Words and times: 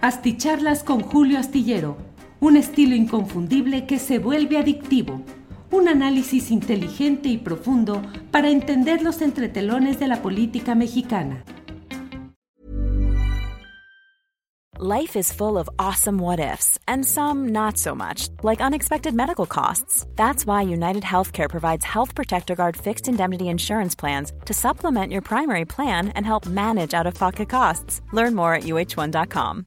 Asticharlas 0.00 0.84
con 0.84 1.00
Julio 1.00 1.40
Astillero, 1.40 1.96
un 2.38 2.56
estilo 2.56 2.94
inconfundible 2.94 3.84
que 3.84 3.98
se 3.98 4.20
vuelve 4.20 4.56
adictivo, 4.56 5.22
un 5.72 5.88
análisis 5.88 6.52
inteligente 6.52 7.28
y 7.28 7.38
profundo 7.38 8.00
para 8.30 8.48
entender 8.48 9.02
los 9.02 9.20
entretelones 9.22 9.98
de 9.98 10.06
la 10.06 10.22
política 10.22 10.76
mexicana. 10.76 11.42
Life 14.80 15.16
is 15.16 15.32
full 15.32 15.58
of 15.58 15.68
awesome 15.80 16.20
what 16.20 16.38
ifs 16.38 16.78
and 16.86 17.04
some 17.04 17.48
not 17.48 17.76
so 17.76 17.96
much, 17.96 18.28
like 18.44 18.60
unexpected 18.60 19.12
medical 19.12 19.46
costs. 19.46 20.06
That's 20.14 20.46
why 20.46 20.62
United 20.62 21.02
Healthcare 21.02 21.50
provides 21.50 21.84
Health 21.84 22.14
Protector 22.14 22.54
Guard 22.54 22.76
fixed 22.76 23.08
indemnity 23.08 23.48
insurance 23.48 23.96
plans 23.96 24.32
to 24.44 24.54
supplement 24.54 25.10
your 25.10 25.22
primary 25.22 25.64
plan 25.64 26.10
and 26.10 26.24
help 26.24 26.46
manage 26.46 26.94
out 26.94 27.08
of 27.08 27.14
pocket 27.14 27.48
costs. 27.48 28.00
Learn 28.12 28.36
more 28.36 28.54
at 28.54 28.62
uh1.com. 28.62 29.66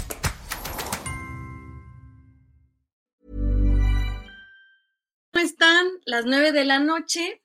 están? 5.71 6.01
Las 6.05 6.25
nueve 6.25 6.51
de 6.51 6.65
la 6.65 6.79
noche. 6.79 7.41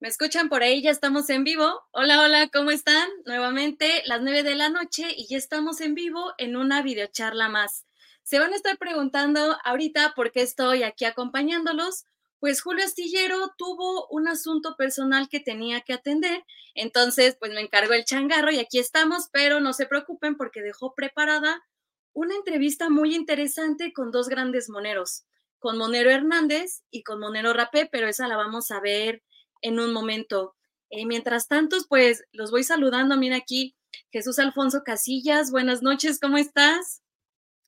¿Me 0.00 0.08
escuchan 0.08 0.48
por 0.48 0.64
ahí? 0.64 0.82
Ya 0.82 0.90
estamos 0.90 1.30
en 1.30 1.44
vivo. 1.44 1.82
Hola, 1.92 2.20
hola, 2.20 2.48
¿cómo 2.52 2.72
están? 2.72 3.08
Nuevamente, 3.26 4.02
las 4.06 4.20
nueve 4.22 4.42
de 4.42 4.56
la 4.56 4.70
noche 4.70 5.06
y 5.16 5.28
ya 5.28 5.36
estamos 5.36 5.80
en 5.80 5.94
vivo 5.94 6.34
en 6.38 6.56
una 6.56 6.82
videocharla 6.82 7.48
más. 7.48 7.86
Se 8.24 8.40
van 8.40 8.52
a 8.52 8.56
estar 8.56 8.76
preguntando 8.78 9.56
ahorita 9.62 10.14
por 10.16 10.32
qué 10.32 10.42
estoy 10.42 10.82
aquí 10.82 11.04
acompañándolos. 11.04 12.06
Pues 12.40 12.60
Julio 12.60 12.84
Astillero 12.84 13.54
tuvo 13.56 14.08
un 14.08 14.26
asunto 14.26 14.74
personal 14.76 15.28
que 15.28 15.38
tenía 15.38 15.82
que 15.82 15.92
atender, 15.92 16.44
entonces 16.74 17.36
pues 17.38 17.52
me 17.52 17.60
encargó 17.60 17.94
el 17.94 18.04
changarro 18.04 18.50
y 18.50 18.58
aquí 18.58 18.80
estamos, 18.80 19.28
pero 19.32 19.60
no 19.60 19.72
se 19.72 19.86
preocupen 19.86 20.36
porque 20.36 20.60
dejó 20.60 20.94
preparada 20.94 21.64
una 22.12 22.34
entrevista 22.34 22.90
muy 22.90 23.14
interesante 23.14 23.92
con 23.92 24.10
dos 24.10 24.28
grandes 24.28 24.68
moneros, 24.68 25.24
con 25.58 25.78
Monero 25.78 26.10
Hernández 26.10 26.82
y 26.90 27.02
con 27.02 27.20
Monero 27.20 27.52
Rapé, 27.52 27.86
pero 27.86 28.08
esa 28.08 28.28
la 28.28 28.36
vamos 28.36 28.70
a 28.70 28.80
ver 28.80 29.22
en 29.60 29.80
un 29.80 29.92
momento. 29.92 30.54
Eh, 30.90 31.06
mientras 31.06 31.48
tanto, 31.48 31.76
pues 31.88 32.24
los 32.32 32.50
voy 32.50 32.64
saludando. 32.64 33.16
Mira 33.16 33.36
aquí, 33.36 33.76
Jesús 34.10 34.38
Alfonso 34.38 34.82
Casillas, 34.84 35.50
buenas 35.50 35.82
noches, 35.82 36.18
¿cómo 36.20 36.38
estás? 36.38 37.02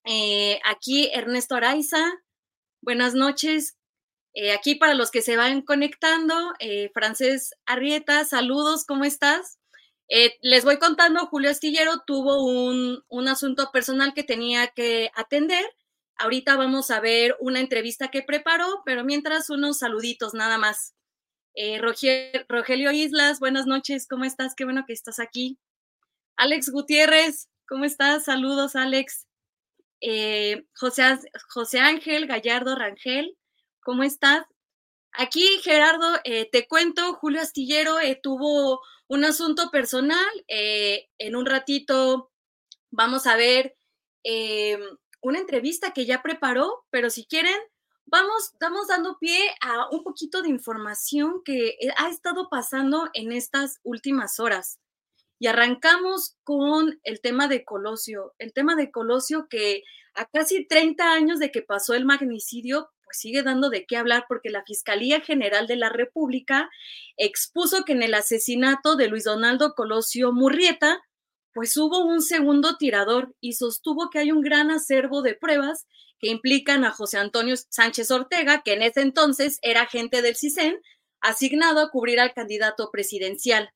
Eh, 0.04 0.60
aquí 0.64 1.10
Ernesto 1.12 1.54
Araiza, 1.54 2.04
buenas 2.80 3.14
noches. 3.14 3.76
Eh, 4.32 4.52
aquí 4.52 4.76
para 4.76 4.94
los 4.94 5.10
que 5.10 5.22
se 5.22 5.36
van 5.36 5.62
conectando, 5.62 6.34
eh, 6.60 6.90
Francés 6.94 7.54
Arrieta, 7.66 8.24
saludos, 8.24 8.84
¿cómo 8.84 9.04
estás? 9.04 9.56
les 10.42 10.64
voy 10.64 10.78
contando, 10.78 11.28
Julio 11.28 11.50
Astillero 11.50 12.02
tuvo 12.04 12.42
un, 12.42 13.04
un, 13.06 13.28
asunto 13.28 13.70
personal 13.72 14.12
que 14.12 14.24
tenía 14.24 14.66
que 14.66 15.12
atender. 15.14 15.64
Ahorita 16.22 16.54
vamos 16.54 16.90
a 16.90 17.00
ver 17.00 17.34
una 17.40 17.60
entrevista 17.60 18.08
que 18.08 18.22
preparó, 18.22 18.82
pero 18.84 19.04
mientras 19.04 19.48
unos 19.48 19.78
saluditos 19.78 20.34
nada 20.34 20.58
más. 20.58 20.94
Rogelio 22.46 22.92
Islas, 22.92 23.40
buenas 23.40 23.64
noches, 23.64 24.06
¿cómo 24.06 24.26
estás? 24.26 24.54
Qué 24.54 24.64
bueno 24.64 24.84
que 24.86 24.92
estás 24.92 25.18
aquí. 25.18 25.58
Alex 26.36 26.68
Gutiérrez, 26.68 27.48
¿cómo 27.66 27.86
estás? 27.86 28.24
Saludos, 28.24 28.76
Alex. 28.76 29.28
Eh, 30.02 30.66
José, 30.74 31.80
Ángel 31.80 32.26
Gallardo 32.26 32.76
Rangel, 32.76 33.38
¿cómo 33.82 34.02
estás? 34.02 34.44
Aquí, 35.12 35.46
Gerardo, 35.62 36.20
eh, 36.24 36.50
te 36.52 36.68
cuento, 36.68 37.14
Julio 37.14 37.40
Astillero 37.40 37.98
eh, 37.98 38.20
tuvo 38.22 38.82
un 39.08 39.24
asunto 39.24 39.70
personal. 39.70 40.44
en 40.48 41.34
un 41.34 41.46
ratito 41.46 42.30
vamos 42.90 43.26
a 43.26 43.36
ver 43.36 43.74
una 45.22 45.38
entrevista 45.38 45.92
que 45.92 46.06
ya 46.06 46.22
preparó, 46.22 46.84
pero 46.90 47.10
si 47.10 47.26
quieren, 47.26 47.56
vamos, 48.06 48.52
vamos 48.60 48.88
dando 48.88 49.18
pie 49.18 49.38
a 49.60 49.88
un 49.90 50.02
poquito 50.02 50.42
de 50.42 50.48
información 50.48 51.42
que 51.44 51.76
ha 51.96 52.08
estado 52.08 52.48
pasando 52.50 53.08
en 53.14 53.32
estas 53.32 53.78
últimas 53.82 54.40
horas. 54.40 54.78
Y 55.38 55.46
arrancamos 55.46 56.36
con 56.44 57.00
el 57.02 57.20
tema 57.20 57.48
de 57.48 57.64
Colosio, 57.64 58.34
el 58.38 58.52
tema 58.52 58.74
de 58.76 58.90
Colosio 58.90 59.46
que 59.48 59.82
a 60.14 60.26
casi 60.26 60.66
30 60.66 61.12
años 61.12 61.38
de 61.38 61.50
que 61.50 61.62
pasó 61.62 61.94
el 61.94 62.04
magnicidio, 62.04 62.90
pues 63.04 63.18
sigue 63.18 63.42
dando 63.42 63.70
de 63.70 63.86
qué 63.86 63.96
hablar 63.96 64.26
porque 64.28 64.50
la 64.50 64.64
Fiscalía 64.64 65.20
General 65.20 65.66
de 65.66 65.76
la 65.76 65.88
República 65.88 66.68
expuso 67.16 67.84
que 67.84 67.92
en 67.92 68.02
el 68.02 68.14
asesinato 68.14 68.96
de 68.96 69.08
Luis 69.08 69.24
Donaldo 69.24 69.74
Colosio 69.74 70.32
Murrieta, 70.32 71.00
pues 71.54 71.76
hubo 71.76 72.04
un 72.04 72.22
segundo 72.22 72.76
tirador 72.76 73.34
y 73.40 73.54
sostuvo 73.54 74.10
que 74.10 74.18
hay 74.18 74.32
un 74.32 74.40
gran 74.40 74.70
acervo 74.70 75.22
de 75.22 75.34
pruebas 75.34 75.86
que 76.18 76.28
implican 76.28 76.84
a 76.84 76.90
José 76.90 77.18
Antonio 77.18 77.54
Sánchez 77.56 78.10
Ortega, 78.10 78.62
que 78.62 78.74
en 78.74 78.82
ese 78.82 79.00
entonces 79.00 79.58
era 79.62 79.82
agente 79.82 80.22
del 80.22 80.36
CISEN, 80.36 80.80
asignado 81.20 81.80
a 81.80 81.90
cubrir 81.90 82.20
al 82.20 82.34
candidato 82.34 82.90
presidencial 82.90 83.72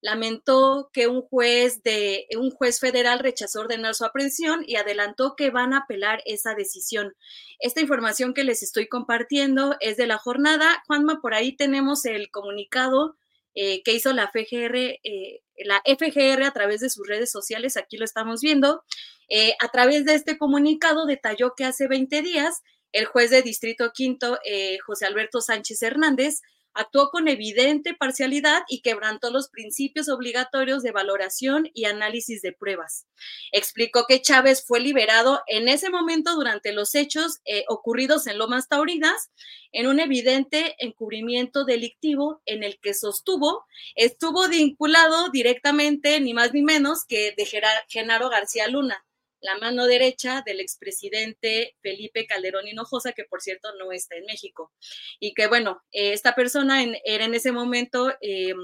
lamentó 0.00 0.90
que 0.92 1.08
un 1.08 1.22
juez 1.22 1.82
de 1.82 2.26
un 2.36 2.50
juez 2.50 2.80
federal 2.80 3.18
rechazó 3.18 3.60
ordenar 3.60 3.94
su 3.94 4.04
aprehensión 4.04 4.62
y 4.66 4.76
adelantó 4.76 5.34
que 5.36 5.50
van 5.50 5.72
a 5.72 5.78
apelar 5.78 6.22
esa 6.24 6.54
decisión. 6.54 7.14
Esta 7.58 7.80
información 7.80 8.34
que 8.34 8.44
les 8.44 8.62
estoy 8.62 8.88
compartiendo 8.88 9.76
es 9.80 9.96
de 9.96 10.06
la 10.06 10.18
jornada. 10.18 10.82
Juanma, 10.86 11.20
por 11.20 11.34
ahí 11.34 11.56
tenemos 11.56 12.04
el 12.04 12.30
comunicado 12.30 13.16
eh, 13.54 13.82
que 13.82 13.92
hizo 13.92 14.12
la 14.12 14.28
FGR, 14.28 14.76
eh, 14.76 15.40
la 15.64 15.82
FGR 15.84 16.42
a 16.42 16.52
través 16.52 16.80
de 16.80 16.90
sus 16.90 17.06
redes 17.06 17.30
sociales, 17.30 17.76
aquí 17.76 17.96
lo 17.96 18.04
estamos 18.04 18.40
viendo. 18.40 18.82
Eh, 19.28 19.54
a 19.60 19.68
través 19.68 20.04
de 20.04 20.14
este 20.14 20.38
comunicado 20.38 21.06
detalló 21.06 21.54
que 21.56 21.64
hace 21.64 21.88
20 21.88 22.22
días 22.22 22.62
el 22.92 23.04
juez 23.04 23.30
de 23.30 23.42
Distrito 23.42 23.92
Quinto, 23.92 24.38
José 24.86 25.04
Alberto 25.04 25.42
Sánchez 25.42 25.82
Hernández, 25.82 26.40
actuó 26.78 27.10
con 27.10 27.26
evidente 27.26 27.92
parcialidad 27.92 28.62
y 28.68 28.82
quebrantó 28.82 29.30
los 29.30 29.48
principios 29.48 30.08
obligatorios 30.08 30.84
de 30.84 30.92
valoración 30.92 31.68
y 31.74 31.86
análisis 31.86 32.40
de 32.40 32.52
pruebas. 32.52 33.06
Explicó 33.50 34.04
que 34.06 34.22
Chávez 34.22 34.64
fue 34.64 34.78
liberado 34.78 35.42
en 35.48 35.68
ese 35.68 35.90
momento 35.90 36.36
durante 36.36 36.72
los 36.72 36.94
hechos 36.94 37.40
eh, 37.44 37.64
ocurridos 37.68 38.28
en 38.28 38.38
Lomas 38.38 38.68
Taurinas 38.68 39.30
en 39.72 39.88
un 39.88 39.98
evidente 39.98 40.76
encubrimiento 40.78 41.64
delictivo 41.64 42.40
en 42.46 42.62
el 42.62 42.78
que 42.80 42.94
sostuvo 42.94 43.66
estuvo 43.96 44.48
vinculado 44.48 45.30
directamente 45.30 46.20
ni 46.20 46.32
más 46.32 46.54
ni 46.54 46.62
menos 46.62 47.04
que 47.04 47.34
de 47.36 47.46
Genaro 47.88 48.30
García 48.30 48.68
Luna 48.68 49.04
la 49.40 49.56
mano 49.58 49.86
derecha 49.86 50.42
del 50.44 50.60
expresidente 50.60 51.76
Felipe 51.80 52.26
Calderón 52.26 52.66
Hinojosa, 52.66 53.12
que 53.12 53.24
por 53.24 53.40
cierto 53.40 53.74
no 53.76 53.92
está 53.92 54.16
en 54.16 54.26
México. 54.26 54.72
Y 55.20 55.34
que 55.34 55.46
bueno, 55.46 55.82
eh, 55.92 56.12
esta 56.12 56.34
persona 56.34 56.82
era 57.04 57.24
en 57.24 57.34
ese 57.34 57.52
momento, 57.52 58.12
em, 58.20 58.56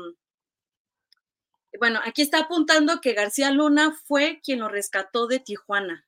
bueno, 1.79 2.01
aquí 2.05 2.23
está 2.23 2.41
apuntando 2.41 3.01
que 3.01 3.15
García 3.15 3.51
Luna 3.51 3.97
fue 4.07 4.41
quien 4.43 4.61
lo 4.61 4.69
rescató 4.69 5.27
de 5.27 5.41
Tijuana. 5.41 6.07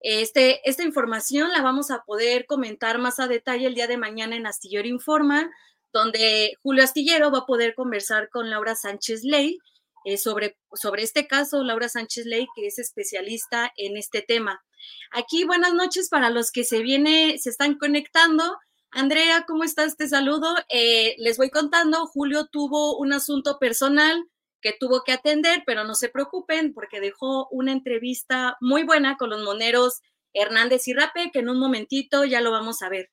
Este, 0.00 0.68
esta 0.68 0.84
información 0.84 1.50
la 1.52 1.62
vamos 1.62 1.90
a 1.90 2.02
poder 2.04 2.46
comentar 2.46 2.98
más 2.98 3.18
a 3.18 3.28
detalle 3.28 3.66
el 3.66 3.74
día 3.74 3.86
de 3.86 3.96
mañana 3.96 4.36
en 4.36 4.46
Astillero 4.46 4.86
Informa, 4.86 5.50
donde 5.92 6.54
Julio 6.62 6.84
Astillero 6.84 7.30
va 7.30 7.38
a 7.38 7.46
poder 7.46 7.74
conversar 7.74 8.28
con 8.28 8.50
Laura 8.50 8.74
Sánchez 8.74 9.24
Ley, 9.24 9.58
eh, 10.06 10.18
sobre, 10.18 10.56
sobre 10.72 11.02
este 11.02 11.26
caso, 11.26 11.64
Laura 11.64 11.88
Sánchez 11.88 12.26
Ley, 12.26 12.46
que 12.54 12.68
es 12.68 12.78
especialista 12.78 13.72
en 13.76 13.96
este 13.96 14.22
tema. 14.22 14.64
Aquí, 15.10 15.42
buenas 15.42 15.74
noches 15.74 16.08
para 16.08 16.30
los 16.30 16.52
que 16.52 16.62
se 16.62 16.78
viene, 16.78 17.38
se 17.40 17.50
están 17.50 17.76
conectando. 17.76 18.56
Andrea, 18.92 19.44
¿cómo 19.48 19.64
estás? 19.64 19.96
Te 19.96 20.06
saludo. 20.06 20.54
Eh, 20.68 21.16
les 21.18 21.36
voy 21.38 21.50
contando, 21.50 22.06
Julio 22.06 22.46
tuvo 22.46 22.96
un 22.96 23.12
asunto 23.12 23.58
personal 23.58 24.24
que 24.60 24.76
tuvo 24.78 25.02
que 25.02 25.10
atender, 25.10 25.64
pero 25.66 25.82
no 25.82 25.96
se 25.96 26.08
preocupen 26.08 26.72
porque 26.72 27.00
dejó 27.00 27.48
una 27.50 27.72
entrevista 27.72 28.56
muy 28.60 28.84
buena 28.84 29.16
con 29.16 29.30
los 29.30 29.42
moneros 29.42 30.02
Hernández 30.32 30.86
y 30.86 30.94
Rape, 30.94 31.30
que 31.32 31.40
en 31.40 31.48
un 31.48 31.58
momentito 31.58 32.24
ya 32.24 32.40
lo 32.40 32.52
vamos 32.52 32.80
a 32.82 32.88
ver. 32.88 33.10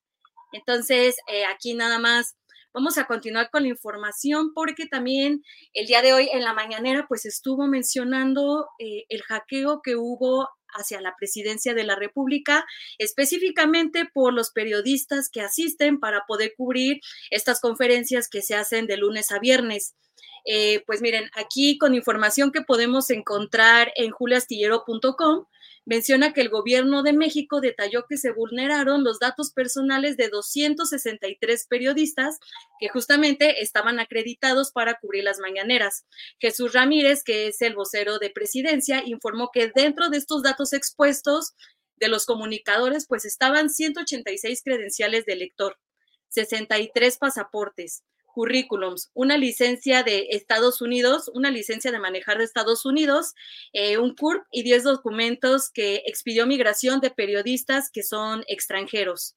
Entonces, 0.52 1.16
eh, 1.26 1.46
aquí 1.46 1.74
nada 1.74 1.98
más 1.98 2.36
Vamos 2.74 2.98
a 2.98 3.06
continuar 3.06 3.52
con 3.52 3.62
la 3.62 3.70
información 3.70 4.52
porque 4.56 4.88
también 4.88 5.44
el 5.74 5.86
día 5.86 6.02
de 6.02 6.12
hoy 6.12 6.30
en 6.34 6.44
la 6.44 6.54
mañanera 6.54 7.06
pues 7.08 7.24
estuvo 7.26 7.68
mencionando 7.68 8.68
eh, 8.80 9.06
el 9.10 9.22
hackeo 9.22 9.82
que 9.84 9.96
hubo 9.96 10.50
hacia 10.76 11.00
la 11.00 11.16
presidencia 11.16 11.76
de 11.76 11.84
la 11.84 11.96
República, 11.96 12.66
específicamente 12.98 14.10
por 14.12 14.34
los 14.34 14.50
periodistas 14.50 15.30
que 15.30 15.42
asisten 15.42 16.00
para 16.00 16.26
poder 16.28 16.56
cubrir 16.58 17.00
estas 17.30 17.62
conferencias 17.62 18.28
que 18.28 18.42
se 18.42 18.56
hacen 18.56 18.88
de 18.88 18.98
lunes 18.98 19.32
a 19.32 19.38
viernes. 19.38 19.96
Eh, 20.46 20.84
pues 20.88 21.00
miren, 21.02 21.30
aquí 21.36 21.78
con 21.78 21.94
información 21.94 22.52
que 22.52 22.62
podemos 22.62 23.12
encontrar 23.12 23.94
en 23.96 24.10
juliastillero.com, 24.10 25.46
menciona 25.86 26.34
que 26.34 26.42
el 26.42 26.50
gobierno 26.50 27.04
de 27.04 27.14
México 27.14 27.62
detalló 27.62 28.06
que 28.08 28.18
se 28.18 28.32
vulneraron 28.32 29.04
los 29.04 29.20
datos 29.20 29.52
personales 29.52 30.18
de 30.18 30.30
263 30.30 31.68
periodistas 31.68 32.40
que 32.80 32.90
justamente 32.90 33.62
estaban 33.62 34.00
acreditados 34.00 34.72
para 34.72 35.00
cubrir 35.00 35.24
las 35.24 35.40
mañaneras. 35.40 36.06
Jesús 36.40 36.74
Ramírez, 36.74 37.24
que 37.24 37.48
es 37.48 37.62
el 37.62 37.76
vocero 37.76 38.20
de 38.20 38.30
presidencia, 38.30 39.04
informó 39.06 39.50
que 39.54 39.72
dentro 39.74 40.10
de 40.10 40.18
estos 40.18 40.44
datos 40.44 40.74
expuestos 40.74 41.54
de 41.98 42.08
los 42.08 42.26
comunicadores, 42.26 43.06
pues 43.08 43.26
estaban 43.26 43.70
186 43.70 44.62
credenciales 44.64 45.26
de 45.26 45.36
lector, 45.36 45.78
63 46.30 47.18
pasaportes, 47.18 48.04
currículums, 48.34 49.12
una 49.14 49.38
licencia 49.38 50.04
de 50.04 50.28
Estados 50.32 50.82
Unidos, 50.82 51.32
una 51.34 51.52
licencia 51.52 51.92
de 51.92 52.00
manejar 52.00 52.40
de 52.40 52.44
Estados 52.44 52.86
Unidos, 52.86 53.34
eh, 53.72 53.98
un 53.98 54.16
CURP 54.16 54.46
y 54.52 54.64
10 54.64 54.84
documentos 54.84 55.70
que 55.70 56.04
expidió 56.06 56.46
migración 56.46 57.00
de 57.00 57.12
periodistas 57.12 57.90
que 57.90 58.04
son 58.04 58.44
extranjeros. 58.48 59.36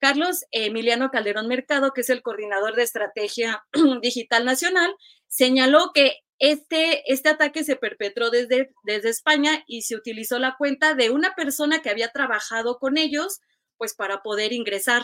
Carlos 0.00 0.44
Emiliano 0.50 1.10
Calderón 1.10 1.46
Mercado, 1.46 1.92
que 1.92 2.00
es 2.00 2.10
el 2.10 2.22
coordinador 2.22 2.74
de 2.74 2.82
estrategia 2.82 3.64
digital 4.02 4.44
nacional, 4.44 4.94
señaló 5.28 5.92
que 5.94 6.20
este, 6.38 7.12
este 7.12 7.28
ataque 7.28 7.64
se 7.64 7.76
perpetró 7.76 8.30
desde, 8.30 8.72
desde 8.82 9.10
España 9.10 9.62
y 9.66 9.82
se 9.82 9.94
utilizó 9.94 10.38
la 10.38 10.56
cuenta 10.56 10.94
de 10.94 11.10
una 11.10 11.34
persona 11.34 11.82
que 11.82 11.90
había 11.90 12.12
trabajado 12.12 12.78
con 12.78 12.96
ellos, 12.96 13.40
pues 13.76 13.94
para 13.94 14.22
poder 14.22 14.54
ingresar. 14.54 15.02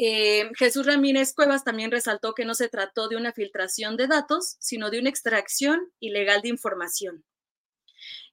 Eh, 0.00 0.48
Jesús 0.56 0.86
Ramírez 0.86 1.34
Cuevas 1.34 1.64
también 1.64 1.90
resaltó 1.90 2.32
que 2.32 2.44
no 2.44 2.54
se 2.54 2.68
trató 2.68 3.08
de 3.08 3.16
una 3.16 3.32
filtración 3.32 3.96
de 3.96 4.06
datos, 4.06 4.56
sino 4.60 4.90
de 4.90 5.00
una 5.00 5.08
extracción 5.08 5.92
ilegal 5.98 6.40
de 6.40 6.50
información. 6.50 7.24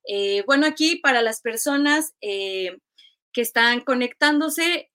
Eh, 0.08 0.44
bueno, 0.46 0.68
aquí 0.68 0.98
para 0.98 1.24
las 1.24 1.42
personas 1.42 2.14
eh, 2.22 2.78
que 3.34 3.42
están 3.42 3.82
conectándose, 3.82 4.92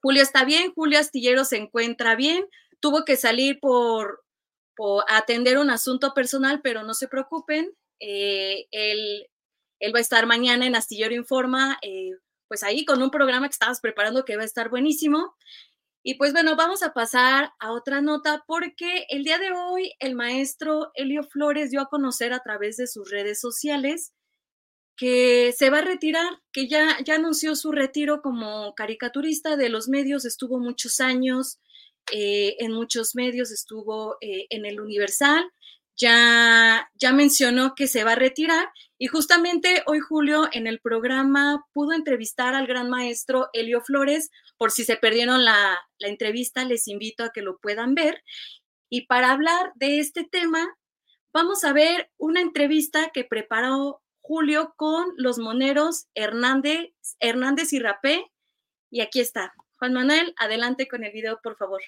Julio 0.00 0.22
está 0.22 0.46
bien, 0.46 0.72
Julio 0.72 0.98
Astillero 0.98 1.44
se 1.44 1.58
encuentra 1.58 2.16
bien, 2.16 2.46
tuvo 2.80 3.04
que 3.04 3.16
salir 3.16 3.60
por, 3.60 4.24
atender 5.06 5.58
un 5.58 5.68
asunto 5.68 6.14
personal, 6.14 6.62
pero 6.62 6.82
no 6.82 6.94
se 6.94 7.08
preocupen, 7.08 7.74
él, 7.98 9.26
va 9.94 9.98
a 9.98 10.00
estar 10.00 10.24
mañana 10.24 10.66
en 10.66 10.76
Astillero 10.76 11.14
Informa 11.14 11.78
pues 12.48 12.62
ahí 12.62 12.84
con 12.84 13.02
un 13.02 13.10
programa 13.10 13.48
que 13.48 13.52
estabas 13.52 13.80
preparando 13.80 14.24
que 14.24 14.36
va 14.36 14.42
a 14.42 14.46
estar 14.46 14.68
buenísimo. 14.70 15.34
Y 16.02 16.14
pues 16.14 16.32
bueno, 16.32 16.54
vamos 16.54 16.82
a 16.82 16.92
pasar 16.92 17.52
a 17.58 17.72
otra 17.72 18.00
nota 18.00 18.44
porque 18.46 19.06
el 19.08 19.24
día 19.24 19.38
de 19.38 19.50
hoy 19.50 19.92
el 19.98 20.14
maestro 20.14 20.92
Elio 20.94 21.24
Flores 21.24 21.70
dio 21.70 21.80
a 21.80 21.88
conocer 21.88 22.32
a 22.32 22.40
través 22.40 22.76
de 22.76 22.86
sus 22.86 23.10
redes 23.10 23.40
sociales 23.40 24.12
que 24.96 25.52
se 25.52 25.68
va 25.68 25.78
a 25.78 25.82
retirar, 25.82 26.40
que 26.52 26.68
ya, 26.68 26.96
ya 27.04 27.16
anunció 27.16 27.54
su 27.54 27.70
retiro 27.70 28.22
como 28.22 28.74
caricaturista 28.74 29.56
de 29.56 29.68
los 29.68 29.88
medios, 29.88 30.24
estuvo 30.24 30.58
muchos 30.58 31.00
años 31.00 31.58
eh, 32.12 32.56
en 32.60 32.72
muchos 32.72 33.14
medios, 33.14 33.50
estuvo 33.50 34.16
eh, 34.20 34.46
en 34.50 34.64
el 34.64 34.80
Universal, 34.80 35.44
ya, 35.96 36.90
ya 36.94 37.12
mencionó 37.12 37.74
que 37.74 37.86
se 37.86 38.04
va 38.04 38.12
a 38.12 38.16
retirar 38.16 38.68
y 38.98 39.08
justamente 39.08 39.82
hoy 39.86 40.00
Julio 40.00 40.48
en 40.52 40.66
el 40.66 40.80
programa 40.80 41.66
pudo 41.72 41.92
entrevistar 41.92 42.54
al 42.54 42.66
gran 42.66 42.88
maestro 42.88 43.48
Elio 43.52 43.82
Flores. 43.82 44.30
Por 44.56 44.70
si 44.70 44.84
se 44.84 44.96
perdieron 44.96 45.44
la, 45.44 45.78
la 45.98 46.08
entrevista, 46.08 46.64
les 46.64 46.88
invito 46.88 47.24
a 47.24 47.30
que 47.30 47.42
lo 47.42 47.58
puedan 47.58 47.94
ver. 47.94 48.22
Y 48.88 49.06
para 49.06 49.32
hablar 49.32 49.72
de 49.74 49.98
este 49.98 50.24
tema, 50.24 50.66
vamos 51.32 51.64
a 51.64 51.74
ver 51.74 52.10
una 52.16 52.40
entrevista 52.40 53.10
que 53.12 53.24
preparó 53.24 54.02
Julio 54.22 54.74
con 54.76 55.12
los 55.16 55.38
moneros 55.38 56.06
Hernández, 56.14 56.90
Hernández 57.20 57.72
y 57.74 57.78
Rapé. 57.78 58.32
Y 58.90 59.00
aquí 59.00 59.20
está. 59.20 59.52
Juan 59.78 59.92
Manuel, 59.92 60.34
adelante 60.38 60.88
con 60.88 61.04
el 61.04 61.12
video, 61.12 61.38
por 61.42 61.56
favor. 61.56 61.82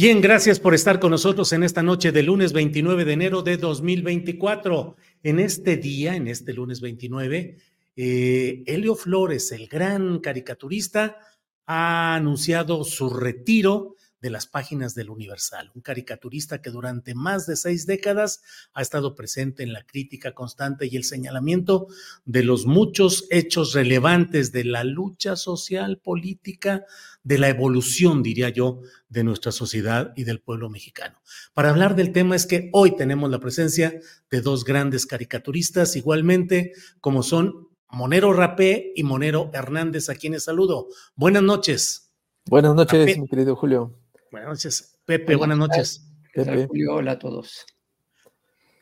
Bien, 0.00 0.22
gracias 0.22 0.58
por 0.58 0.72
estar 0.74 0.98
con 0.98 1.10
nosotros 1.10 1.52
en 1.52 1.62
esta 1.62 1.82
noche 1.82 2.10
de 2.10 2.22
lunes 2.22 2.54
29 2.54 3.04
de 3.04 3.12
enero 3.12 3.42
de 3.42 3.58
2024. 3.58 4.96
En 5.22 5.38
este 5.38 5.76
día, 5.76 6.16
en 6.16 6.26
este 6.26 6.54
lunes 6.54 6.80
29, 6.80 7.58
eh, 7.96 8.62
Helio 8.64 8.94
Flores, 8.94 9.52
el 9.52 9.66
gran 9.66 10.20
caricaturista, 10.20 11.18
ha 11.66 12.14
anunciado 12.14 12.82
su 12.82 13.10
retiro 13.10 13.96
de 14.20 14.30
las 14.30 14.46
páginas 14.46 14.94
del 14.94 15.10
Universal, 15.10 15.70
un 15.74 15.82
caricaturista 15.82 16.60
que 16.60 16.70
durante 16.70 17.14
más 17.14 17.46
de 17.46 17.56
seis 17.56 17.86
décadas 17.86 18.42
ha 18.74 18.82
estado 18.82 19.14
presente 19.14 19.62
en 19.62 19.72
la 19.72 19.84
crítica 19.84 20.34
constante 20.34 20.86
y 20.86 20.96
el 20.96 21.04
señalamiento 21.04 21.86
de 22.24 22.42
los 22.42 22.66
muchos 22.66 23.26
hechos 23.30 23.72
relevantes 23.72 24.52
de 24.52 24.64
la 24.64 24.84
lucha 24.84 25.36
social, 25.36 25.98
política, 25.98 26.84
de 27.22 27.38
la 27.38 27.48
evolución, 27.48 28.22
diría 28.22 28.48
yo, 28.48 28.80
de 29.08 29.24
nuestra 29.24 29.52
sociedad 29.52 30.12
y 30.16 30.24
del 30.24 30.40
pueblo 30.40 30.70
mexicano. 30.70 31.20
Para 31.54 31.70
hablar 31.70 31.96
del 31.96 32.12
tema 32.12 32.36
es 32.36 32.46
que 32.46 32.70
hoy 32.72 32.96
tenemos 32.96 33.30
la 33.30 33.40
presencia 33.40 34.00
de 34.30 34.40
dos 34.40 34.64
grandes 34.64 35.06
caricaturistas, 35.06 35.96
igualmente 35.96 36.72
como 37.00 37.22
son 37.22 37.68
Monero 37.90 38.32
Rapé 38.32 38.92
y 38.94 39.02
Monero 39.02 39.50
Hernández, 39.52 40.08
a 40.10 40.14
quienes 40.14 40.44
saludo. 40.44 40.88
Buenas 41.16 41.42
noches. 41.42 42.12
Buenas 42.46 42.74
noches, 42.74 43.18
mi 43.18 43.28
querido 43.28 43.56
Julio. 43.56 43.99
Buenas 44.30 44.50
noches, 44.50 44.96
Pepe, 45.04 45.34
buenas 45.34 45.58
noches. 45.58 46.06
Pepe. 46.32 46.68
Julio, 46.68 46.94
hola 46.94 47.12
a 47.12 47.18
todos. 47.18 47.66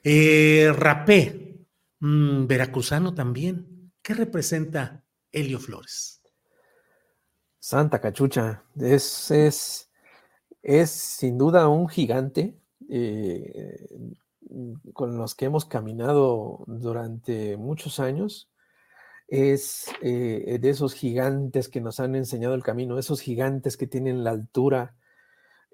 Eh, 0.04 0.70
rapé, 0.74 1.64
mm, 2.00 2.46
veracruzano 2.46 3.14
también. 3.14 3.90
¿Qué 4.02 4.12
representa 4.12 5.02
Helio 5.32 5.58
Flores? 5.58 6.20
Santa 7.58 7.98
cachucha, 7.98 8.62
es, 8.78 9.30
es, 9.30 9.90
es 10.62 10.90
sin 10.90 11.38
duda 11.38 11.66
un 11.68 11.88
gigante 11.88 12.60
eh, 12.90 13.88
con 14.92 15.16
los 15.16 15.34
que 15.34 15.46
hemos 15.46 15.64
caminado 15.64 16.62
durante 16.66 17.56
muchos 17.56 18.00
años. 18.00 18.50
Es 19.28 19.86
eh, 20.02 20.58
de 20.60 20.68
esos 20.68 20.92
gigantes 20.92 21.70
que 21.70 21.80
nos 21.80 22.00
han 22.00 22.16
enseñado 22.16 22.54
el 22.54 22.62
camino, 22.62 22.98
esos 22.98 23.22
gigantes 23.22 23.78
que 23.78 23.86
tienen 23.86 24.24
la 24.24 24.30
altura 24.30 24.97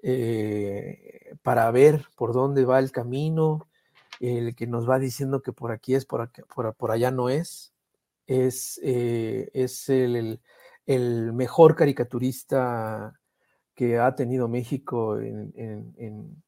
eh, 0.07 1.35
para 1.41 1.71
ver 1.71 2.05
por 2.15 2.31
dónde 2.31 2.63
va 2.63 2.77
el 2.77 2.91
camino, 2.91 3.67
el 4.19 4.55
que 4.55 4.67
nos 4.67 4.87
va 4.87 4.99
diciendo 4.99 5.41
que 5.41 5.51
por 5.51 5.71
aquí 5.71 5.95
es, 5.95 6.05
por, 6.05 6.29
por, 6.77 6.91
allá 6.91 7.09
no 7.09 7.29
es, 7.29 7.73
es, 8.27 8.79
eh, 8.83 9.49
es 9.53 9.89
el, 9.89 10.39
mejor 11.33 11.75
caricaturista 11.75 13.19
que 13.73 13.97
ha 13.97 14.13
tenido 14.13 14.47
México 14.47 15.17
en, 15.19 16.43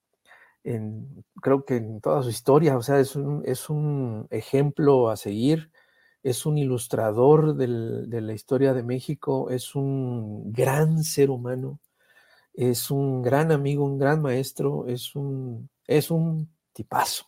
creo 1.42 1.66
que 1.66 1.78
en 1.78 2.00
toda 2.00 2.22
su 2.22 2.30
historia, 2.30 2.78
o 2.78 2.84
sea, 2.84 3.00
es 3.00 3.16
un, 3.16 3.42
es 3.44 3.72
un 3.72 4.28
ejemplo 4.30 5.10
a 5.10 5.18
seguir, 5.18 5.72
es 6.22 6.46
un 6.46 6.60
ilustrador 6.60 7.56
de 7.56 8.22
la 8.22 8.34
historia 8.34 8.76
de 8.76 8.84
México, 8.84 9.50
es 9.50 9.74
un 9.74 10.52
gran 10.54 11.04
ser 11.04 11.32
humano, 11.32 11.80
es 12.58 12.90
un 12.92 13.22
gran 13.22 13.52
amigo, 13.52 13.86
un 13.86 14.00
gran 14.00 14.22
maestro, 14.22 14.88
es 14.88 15.16
un, 15.16 15.70
es 15.86 16.10
un 16.12 16.50
tipazo. 16.74 17.26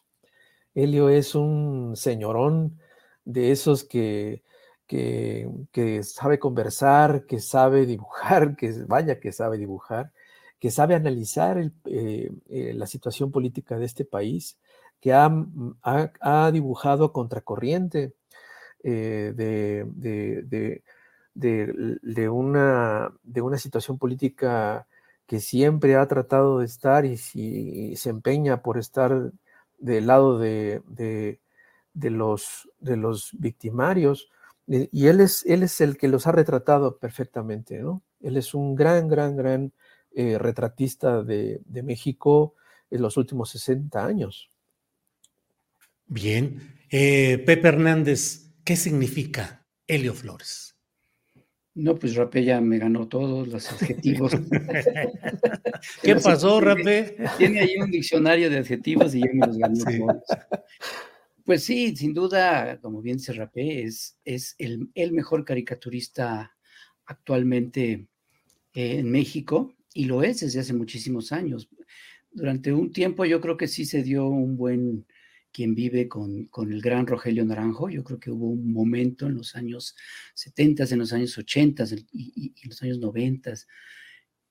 Helio 0.74 1.10
es 1.10 1.36
un 1.36 1.96
señorón 1.96 2.80
de 3.26 3.52
esos 3.52 3.84
que, 3.84 4.44
que, 4.88 6.02
sabe 6.04 6.40
conversar, 6.40 7.28
que 7.28 7.40
sabe 7.40 7.86
dibujar, 7.86 8.56
que 8.56 8.72
vaya 8.88 9.20
que 9.20 9.32
sabe 9.32 9.60
dibujar, 9.60 10.12
que 10.60 10.72
sabe 10.72 10.96
analizar 10.96 11.60
eh, 11.60 12.32
eh, 12.50 12.74
la 12.74 12.88
situación 12.88 13.32
política 13.32 13.78
de 13.78 13.86
este 13.86 14.06
país, 14.06 14.58
que 15.00 15.14
ha, 15.14 15.30
mm, 15.30 15.78
ha, 15.84 16.52
dibujado 16.52 17.06
a 17.06 17.14
contracorriente 17.14 18.14
eh, 18.84 19.34
de, 19.36 19.86
de, 21.36 22.30
una, 22.30 23.14
de 23.24 23.42
una 23.42 23.58
situación 23.60 24.00
política 24.00 24.88
que 25.30 25.40
siempre 25.40 25.96
ha 25.96 26.08
tratado 26.08 26.58
de 26.58 26.66
estar 26.66 27.06
y, 27.06 27.16
se 27.16 28.10
empeña 28.10 28.64
por 28.64 28.80
estar 28.80 29.32
del 29.78 30.08
lado 30.08 30.40
de, 30.40 30.82
de 31.94 32.10
los, 32.10 32.68
de 32.80 32.98
los 32.98 33.30
victimarios. 33.34 34.32
Y 34.66 35.06
él 35.06 35.20
es, 35.20 35.46
él 35.46 35.62
es 35.62 35.82
el 35.82 35.98
que 35.98 36.08
los 36.08 36.26
ha 36.26 36.32
retratado 36.32 36.98
perfectamente, 36.98 37.78
¿no? 37.78 38.02
Él 38.22 38.38
es 38.38 38.56
un 38.56 38.74
gran, 38.74 39.08
gran, 39.08 39.38
gran 39.38 39.72
eh, 40.16 40.40
retratista 40.40 41.22
de, 41.22 41.62
de, 41.64 41.84
México 41.84 42.56
en 42.90 43.04
los 43.04 43.16
últimos 43.16 43.52
60 43.52 44.04
años. 44.04 44.50
Bien. 46.08 46.76
Eh, 46.90 47.38
Pepe 47.46 47.68
Hernández, 47.68 48.52
¿qué 48.64 48.76
significa 48.76 49.64
Helio 49.86 50.16
Flores? 50.16 50.69
No, 51.80 51.96
pues 51.96 52.16
Rapé 52.16 52.44
ya 52.44 52.60
me 52.60 52.78
ganó 52.78 53.08
todos 53.08 53.48
los 53.48 53.72
adjetivos. 53.72 54.34
¿Qué 56.04 56.16
pasó, 56.16 56.60
Rapé? 56.60 57.16
Tiene 57.38 57.62
ahí 57.62 57.78
un 57.78 57.90
diccionario 57.90 58.50
de 58.50 58.58
adjetivos 58.58 59.16
y 59.16 59.22
ya 59.22 59.30
me 59.32 59.48
los 59.48 59.58
ganó 59.58 59.86
todos. 59.86 60.24
Pues 61.46 61.64
sí, 61.64 61.96
sin 61.96 62.14
duda, 62.14 62.80
como 62.82 63.02
bien 63.02 63.18
se 63.18 63.32
Rapé, 63.32 63.84
es, 63.84 64.20
es 64.26 64.56
el, 64.58 64.90
el, 64.94 65.14
mejor 65.14 65.46
caricaturista 65.46 66.54
actualmente 67.06 68.10
eh, 68.74 69.00
en 69.00 69.10
México 69.10 69.74
y 69.94 70.04
lo 70.04 70.22
es 70.22 70.42
desde 70.42 70.60
hace 70.60 70.74
muchísimos 70.74 71.32
años. 71.32 71.70
Durante 72.30 72.74
un 72.74 72.92
tiempo 72.92 73.24
yo 73.24 73.40
creo 73.40 73.56
que 73.56 73.70
sí 73.70 73.86
se 73.86 74.04
dio 74.04 74.28
un 74.28 74.58
buen 74.58 75.06
quien 75.52 75.76
vive 75.76 76.08
con, 76.08 76.46
con, 76.46 76.72
el 76.72 76.82
gran 76.82 77.08
Rogelio 77.08 77.46
Naranjo. 77.46 77.90
Yo 77.90 78.04
creo 78.04 78.20
que 78.20 78.32
hubo 78.32 78.50
un 78.50 78.72
momento 78.72 79.28
en 79.28 79.36
los 79.36 79.56
años 79.56 79.96
70, 80.36 80.86
en 80.92 81.00
los 81.00 81.14
años 81.14 81.38
80 81.38 81.86
y, 82.12 82.54
y, 82.56 82.68
los 82.68 82.82
años 82.84 83.00
90 83.00 83.54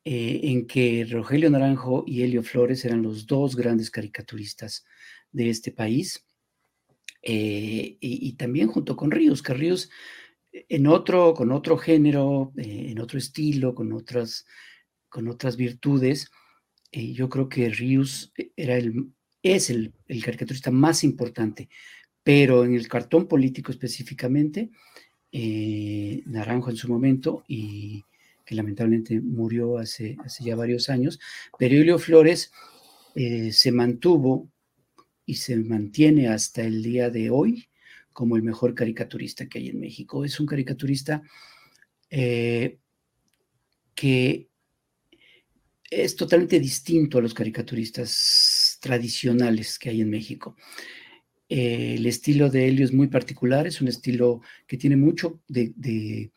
eh, 0.04 0.40
en 0.44 0.66
que 0.66 1.06
Rogelio 1.10 1.50
Naranjo 1.50 2.04
y 2.06 2.22
Helio 2.22 2.42
Flores 2.42 2.84
eran 2.84 3.02
los 3.02 3.26
dos 3.26 3.56
grandes 3.56 3.90
caricaturistas 3.90 4.84
de 5.32 5.50
este 5.50 5.72
país. 5.72 6.24
Eh, 7.22 7.96
y, 8.00 8.28
y, 8.28 8.32
también 8.34 8.68
junto 8.68 8.96
con 8.96 9.10
Ríos, 9.10 9.42
que 9.42 9.54
Ríos 9.54 9.90
eh, 10.52 10.66
en 10.68 10.86
otro, 10.86 11.34
con 11.34 11.52
otro 11.52 11.76
género, 11.76 12.52
eh, 12.56 12.86
en 12.90 13.00
otro 13.00 13.18
estilo, 13.18 13.74
con 13.74 13.92
otras, 13.92 14.46
con 15.08 15.28
otras 15.28 15.56
virtudes, 15.56 16.30
eh, 16.92 17.12
yo 17.12 17.28
creo 17.28 17.48
que 17.48 17.68
Ríos 17.68 18.32
era 18.56 18.76
el, 18.76 19.12
es 19.42 19.70
el, 19.70 19.92
el, 20.06 20.24
caricaturista 20.24 20.70
más 20.70 21.04
importante, 21.04 21.68
pero 22.22 22.64
en 22.64 22.74
el 22.74 22.88
cartón 22.88 23.26
político 23.26 23.72
específicamente, 23.72 24.70
eh, 25.32 26.22
Naranjo 26.26 26.70
en 26.70 26.76
su 26.76 26.88
momento, 26.88 27.44
y 27.46 28.04
que 28.44 28.54
lamentablemente 28.54 29.20
murió 29.20 29.78
hace, 29.78 30.16
hace 30.24 30.44
ya 30.44 30.56
varios 30.56 30.88
años, 30.88 31.20
pero 31.58 31.76
Julio 31.76 31.98
Flores 31.98 32.50
eh, 33.14 33.52
se 33.52 33.72
mantuvo 33.72 34.50
y 35.26 35.34
se 35.34 35.56
mantiene 35.56 36.28
hasta 36.28 36.62
el 36.62 36.82
día 36.82 37.10
de 37.10 37.28
hoy 37.28 37.68
como 38.12 38.36
el 38.36 38.42
mejor 38.42 38.74
caricaturista 38.74 39.46
que 39.46 39.58
hay 39.58 39.68
en 39.68 39.80
México. 39.80 40.24
Es 40.24 40.40
un 40.40 40.46
caricaturista 40.46 41.22
eh, 42.08 42.78
que 43.94 44.48
es 45.90 46.16
totalmente 46.16 46.58
distinto 46.58 47.18
a 47.18 47.22
los 47.22 47.34
caricaturistas 47.34 48.10
tradicionales 48.80 49.78
que 49.78 49.90
hay 49.90 50.00
en 50.00 50.10
México. 50.10 50.56
Eh, 51.48 51.94
el 51.96 52.06
estilo 52.06 52.50
de 52.50 52.68
Helio 52.68 52.84
es 52.84 52.92
muy 52.92 53.08
particular, 53.08 53.66
es 53.66 53.80
un 53.80 53.88
estilo 53.88 54.42
que 54.66 54.76
tiene 54.76 54.96
mucho 54.96 55.40
de, 55.48 56.30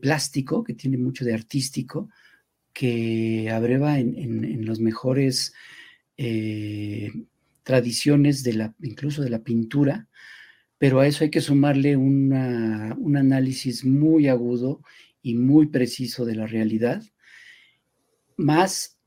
plástico, 0.00 0.62
que 0.62 0.74
tiene 0.74 0.98
mucho 0.98 1.24
de 1.24 1.32
artístico, 1.32 2.10
que 2.72 3.50
abreva 3.50 3.98
en, 3.98 4.16
en, 4.16 4.64
los 4.64 4.80
mejores 4.80 5.54
eh, 6.16 7.10
tradiciones 7.62 8.42
de 8.42 8.52
la, 8.52 8.74
incluso 8.80 9.22
de 9.22 9.30
la 9.30 9.42
pintura, 9.42 10.08
pero 10.78 11.00
a 11.00 11.06
eso 11.06 11.24
hay 11.24 11.30
que 11.30 11.40
sumarle 11.40 11.96
un 11.96 12.32
análisis 13.16 13.84
muy 13.84 14.28
agudo 14.28 14.82
y 15.22 15.34
muy 15.34 15.66
preciso 15.66 16.24
de 16.24 16.36
la 16.36 16.46
realidad, 16.46 17.02
más 18.36 18.99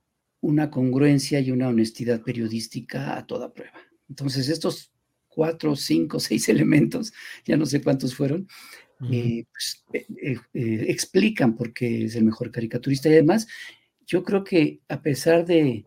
una 0.43 0.69
congruencia 0.69 1.39
y 1.39 1.51
una 1.51 1.69
honestidad 1.69 2.21
periodística 2.21 3.17
a 3.17 3.25
toda 3.25 3.53
prueba. 3.53 3.79
Entonces, 4.09 4.49
estos 4.49 4.91
cuatro, 5.29 5.75
cinco, 5.77 6.19
seis 6.19 6.49
elementos, 6.49 7.13
ya 7.45 7.55
no 7.55 7.65
sé 7.65 7.81
cuántos 7.81 8.13
fueron, 8.13 8.47
uh 8.99 9.05
-huh. 9.05 9.13
eh, 9.13 9.45
pues, 9.51 9.85
eh, 9.93 10.37
eh, 10.53 10.85
explican 10.89 11.55
por 11.55 11.73
qué 11.73 12.05
es 12.05 12.15
el 12.15 12.25
mejor 12.25 12.51
caricaturista. 12.51 13.07
Y 13.07 13.13
además, 13.13 13.47
yo 14.05 14.21
creo 14.23 14.43
que 14.43 14.81
a 14.89 15.01
pesar 15.01 15.45
de, 15.45 15.85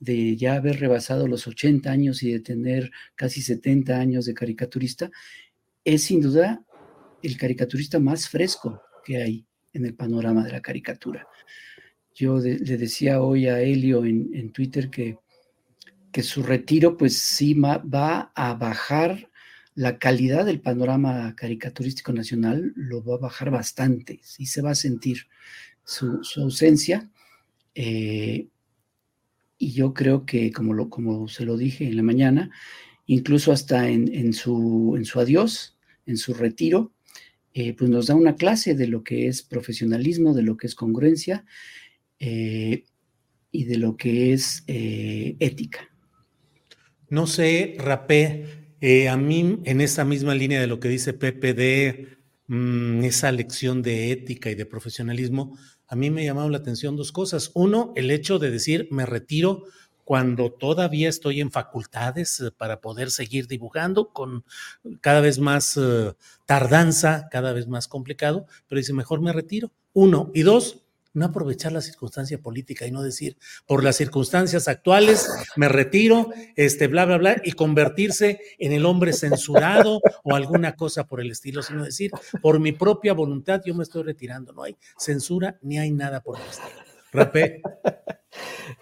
de 0.00 0.36
ya 0.36 0.54
haber 0.54 0.80
rebasado 0.80 1.28
los 1.28 1.46
80 1.46 1.90
años 1.90 2.22
y 2.22 2.32
de 2.32 2.40
tener 2.40 2.90
casi 3.14 3.42
70 3.42 3.94
años 3.94 4.24
de 4.24 4.32
caricaturista, 4.32 5.10
es 5.84 6.04
sin 6.04 6.22
duda 6.22 6.64
el 7.22 7.36
caricaturista 7.36 8.00
más 8.00 8.26
fresco 8.26 8.80
que 9.04 9.18
hay 9.18 9.46
en 9.74 9.84
el 9.84 9.94
panorama 9.94 10.42
de 10.44 10.52
la 10.52 10.62
caricatura. 10.62 11.28
Yo 12.18 12.38
le 12.40 12.76
decía 12.76 13.22
hoy 13.22 13.46
a 13.46 13.60
Helio 13.60 14.04
en, 14.04 14.30
en 14.34 14.50
Twitter 14.50 14.90
que, 14.90 15.18
que, 16.10 16.24
su 16.24 16.42
retiro 16.42 16.96
pues 16.96 17.16
sí 17.16 17.54
va, 17.54 17.78
va 17.78 18.32
a 18.34 18.54
bajar 18.54 19.30
la 19.76 20.00
calidad 20.00 20.44
del 20.44 20.60
panorama 20.60 21.36
caricaturístico 21.36 22.12
nacional, 22.12 22.72
lo 22.74 23.04
va 23.04 23.14
a 23.14 23.18
bajar 23.18 23.52
bastante, 23.52 24.18
sí 24.24 24.46
se 24.46 24.62
va 24.62 24.72
a 24.72 24.74
sentir 24.74 25.28
su, 25.84 26.24
su 26.24 26.42
ausencia. 26.42 27.08
Eh, 27.76 28.48
y 29.56 29.70
yo 29.70 29.94
creo 29.94 30.26
que, 30.26 30.50
como, 30.50 30.74
lo, 30.74 30.90
como 30.90 31.28
se 31.28 31.44
lo 31.44 31.56
dije 31.56 31.86
en 31.86 31.96
la 31.96 32.02
mañana, 32.02 32.50
incluso 33.06 33.52
hasta 33.52 33.88
en, 33.88 34.12
en, 34.12 34.32
su, 34.32 34.94
en 34.96 35.04
su 35.04 35.20
adiós, 35.20 35.78
en 36.04 36.16
su 36.16 36.34
retiro, 36.34 36.90
eh, 37.54 37.74
pues 37.74 37.88
nos 37.88 38.08
da 38.08 38.16
una 38.16 38.34
clase 38.34 38.74
de 38.74 38.88
lo 38.88 39.04
que 39.04 39.28
es 39.28 39.42
profesionalismo, 39.42 40.34
de 40.34 40.42
lo 40.42 40.56
que 40.56 40.66
es 40.66 40.74
congruencia 40.74 41.44
eh, 42.20 42.84
y 43.50 43.64
de 43.64 43.78
lo 43.78 43.96
que 43.96 44.32
es 44.32 44.64
eh, 44.66 45.36
ética. 45.40 45.88
No 47.08 47.26
sé, 47.26 47.76
Rapé, 47.78 48.74
eh, 48.80 49.08
a 49.08 49.16
mí 49.16 49.60
en 49.64 49.80
esa 49.80 50.04
misma 50.04 50.34
línea 50.34 50.60
de 50.60 50.66
lo 50.66 50.80
que 50.80 50.88
dice 50.88 51.12
Pepe 51.12 51.54
de 51.54 52.18
mmm, 52.46 53.02
esa 53.04 53.32
lección 53.32 53.82
de 53.82 54.12
ética 54.12 54.50
y 54.50 54.54
de 54.54 54.66
profesionalismo, 54.66 55.56
a 55.86 55.96
mí 55.96 56.10
me 56.10 56.22
ha 56.22 56.26
llamado 56.26 56.50
la 56.50 56.58
atención 56.58 56.96
dos 56.96 57.12
cosas. 57.12 57.50
Uno, 57.54 57.92
el 57.96 58.10
hecho 58.10 58.38
de 58.38 58.50
decir 58.50 58.88
me 58.90 59.06
retiro 59.06 59.64
cuando 60.04 60.52
todavía 60.52 61.08
estoy 61.08 61.40
en 61.40 61.50
facultades 61.50 62.42
para 62.56 62.80
poder 62.80 63.10
seguir 63.10 63.46
dibujando 63.46 64.10
con 64.12 64.44
cada 65.00 65.20
vez 65.20 65.38
más 65.38 65.78
tardanza, 66.46 67.28
cada 67.30 67.52
vez 67.52 67.68
más 67.68 67.88
complicado, 67.88 68.46
pero 68.68 68.78
dice 68.78 68.94
mejor 68.94 69.20
me 69.20 69.32
retiro. 69.32 69.70
Uno. 69.92 70.30
Y 70.34 70.42
dos, 70.42 70.87
no 71.18 71.26
aprovechar 71.26 71.72
la 71.72 71.80
circunstancia 71.80 72.38
política 72.38 72.86
y 72.86 72.90
no 72.90 73.02
decir, 73.02 73.36
por 73.66 73.84
las 73.84 73.96
circunstancias 73.96 74.68
actuales 74.68 75.28
me 75.56 75.68
retiro, 75.68 76.30
este, 76.56 76.86
bla, 76.86 77.04
bla, 77.04 77.18
bla, 77.18 77.42
y 77.44 77.52
convertirse 77.52 78.40
en 78.58 78.72
el 78.72 78.86
hombre 78.86 79.12
censurado 79.12 80.00
o 80.24 80.34
alguna 80.34 80.76
cosa 80.76 81.06
por 81.06 81.20
el 81.20 81.30
estilo, 81.30 81.62
sino 81.62 81.84
decir, 81.84 82.10
por 82.40 82.60
mi 82.60 82.72
propia 82.72 83.12
voluntad 83.12 83.60
yo 83.64 83.74
me 83.74 83.82
estoy 83.82 84.02
retirando. 84.02 84.52
No 84.52 84.62
hay 84.62 84.76
censura 84.96 85.58
ni 85.62 85.78
hay 85.78 85.90
nada 85.90 86.22
por 86.22 86.38
el 86.38 86.46
estilo. 86.46 86.82
Rapé. 87.12 87.62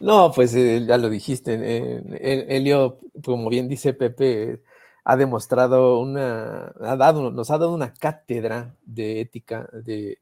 No, 0.01 0.33
pues 0.35 0.55
eh, 0.55 0.85
ya 0.87 0.99
lo 0.99 1.09
dijiste, 1.09 1.59
eh, 1.63 2.47
Elio, 2.49 2.99
como 3.25 3.49
bien 3.49 3.69
dice 3.69 3.95
Pepe, 3.95 4.61
ha 5.05 5.17
demostrado 5.17 6.01
una, 6.01 6.73
ha 6.81 6.97
dado, 6.97 7.31
nos 7.31 7.51
ha 7.51 7.59
dado 7.59 7.73
una 7.73 7.95
cátedra 7.95 8.75
de 8.85 9.21
ética, 9.21 9.69
de, 9.73 10.19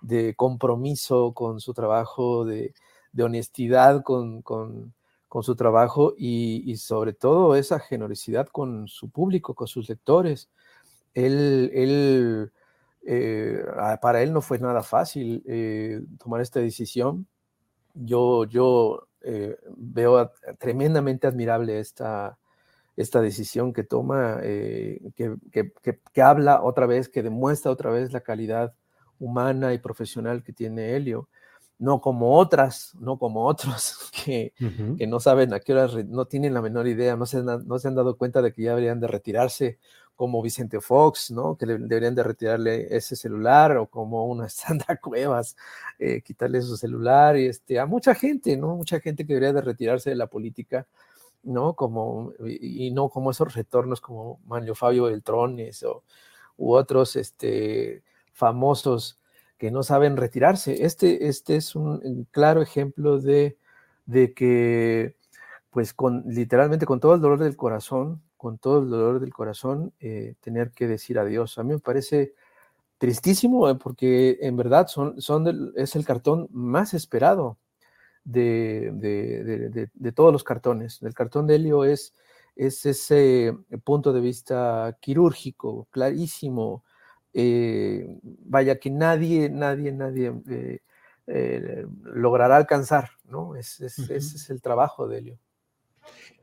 de 0.00 0.34
compromiso 0.34 1.32
con 1.32 1.60
su 1.60 1.74
trabajo, 1.74 2.44
de, 2.44 2.74
de 3.12 3.22
honestidad 3.22 4.02
con, 4.02 4.42
con, 4.42 4.94
con, 5.28 5.42
su 5.42 5.56
trabajo 5.56 6.14
y, 6.16 6.62
y, 6.70 6.76
sobre 6.76 7.12
todo 7.12 7.56
esa 7.56 7.80
generosidad 7.80 8.48
con 8.48 8.88
su 8.88 9.10
público, 9.10 9.54
con 9.54 9.66
sus 9.66 9.88
lectores. 9.88 10.48
Él, 11.14 11.70
él 11.74 12.52
eh, 13.06 13.64
para 14.02 14.22
él 14.22 14.32
no 14.32 14.40
fue 14.40 14.58
nada 14.58 14.82
fácil 14.82 15.42
eh, 15.46 16.02
tomar 16.22 16.40
esta 16.40 16.60
decisión. 16.60 17.26
Yo, 17.94 18.44
yo 18.44 19.06
eh, 19.22 19.56
veo 19.76 20.32
tremendamente 20.58 21.26
admirable 21.26 21.78
esta, 21.80 22.36
esta 22.96 23.20
decisión 23.22 23.72
que 23.72 23.84
toma, 23.84 24.40
que, 24.42 25.36
que, 25.52 25.72
que 26.12 26.22
habla 26.22 26.62
otra 26.62 26.86
vez, 26.86 27.08
que 27.08 27.22
demuestra 27.22 27.70
otra 27.70 27.90
vez 27.90 28.12
la 28.12 28.20
calidad 28.20 28.74
humana 29.18 29.72
y 29.74 29.78
profesional 29.78 30.42
que 30.42 30.52
tiene 30.52 30.94
Helio, 30.96 31.28
no 31.78 32.00
como 32.00 32.36
otras, 32.38 32.94
no 32.98 33.18
como 33.18 33.46
otros 33.46 34.10
que, 34.24 34.52
uh 34.60 34.64
-huh. 34.64 34.98
que 34.98 35.06
no 35.06 35.20
saben 35.20 35.52
a 35.52 35.60
qué 35.60 35.72
horas, 35.72 35.94
no 36.06 36.26
tienen 36.26 36.54
la 36.54 36.62
menor 36.62 36.86
idea, 36.86 37.16
no 37.16 37.26
se, 37.26 37.38
han, 37.38 37.66
no 37.66 37.78
se 37.78 37.88
han 37.88 37.94
dado 37.94 38.16
cuenta 38.16 38.42
de 38.42 38.52
que 38.52 38.62
ya 38.62 38.70
deberían 38.70 39.00
de 39.00 39.08
retirarse, 39.08 39.78
como 40.16 40.42
Vicente 40.42 40.80
Fox, 40.80 41.30
¿no? 41.30 41.56
Que 41.56 41.66
deberían 41.66 42.14
de 42.14 42.22
retirarle 42.22 42.96
ese 42.96 43.14
celular, 43.14 43.76
o 43.76 43.86
como 43.86 44.26
una 44.26 44.48
Sandra 44.48 44.96
Cuevas, 44.96 45.56
eh, 45.98 46.22
quitarle 46.22 46.62
su 46.62 46.76
celular, 46.76 47.36
y 47.36 47.46
este, 47.46 47.78
a 47.78 47.86
mucha 47.86 48.14
gente, 48.14 48.56
¿no? 48.56 48.74
Mucha 48.76 48.98
gente 49.00 49.26
que 49.26 49.34
debería 49.34 49.52
de 49.52 49.60
retirarse 49.60 50.10
de 50.10 50.16
la 50.16 50.26
política, 50.26 50.86
¿no? 51.42 51.74
Como, 51.74 52.32
y, 52.46 52.90
no 52.90 53.10
como 53.10 53.30
esos 53.30 53.54
retornos 53.54 54.00
como 54.00 54.40
Manlio 54.46 54.74
Fabio 54.74 55.04
Beltrones 55.04 55.82
o, 55.84 56.02
u 56.56 56.72
otros 56.74 57.16
este, 57.16 58.02
famosos 58.36 59.18
que 59.58 59.70
no 59.70 59.82
saben 59.82 60.16
retirarse. 60.18 60.84
Este, 60.84 61.28
este 61.28 61.56
es 61.56 61.74
un 61.74 62.28
claro 62.30 62.60
ejemplo 62.60 63.18
de, 63.18 63.56
de 64.04 64.34
que, 64.34 65.16
pues, 65.70 65.94
con, 65.94 66.22
literalmente 66.26 66.84
con 66.84 67.00
todo 67.00 67.14
el 67.14 67.22
dolor 67.22 67.38
del 67.38 67.56
corazón, 67.56 68.22
con 68.36 68.58
todo 68.58 68.82
el 68.82 68.90
dolor 68.90 69.20
del 69.20 69.32
corazón, 69.32 69.94
eh, 70.00 70.34
tener 70.40 70.70
que 70.72 70.86
decir 70.86 71.18
adiós. 71.18 71.56
A 71.58 71.62
mí 71.62 71.72
me 71.72 71.78
parece 71.78 72.34
tristísimo 72.98 73.68
eh, 73.70 73.74
porque 73.76 74.38
en 74.42 74.56
verdad 74.56 74.86
son, 74.88 75.20
son 75.20 75.72
es 75.74 75.96
el 75.96 76.04
cartón 76.04 76.48
más 76.50 76.92
esperado 76.92 77.58
de, 78.24 78.90
de, 79.94 80.12
todos 80.12 80.32
los 80.32 80.44
cartones. 80.44 81.00
El 81.02 81.14
cartón 81.14 81.46
de 81.46 81.54
Helio 81.56 81.84
es, 81.84 82.14
es 82.54 82.84
ese 82.84 83.56
punto 83.84 84.12
de 84.12 84.20
vista 84.20 84.98
quirúrgico, 85.00 85.88
clarísimo, 85.90 86.84
eh, 87.38 88.06
vaya 88.46 88.78
que 88.78 88.88
nadie, 88.88 89.50
nadie, 89.50 89.92
nadie 89.92 90.32
eh, 90.48 90.78
eh, 91.26 91.86
logrará 92.02 92.56
alcanzar, 92.56 93.10
¿no? 93.28 93.56
Es, 93.56 93.78
Ese 93.78 94.16
es 94.16 94.48
el 94.48 94.62
trabajo 94.62 95.06
de 95.06 95.18
Helio. 95.18 95.38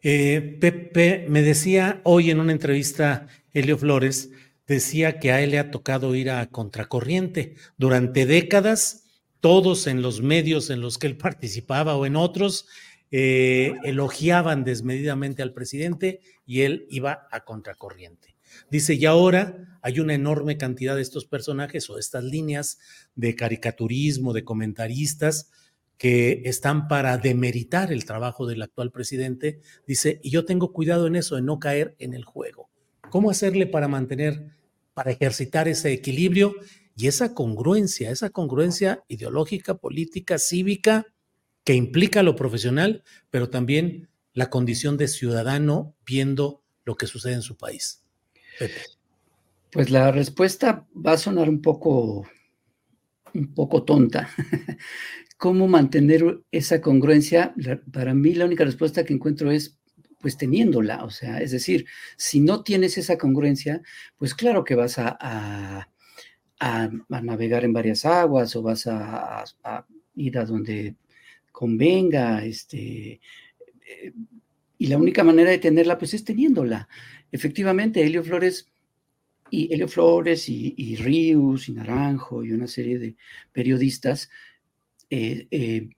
Pepe 0.03 1.25
me 1.29 1.41
decía 1.41 1.99
hoy 2.03 2.29
en 2.29 2.39
una 2.39 2.51
entrevista, 2.51 3.25
Helio 3.53 3.79
Flores, 3.79 4.29
decía 4.67 5.17
que 5.17 5.31
a 5.31 5.41
él 5.41 5.49
le 5.49 5.57
ha 5.57 5.71
tocado 5.71 6.13
ir 6.13 6.29
a 6.29 6.45
contracorriente. 6.49 7.55
Durante 7.75 8.27
décadas, 8.27 9.05
todos 9.39 9.87
en 9.87 10.03
los 10.03 10.21
medios 10.21 10.69
en 10.69 10.81
los 10.81 10.99
que 10.99 11.07
él 11.07 11.17
participaba 11.17 11.95
o 11.95 12.05
en 12.05 12.15
otros, 12.15 12.67
elogiaban 13.09 14.63
desmedidamente 14.63 15.41
al 15.41 15.53
presidente 15.53 16.19
y 16.45 16.61
él 16.61 16.85
iba 16.89 17.27
a 17.31 17.43
contracorriente. 17.45 18.35
Dice, 18.69 18.95
y 18.95 19.05
ahora 19.05 19.72
hay 19.83 19.99
una 19.99 20.15
enorme 20.15 20.57
cantidad 20.57 20.95
de 20.95 21.01
estos 21.01 21.25
personajes 21.25 21.89
o 21.89 21.99
estas 21.99 22.23
líneas 22.23 22.79
de 23.15 23.35
caricaturismo, 23.35 24.31
de 24.31 24.45
comentaristas 24.45 25.51
que 25.97 26.41
están 26.45 26.87
para 26.87 27.17
demeritar 27.17 27.91
el 27.91 28.05
trabajo 28.05 28.47
del 28.47 28.61
actual 28.61 28.91
presidente. 28.91 29.59
Dice, 29.85 30.21
y 30.23 30.31
yo 30.31 30.45
tengo 30.45 30.71
cuidado 30.71 31.05
en 31.05 31.17
eso, 31.17 31.35
de 31.35 31.41
no 31.41 31.59
caer 31.59 31.95
en 31.99 32.13
el 32.13 32.23
juego. 32.23 32.69
¿Cómo 33.09 33.29
hacerle 33.29 33.67
para 33.67 33.89
mantener, 33.89 34.51
para 34.93 35.11
ejercitar 35.11 35.67
ese 35.67 35.91
equilibrio 35.91 36.55
y 36.95 37.07
esa 37.07 37.33
congruencia, 37.33 38.09
esa 38.09 38.29
congruencia 38.29 39.03
ideológica, 39.09 39.75
política, 39.75 40.39
cívica, 40.39 41.07
que 41.65 41.73
implica 41.73 42.23
lo 42.23 42.37
profesional, 42.37 43.03
pero 43.29 43.49
también 43.49 44.09
la 44.33 44.49
condición 44.49 44.95
de 44.95 45.09
ciudadano 45.09 45.93
viendo 46.05 46.63
lo 46.85 46.95
que 46.95 47.07
sucede 47.07 47.33
en 47.33 47.41
su 47.41 47.57
país? 47.57 48.01
Pues 49.73 49.89
la 49.89 50.11
respuesta 50.11 50.87
va 50.93 51.13
a 51.13 51.17
sonar 51.17 51.49
un 51.49 51.61
poco, 51.61 52.27
un 53.33 53.53
poco 53.55 53.83
tonta. 53.83 54.29
¿Cómo 55.37 55.67
mantener 55.67 56.41
esa 56.51 56.79
congruencia? 56.79 57.55
Para 57.91 58.13
mí 58.13 58.35
la 58.35 58.45
única 58.45 58.65
respuesta 58.65 59.03
que 59.03 59.13
encuentro 59.13 59.51
es 59.51 59.79
pues 60.19 60.37
teniéndola, 60.37 61.03
o 61.03 61.09
sea, 61.09 61.39
es 61.41 61.51
decir, 61.51 61.85
si 62.15 62.39
no 62.39 62.63
tienes 62.63 62.97
esa 62.97 63.17
congruencia, 63.17 63.81
pues 64.17 64.33
claro 64.33 64.63
que 64.63 64.73
vas 64.73 64.97
a, 64.97 65.17
a, 65.19 66.89
navegar 67.09 67.65
en 67.65 67.73
varias 67.73 68.05
aguas 68.05 68.55
o 68.55 68.61
vas 68.61 68.87
a, 68.87 69.43
ir 70.15 70.37
a 70.37 70.45
donde 70.45 70.95
convenga, 71.51 72.45
este, 72.45 73.19
eh, 73.85 74.13
y 74.77 74.87
la 74.87 74.97
única 74.97 75.25
manera 75.25 75.49
de 75.51 75.57
tenerla, 75.57 75.97
pues 75.97 76.13
es 76.13 76.23
teniéndola. 76.23 76.87
Efectivamente, 77.29 78.01
Helio 78.01 78.23
Flores 78.23 78.72
y 79.55 79.71
Helio 79.71 79.87
Flores 79.87 80.49
y, 80.49 80.95
Rius 80.95 81.69
y 81.69 81.73
Naranjo 81.73 82.43
y 82.43 82.53
una 82.53 82.65
serie 82.65 82.97
de 82.97 83.15
periodistas 83.51 84.31
eh, 85.11 85.47
eh, 85.51 85.89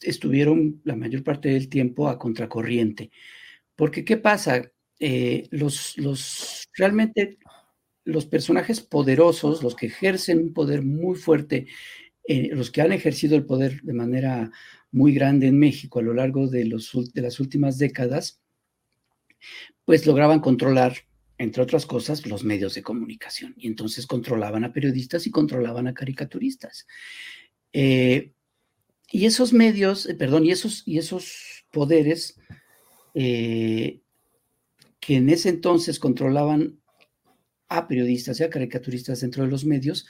estuvieron 0.00 0.80
la 0.82 0.96
mayor 0.96 1.22
parte 1.22 1.50
del 1.50 1.68
tiempo 1.68 2.08
a 2.08 2.18
contracorriente. 2.18 3.12
Porque, 3.76 4.04
¿qué 4.04 4.16
pasa? 4.16 4.68
Eh, 4.98 5.46
los, 5.52 5.96
los, 5.96 6.68
realmente 6.74 7.38
los 8.02 8.26
personajes 8.26 8.80
poderosos, 8.80 9.62
los 9.62 9.76
que 9.76 9.86
ejercen 9.86 10.38
un 10.38 10.52
poder 10.52 10.82
muy 10.82 11.14
fuerte, 11.14 11.68
los 12.26 12.72
que 12.72 12.82
han 12.82 12.90
ejercido 12.90 13.36
el 13.36 13.46
poder 13.46 13.80
de 13.82 13.92
manera 13.92 14.50
muy 14.90 15.14
grande 15.14 15.46
en 15.46 15.56
México 15.56 16.00
a 16.00 16.02
lo 16.02 16.14
largo 16.14 16.48
de, 16.48 16.64
los, 16.64 16.90
de 17.14 17.22
las 17.22 17.38
últimas 17.38 17.78
décadas, 17.78 18.40
pues 19.84 20.04
lograban 20.04 20.40
controlar, 20.40 20.96
entre 21.42 21.62
otras 21.62 21.86
cosas, 21.86 22.26
los 22.26 22.44
medios 22.44 22.74
de 22.74 22.82
comunicación. 22.82 23.54
Y 23.56 23.66
entonces 23.66 24.06
controlaban 24.06 24.64
a 24.64 24.72
periodistas 24.72 25.26
y 25.26 25.30
controlaban 25.30 25.88
a 25.88 25.94
caricaturistas. 25.94 26.86
Eh, 27.72 28.32
y 29.10 29.26
esos 29.26 29.52
medios, 29.52 30.06
eh, 30.06 30.14
perdón, 30.14 30.44
y 30.46 30.52
esos, 30.52 30.82
y 30.86 30.98
esos 30.98 31.64
poderes 31.70 32.38
eh, 33.14 34.00
que 35.00 35.16
en 35.16 35.28
ese 35.30 35.48
entonces 35.48 35.98
controlaban 35.98 36.80
a 37.68 37.88
periodistas 37.88 38.38
y 38.38 38.44
a 38.44 38.50
caricaturistas 38.50 39.20
dentro 39.20 39.42
de 39.42 39.50
los 39.50 39.64
medios, 39.64 40.06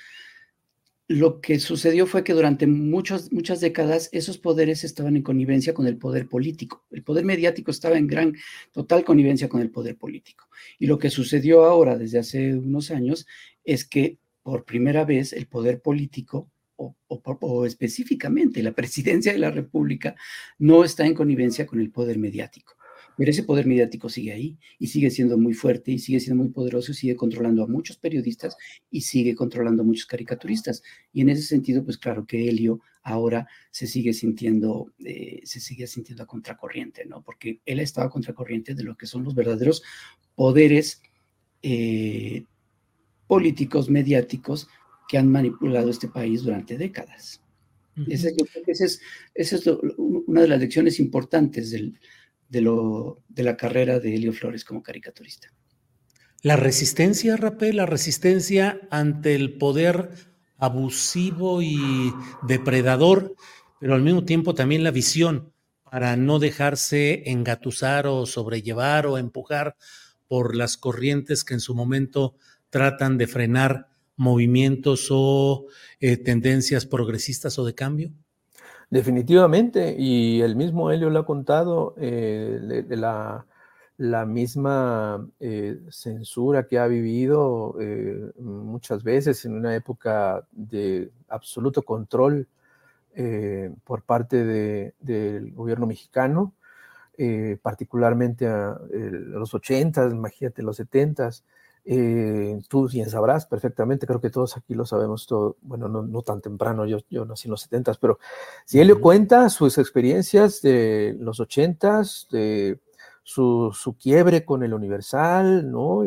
lo 1.12 1.40
que 1.40 1.60
sucedió 1.60 2.06
fue 2.06 2.24
que 2.24 2.32
durante 2.32 2.66
muchas 2.66 3.30
décadas 3.60 4.08
esos 4.12 4.38
poderes 4.38 4.84
estaban 4.84 5.16
en 5.16 5.22
connivencia 5.22 5.74
con 5.74 5.86
el 5.86 5.98
poder 5.98 6.28
político. 6.28 6.84
El 6.90 7.02
poder 7.02 7.24
mediático 7.24 7.70
estaba 7.70 7.98
en 7.98 8.06
gran, 8.06 8.34
total 8.72 9.04
connivencia 9.04 9.48
con 9.48 9.60
el 9.60 9.70
poder 9.70 9.96
político. 9.96 10.48
Y 10.78 10.86
lo 10.86 10.98
que 10.98 11.10
sucedió 11.10 11.64
ahora, 11.64 11.98
desde 11.98 12.18
hace 12.18 12.54
unos 12.54 12.90
años, 12.90 13.26
es 13.64 13.84
que 13.84 14.18
por 14.42 14.64
primera 14.64 15.04
vez 15.04 15.32
el 15.32 15.46
poder 15.46 15.80
político, 15.80 16.50
o, 16.76 16.96
o 17.08 17.66
específicamente 17.66 18.62
la 18.62 18.72
presidencia 18.72 19.32
de 19.32 19.38
la 19.38 19.50
República, 19.50 20.16
no 20.58 20.82
está 20.82 21.06
en 21.06 21.14
connivencia 21.14 21.66
con 21.66 21.80
el 21.80 21.90
poder 21.90 22.18
mediático. 22.18 22.74
Pero 23.16 23.30
ese 23.30 23.42
poder 23.42 23.66
mediático 23.66 24.08
sigue 24.08 24.32
ahí 24.32 24.58
y 24.78 24.86
sigue 24.88 25.10
siendo 25.10 25.38
muy 25.38 25.54
fuerte 25.54 25.92
y 25.92 25.98
sigue 25.98 26.20
siendo 26.20 26.42
muy 26.42 26.52
poderoso 26.52 26.92
y 26.92 26.94
sigue 26.94 27.16
controlando 27.16 27.64
a 27.64 27.66
muchos 27.66 27.96
periodistas 27.96 28.56
y 28.90 29.02
sigue 29.02 29.34
controlando 29.34 29.82
a 29.82 29.86
muchos 29.86 30.06
caricaturistas. 30.06 30.82
Y 31.12 31.20
en 31.20 31.28
ese 31.28 31.42
sentido, 31.42 31.84
pues 31.84 31.98
claro 31.98 32.26
que 32.26 32.48
Helio 32.48 32.80
ahora 33.02 33.46
se 33.70 33.86
sigue 33.86 34.12
sintiendo, 34.12 34.92
eh, 35.04 35.40
se 35.44 35.60
sigue 35.60 35.86
sintiendo 35.86 36.22
a 36.22 36.26
contracorriente, 36.26 37.04
¿no? 37.04 37.22
Porque 37.22 37.60
él 37.66 37.80
ha 37.80 37.82
estado 37.82 38.06
a 38.06 38.10
contracorriente 38.10 38.74
de 38.74 38.84
lo 38.84 38.96
que 38.96 39.06
son 39.06 39.24
los 39.24 39.34
verdaderos 39.34 39.82
poderes 40.34 41.02
eh, 41.62 42.44
políticos, 43.26 43.90
mediáticos 43.90 44.68
que 45.08 45.18
han 45.18 45.30
manipulado 45.30 45.90
este 45.90 46.08
país 46.08 46.42
durante 46.42 46.78
décadas. 46.78 47.40
Esa 48.08 48.30
es, 48.66 49.00
es 49.34 49.66
una 49.98 50.40
de 50.40 50.48
las 50.48 50.60
lecciones 50.60 50.98
importantes 50.98 51.70
del, 51.70 51.98
de, 52.52 52.60
lo, 52.60 53.22
de 53.30 53.42
la 53.42 53.56
carrera 53.56 53.98
de 53.98 54.14
Helio 54.14 54.34
Flores 54.34 54.62
como 54.64 54.82
caricaturista. 54.82 55.48
La 56.42 56.56
resistencia, 56.56 57.36
Rapé, 57.36 57.72
la 57.72 57.86
resistencia 57.86 58.78
ante 58.90 59.34
el 59.34 59.56
poder 59.56 60.10
abusivo 60.58 61.62
y 61.62 62.12
depredador, 62.46 63.34
pero 63.80 63.94
al 63.94 64.02
mismo 64.02 64.24
tiempo 64.24 64.54
también 64.54 64.84
la 64.84 64.90
visión 64.90 65.54
para 65.90 66.16
no 66.16 66.38
dejarse 66.38 67.30
engatusar 67.30 68.06
o 68.06 68.26
sobrellevar 68.26 69.06
o 69.06 69.16
empujar 69.16 69.76
por 70.28 70.54
las 70.54 70.76
corrientes 70.76 71.44
que 71.44 71.54
en 71.54 71.60
su 71.60 71.74
momento 71.74 72.36
tratan 72.68 73.16
de 73.16 73.28
frenar 73.28 73.88
movimientos 74.16 75.08
o 75.10 75.66
eh, 76.00 76.18
tendencias 76.18 76.84
progresistas 76.84 77.58
o 77.58 77.64
de 77.64 77.74
cambio? 77.74 78.12
Definitivamente, 78.92 79.96
y 79.98 80.42
el 80.42 80.54
mismo 80.54 80.90
Helio 80.90 81.08
lo 81.08 81.20
ha 81.20 81.24
contado, 81.24 81.94
eh, 81.96 82.84
de, 82.86 82.96
la, 82.98 83.46
misma 84.26 85.26
eh, 85.40 85.80
censura 85.88 86.66
que 86.66 86.78
ha 86.78 86.86
vivido 86.88 87.74
eh, 87.80 88.32
muchas 88.38 89.02
veces 89.02 89.46
en 89.46 89.54
una 89.54 89.74
época 89.74 90.46
de 90.52 91.10
absoluto 91.28 91.80
control 91.80 92.46
por 93.84 94.02
parte 94.02 94.44
del 95.00 95.52
gobierno 95.54 95.86
mexicano, 95.86 96.52
particularmente 97.62 98.46
a, 98.46 98.78
los 98.90 99.54
80, 99.54 100.10
imagínate 100.10 100.62
los 100.62 100.76
70 100.76 101.30
eh, 101.84 102.60
tú 102.68 102.88
bien 102.88 103.10
sabrás 103.10 103.46
perfectamente, 103.46 104.06
creo 104.06 104.20
que 104.20 104.30
todos 104.30 104.56
aquí 104.56 104.74
lo 104.74 104.86
sabemos 104.86 105.26
todo, 105.26 105.56
bueno, 105.62 105.88
no, 105.88 106.22
tan 106.22 106.40
temprano, 106.40 106.86
yo, 106.86 106.98
yo 107.10 107.24
nací 107.24 107.48
en 107.48 107.52
los 107.52 107.62
70, 107.62 107.94
pero 108.00 108.18
si 108.64 108.80
él 108.80 108.86
le 108.86 108.94
cuenta 108.94 109.48
sus 109.48 109.78
experiencias 109.78 110.62
de 110.62 111.16
los 111.18 111.40
80, 111.40 112.02
de 112.30 112.78
su, 113.24 113.72
su, 113.72 113.96
quiebre 113.96 114.44
con 114.44 114.62
el 114.62 114.74
Universal, 114.74 115.70
¿no? 115.70 116.02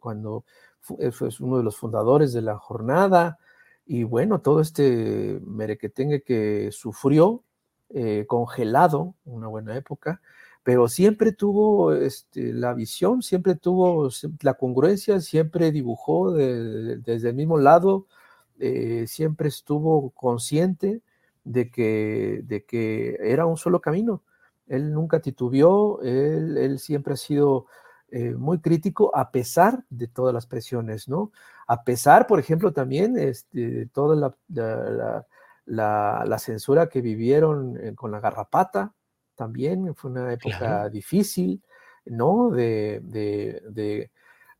cuando 0.00 0.44
fue, 0.80 1.28
uno 1.40 1.58
de 1.58 1.64
los 1.64 1.76
fundadores 1.76 2.32
de 2.32 2.42
la 2.42 2.58
jornada, 2.58 3.38
y 3.86 4.04
bueno, 4.04 4.40
todo 4.40 4.60
este 4.60 5.40
merequetengue 5.44 6.22
que 6.22 6.70
sufrió, 6.72 7.42
eh, 7.90 8.24
congelado, 8.28 9.14
una 9.24 9.48
buena 9.48 9.76
época, 9.76 10.20
pero 10.62 10.88
siempre 10.88 11.32
tuvo 11.32 11.92
este, 11.92 12.52
la 12.52 12.74
visión, 12.74 13.22
siempre 13.22 13.54
tuvo 13.54 14.10
la 14.42 14.54
congruencia, 14.54 15.20
siempre 15.20 15.72
dibujó 15.72 16.32
desde 16.32 17.28
el 17.28 17.34
mismo 17.34 17.58
lado, 17.58 18.06
eh, 18.58 19.06
siempre 19.06 19.48
estuvo 19.48 20.10
consciente 20.10 21.02
de 21.44 21.70
que, 21.70 22.42
de 22.44 22.64
que 22.64 23.16
era 23.22 23.46
un 23.46 23.56
solo 23.56 23.80
camino. 23.80 24.22
Él 24.66 24.92
nunca 24.92 25.20
titubeó, 25.20 26.00
él, 26.02 26.78
siempre 26.78 27.14
ha 27.14 27.16
sido 27.16 27.66
eh, 28.10 28.34
muy 28.34 28.60
crítico 28.60 29.10
a 29.16 29.30
pesar 29.32 29.84
de 29.88 30.08
todas 30.08 30.34
las 30.34 30.46
presiones, 30.46 31.08
¿no? 31.08 31.32
A 31.66 31.84
pesar, 31.84 32.26
por 32.26 32.38
ejemplo, 32.38 32.72
también 32.72 33.18
este, 33.18 33.70
de 33.70 33.86
toda 33.86 34.36
la, 34.48 35.26
la, 35.66 36.38
censura 36.38 36.88
que 36.88 37.00
vivieron 37.00 37.78
eh, 37.80 37.94
con 37.94 38.10
la 38.10 38.20
garrapata, 38.20 38.94
también 39.40 39.94
fue 39.94 40.10
una 40.10 40.30
época 40.34 40.90
difícil, 40.90 41.62
¿no? 42.04 42.50
De, 42.50 43.00
de, 43.02 44.10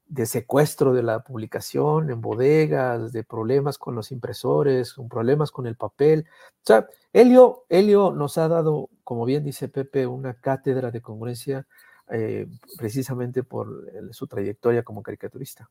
de, 0.08 0.26
secuestro 0.26 0.94
de 0.94 1.02
la 1.02 1.22
publicación 1.22 2.08
en 2.08 2.22
bodegas, 2.22 3.12
de 3.12 3.22
problemas 3.22 3.76
con 3.76 3.94
los 3.94 4.10
impresores, 4.10 4.94
con 4.94 5.06
problemas 5.06 5.50
con 5.50 5.66
el 5.66 5.76
papel. 5.76 6.24
O 6.62 6.66
sea, 6.66 6.88
Helio, 7.12 7.66
Helio 7.68 8.10
nos 8.12 8.38
ha 8.38 8.48
dado, 8.48 8.88
como 9.04 9.26
bien 9.26 9.44
dice 9.44 9.68
Pepe, 9.68 10.06
una 10.06 10.32
cátedra 10.32 10.90
de 10.90 11.02
congruencia 11.02 11.66
eh, 12.10 12.46
precisamente 12.78 13.42
por 13.42 13.86
su 14.12 14.26
trayectoria 14.26 14.82
como 14.82 15.02
caricaturista. 15.02 15.68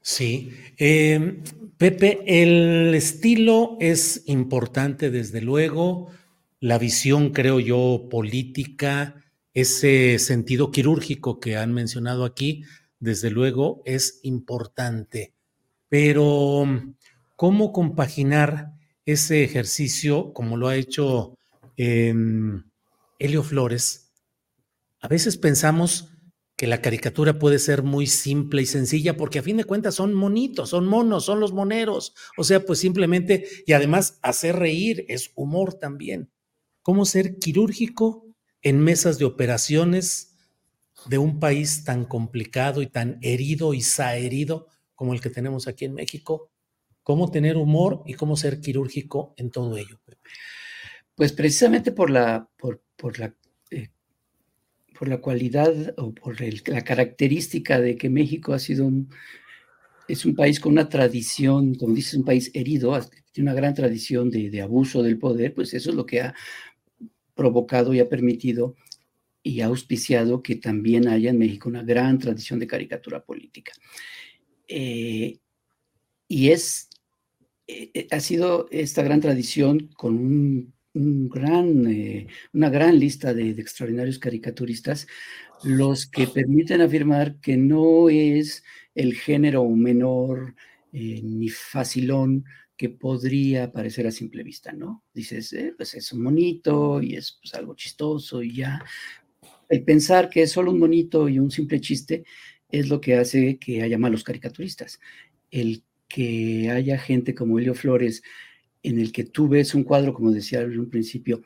Sí, 0.00 0.50
em, 0.78 1.42
Pepe, 1.76 2.22
el 2.26 2.94
estilo 2.94 3.76
es 3.80 4.22
importante 4.26 5.10
desde 5.10 5.42
luego, 5.42 6.08
la 6.60 6.78
visión, 6.78 7.30
creo 7.30 7.60
yo, 7.60 8.08
política, 8.10 9.24
ese 9.54 10.18
sentido 10.18 10.70
quirúrgico 10.70 11.40
que 11.40 11.56
han 11.56 11.72
mencionado 11.72 12.24
aquí, 12.24 12.64
desde 13.00 13.30
luego 13.30 13.82
es 13.84 14.20
importante. 14.22 15.34
Pero, 15.88 16.64
¿cómo 17.36 17.72
compaginar 17.72 18.72
ese 19.06 19.44
ejercicio, 19.44 20.32
como 20.32 20.56
lo 20.56 20.68
ha 20.68 20.76
hecho 20.76 21.38
em, 21.76 22.64
Helio 23.18 23.42
Flores? 23.42 24.12
A 25.00 25.08
veces 25.08 25.36
pensamos 25.36 26.08
que 26.56 26.66
la 26.66 26.82
caricatura 26.82 27.38
puede 27.38 27.60
ser 27.60 27.84
muy 27.84 28.08
simple 28.08 28.62
y 28.62 28.66
sencilla 28.66 29.16
porque 29.16 29.38
a 29.38 29.44
fin 29.44 29.56
de 29.56 29.64
cuentas 29.64 29.94
son 29.94 30.12
monitos, 30.12 30.70
son 30.70 30.86
monos, 30.86 31.24
son 31.24 31.38
los 31.38 31.52
moneros. 31.52 32.14
O 32.36 32.42
sea, 32.42 32.64
pues 32.64 32.80
simplemente, 32.80 33.46
y 33.64 33.72
además 33.74 34.18
hacer 34.22 34.56
reír 34.56 35.04
es 35.08 35.30
humor 35.36 35.74
también. 35.74 36.30
¿Cómo 36.88 37.04
ser 37.04 37.38
quirúrgico 37.38 38.24
en 38.62 38.80
mesas 38.80 39.18
de 39.18 39.26
operaciones 39.26 40.38
de 41.04 41.18
un 41.18 41.38
país 41.38 41.84
tan 41.84 42.06
complicado 42.06 42.80
y 42.80 42.86
tan 42.86 43.18
herido 43.20 43.74
y 43.74 43.82
saherido 43.82 44.68
como 44.94 45.12
el 45.12 45.20
que 45.20 45.28
tenemos 45.28 45.68
aquí 45.68 45.84
en 45.84 45.92
México? 45.92 46.50
¿Cómo 47.02 47.30
tener 47.30 47.58
humor 47.58 48.04
y 48.06 48.14
cómo 48.14 48.38
ser 48.38 48.62
quirúrgico 48.62 49.34
en 49.36 49.50
todo 49.50 49.76
ello? 49.76 50.00
Pues 51.14 51.34
precisamente 51.34 51.92
por 51.92 52.08
la, 52.08 52.48
por, 52.56 52.80
la 53.18 53.34
por 54.98 55.08
la 55.08 55.20
cualidad 55.20 55.92
o 55.98 56.14
por 56.14 56.38
la 56.40 56.84
característica 56.84 57.78
de 57.80 57.96
que 57.96 58.08
México 58.08 58.54
ha 58.54 58.58
sido 58.58 58.86
un, 58.86 59.10
es 60.08 60.24
un 60.24 60.34
país 60.34 60.58
con 60.58 60.72
una 60.72 60.88
tradición, 60.88 61.74
como 61.74 61.94
dices, 61.94 62.14
un 62.14 62.24
país 62.24 62.50
herido, 62.54 62.98
tiene 63.30 63.50
una 63.50 63.60
gran 63.60 63.74
tradición 63.74 64.30
de, 64.30 64.62
abuso 64.62 65.02
del 65.02 65.18
poder, 65.18 65.54
pues 65.54 65.74
eso 65.74 65.90
es 65.90 65.96
lo 65.96 66.06
que 66.06 66.22
ha 66.22 66.34
provocado 67.38 67.94
y 67.94 68.00
ha 68.00 68.08
permitido 68.08 68.74
y 69.44 69.60
ha 69.60 69.66
auspiciado 69.66 70.42
que 70.42 70.56
también 70.56 71.06
haya 71.06 71.30
en 71.30 71.38
México 71.38 71.68
una 71.68 71.84
gran 71.84 72.18
tradición 72.18 72.58
de 72.58 72.66
caricatura 72.66 73.24
política. 73.24 73.72
Eh, 74.66 75.38
y 76.26 76.50
es, 76.50 76.90
eh, 77.68 78.08
ha 78.10 78.18
sido 78.18 78.66
esta 78.72 79.02
gran 79.02 79.20
tradición 79.20 79.88
con 79.96 80.18
un 80.18 80.74
gran, 81.28 81.86
eh, 81.86 82.26
una 82.52 82.70
gran 82.70 82.98
lista 82.98 83.32
de, 83.32 83.50
extraordinarios 83.50 84.18
caricaturistas, 84.18 85.06
los 85.62 86.06
que 86.06 86.26
permiten 86.26 86.80
afirmar 86.80 87.36
que 87.40 87.56
no 87.56 88.08
es 88.08 88.64
el 88.94 89.14
género 89.14 89.68
menor 89.68 90.54
eh, 90.92 91.20
ni 91.22 91.48
facilón 91.48 92.44
que 92.78 92.88
podría 92.88 93.72
parecer 93.72 94.06
a 94.06 94.12
simple 94.12 94.44
vista, 94.44 94.72
¿no? 94.72 95.04
Dices, 95.12 95.52
eh, 95.52 95.74
pues 95.76 95.94
es 95.94 96.12
un 96.12 96.22
monito 96.22 97.02
y 97.02 97.16
es 97.16 97.38
pues, 97.42 97.52
algo 97.54 97.74
chistoso 97.74 98.42
y 98.42 98.54
ya. 98.54 98.82
El 99.68 99.84
pensar 99.84 100.30
que 100.30 100.42
es 100.42 100.52
solo 100.52 100.70
un 100.70 100.78
monito 100.78 101.28
y 101.28 101.40
un 101.40 101.50
simple 101.50 101.80
chiste 101.80 102.24
es 102.70 102.88
lo 102.88 103.00
que 103.00 103.16
hace 103.16 103.58
que 103.58 103.82
haya 103.82 103.98
malos 103.98 104.22
caricaturistas. 104.22 105.00
El 105.50 105.82
que 106.06 106.70
haya 106.70 106.98
gente 106.98 107.34
como 107.34 107.58
Helio 107.58 107.74
Flores 107.74 108.22
en 108.84 109.00
el 109.00 109.10
que 109.10 109.24
tú 109.24 109.48
ves 109.48 109.74
un 109.74 109.82
cuadro, 109.82 110.14
como 110.14 110.30
decía 110.30 110.60
en 110.60 110.78
un 110.78 110.88
principio, 110.88 111.42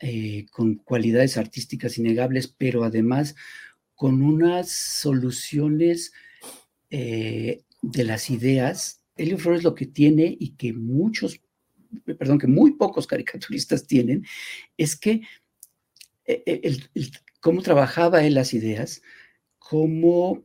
eh, 0.00 0.44
con 0.52 0.74
cualidades 0.74 1.38
artísticas 1.38 1.96
innegables, 1.96 2.46
pero 2.46 2.84
además 2.84 3.34
con 3.94 4.20
unas 4.20 4.70
soluciones 4.70 6.12
eh, 6.90 7.62
de 7.80 8.04
las 8.04 8.28
ideas. 8.28 9.00
Elio 9.16 9.38
Flores 9.38 9.62
lo 9.62 9.74
que 9.74 9.86
tiene 9.86 10.36
y 10.38 10.50
que 10.56 10.72
muchos, 10.72 11.40
perdón, 12.04 12.38
que 12.38 12.46
muy 12.46 12.72
pocos 12.72 13.06
caricaturistas 13.06 13.86
tienen, 13.86 14.24
es 14.76 14.96
que 14.96 15.22
eh, 16.26 16.78
cómo 17.40 17.62
trabajaba 17.62 18.24
él 18.24 18.34
las 18.34 18.54
ideas, 18.54 19.02
cómo 19.58 20.44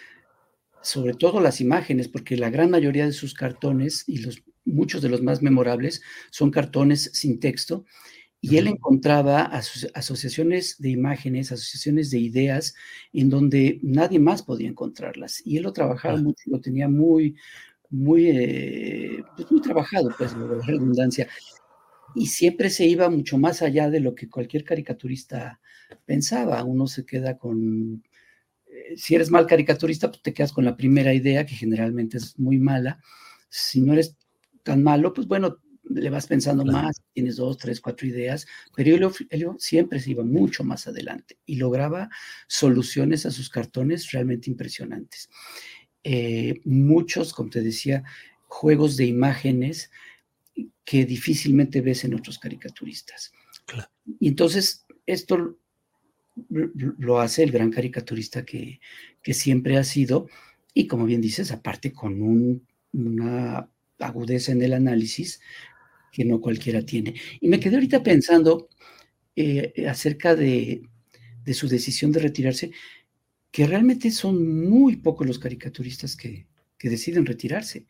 sobre 0.81 1.13
todo 1.13 1.39
las 1.39 1.61
imágenes, 1.61 2.07
porque 2.07 2.37
la 2.37 2.49
gran 2.49 2.69
mayoría 2.69 3.05
de 3.05 3.13
sus 3.13 3.33
cartones 3.33 4.03
y 4.07 4.17
los, 4.19 4.43
muchos 4.65 5.01
de 5.01 5.09
los 5.09 5.21
más 5.21 5.41
memorables 5.41 6.01
son 6.29 6.51
cartones 6.51 7.11
sin 7.13 7.39
texto, 7.39 7.85
y 8.43 8.57
él 8.57 8.65
encontraba 8.67 9.43
asociaciones 9.43 10.81
de 10.81 10.89
imágenes, 10.89 11.51
asociaciones 11.51 12.09
de 12.09 12.17
ideas 12.17 12.73
en 13.13 13.29
donde 13.29 13.79
nadie 13.83 14.17
más 14.17 14.41
podía 14.41 14.67
encontrarlas. 14.67 15.43
Y 15.45 15.57
él 15.57 15.63
lo 15.63 15.73
trabajaba 15.73 16.17
mucho, 16.17 16.41
lo 16.47 16.59
tenía 16.59 16.89
muy, 16.89 17.35
muy, 17.91 18.29
eh, 18.29 19.23
pues, 19.35 19.51
muy 19.51 19.61
trabajado, 19.61 20.09
pues, 20.17 20.33
la 20.35 20.59
redundancia. 20.65 21.27
Y 22.15 22.25
siempre 22.25 22.71
se 22.71 22.87
iba 22.87 23.11
mucho 23.11 23.37
más 23.37 23.61
allá 23.61 23.91
de 23.91 23.99
lo 23.99 24.15
que 24.15 24.27
cualquier 24.27 24.63
caricaturista 24.63 25.59
pensaba. 26.05 26.63
Uno 26.63 26.87
se 26.87 27.05
queda 27.05 27.37
con 27.37 28.03
si 28.97 29.15
eres 29.15 29.29
mal 29.29 29.47
caricaturista, 29.47 30.09
pues 30.09 30.21
te 30.21 30.33
quedas 30.33 30.53
con 30.53 30.65
la 30.65 30.75
primera 30.75 31.13
idea, 31.13 31.45
que 31.45 31.55
generalmente 31.55 32.17
es 32.17 32.37
muy 32.39 32.59
mala. 32.59 32.99
Si 33.49 33.81
no 33.81 33.93
eres 33.93 34.15
tan 34.63 34.83
malo, 34.83 35.13
pues 35.13 35.27
bueno, 35.27 35.57
le 35.83 36.09
vas 36.09 36.27
pensando 36.27 36.63
más, 36.63 37.01
tienes 37.13 37.35
dos, 37.37 37.57
tres, 37.57 37.81
cuatro 37.81 38.07
ideas, 38.07 38.45
pero 38.75 39.11
Helio, 39.29 39.55
siempre 39.59 39.99
se 39.99 40.11
iba 40.11 40.23
mucho 40.23 40.63
más 40.63 40.87
adelante 40.87 41.39
y 41.45 41.55
lograba 41.55 42.09
soluciones 42.47 43.25
a 43.25 43.31
sus 43.31 43.49
cartones 43.49 44.11
realmente 44.11 44.49
impresionantes. 44.49 45.29
Eh, 46.03 46.61
muchos, 46.65 47.33
como 47.33 47.49
te 47.49 47.61
decía, 47.61 48.03
juegos 48.47 48.97
de 48.97 49.05
imágenes 49.05 49.91
que 50.83 51.05
difícilmente 51.05 51.81
ves 51.81 52.03
en 52.03 52.15
otros 52.15 52.39
caricaturistas. 52.39 53.31
Y 54.19 54.27
entonces, 54.27 54.85
esto 55.05 55.57
lo 56.49 57.19
hace 57.19 57.43
el 57.43 57.51
gran 57.51 57.71
caricaturista 57.71 58.45
que, 58.45 58.79
siempre 59.23 59.77
ha 59.77 59.83
sido, 59.83 60.27
y 60.73 60.87
como 60.87 61.05
bien 61.05 61.21
dices, 61.21 61.51
aparte 61.51 61.91
con 61.91 62.61
una 62.93 63.69
agudeza 63.99 64.51
en 64.51 64.61
el 64.61 64.73
análisis 64.73 65.41
que 66.11 66.25
no 66.25 66.41
cualquiera 66.41 66.81
tiene. 66.85 67.15
Y 67.39 67.47
me 67.47 67.59
quedé 67.59 67.75
ahorita 67.75 68.03
pensando 68.03 68.69
eh, 69.35 69.85
acerca 69.87 70.35
de, 70.35 70.81
su 71.53 71.67
decisión 71.67 72.11
de 72.11 72.19
retirarse, 72.19 72.71
que 73.51 73.67
realmente 73.67 74.11
son 74.11 74.69
muy 74.69 74.97
pocos 74.97 75.27
los 75.27 75.39
caricaturistas 75.39 76.15
que, 76.15 76.47
deciden 76.83 77.27
retirarse. 77.27 77.85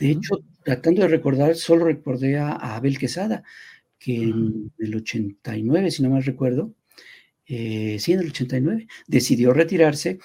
De 0.00 0.10
hecho, 0.10 0.42
tratando 0.64 1.02
de 1.02 1.08
recordar, 1.08 1.54
solo 1.54 1.84
recordé 1.84 2.38
a, 2.38 2.52
Abel 2.52 2.98
Quesada, 2.98 3.44
que 4.00 4.16
en 4.16 4.72
el 4.78 4.96
89, 4.96 5.92
si 5.92 6.02
no 6.02 6.10
mal 6.10 6.24
recuerdo, 6.24 6.74
eh, 7.46 7.98
sí, 8.00 8.12
en 8.12 8.20
el 8.20 8.28
89, 8.28 8.88
decidió 9.06 9.52
retirarse, 9.52 10.18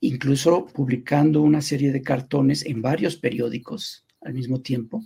incluso 0.00 0.66
publicando 0.66 1.42
una 1.42 1.60
serie 1.62 1.92
de 1.92 2.02
cartones 2.02 2.64
en 2.64 2.80
varios 2.80 3.16
periódicos 3.16 4.06
al 4.20 4.34
mismo 4.34 4.60
tiempo, 4.60 5.04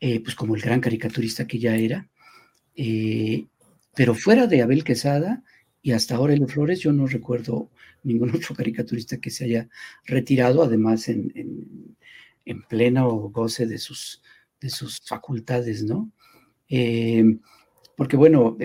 eh, 0.00 0.20
pues 0.20 0.36
como 0.36 0.54
el 0.54 0.62
gran 0.62 0.80
caricaturista 0.80 1.46
que 1.46 1.58
ya 1.58 1.76
era. 1.76 2.08
Eh, 2.76 3.46
pero 3.94 4.14
fuera 4.14 4.46
de 4.46 4.62
Abel 4.62 4.84
Quesada 4.84 5.42
y 5.82 5.92
hasta 5.92 6.14
ahora 6.16 6.34
Elio 6.34 6.48
Flores, 6.48 6.80
yo 6.80 6.92
no 6.92 7.06
recuerdo 7.06 7.70
ningún 8.04 8.30
otro 8.36 8.54
caricaturista 8.54 9.18
que 9.18 9.30
se 9.30 9.44
haya 9.44 9.68
retirado, 10.04 10.62
además 10.62 11.08
en, 11.08 11.32
en, 11.34 11.96
en 12.44 12.62
pleno 12.62 13.10
goce 13.30 13.66
de 13.66 13.78
sus, 13.78 14.22
de 14.60 14.70
sus 14.70 15.00
facultades, 15.04 15.82
¿no? 15.82 16.12
Porque 17.96 18.16
bueno, 18.16 18.58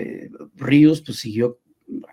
Ríos 0.56 1.00
pues 1.02 1.18
siguió 1.18 1.61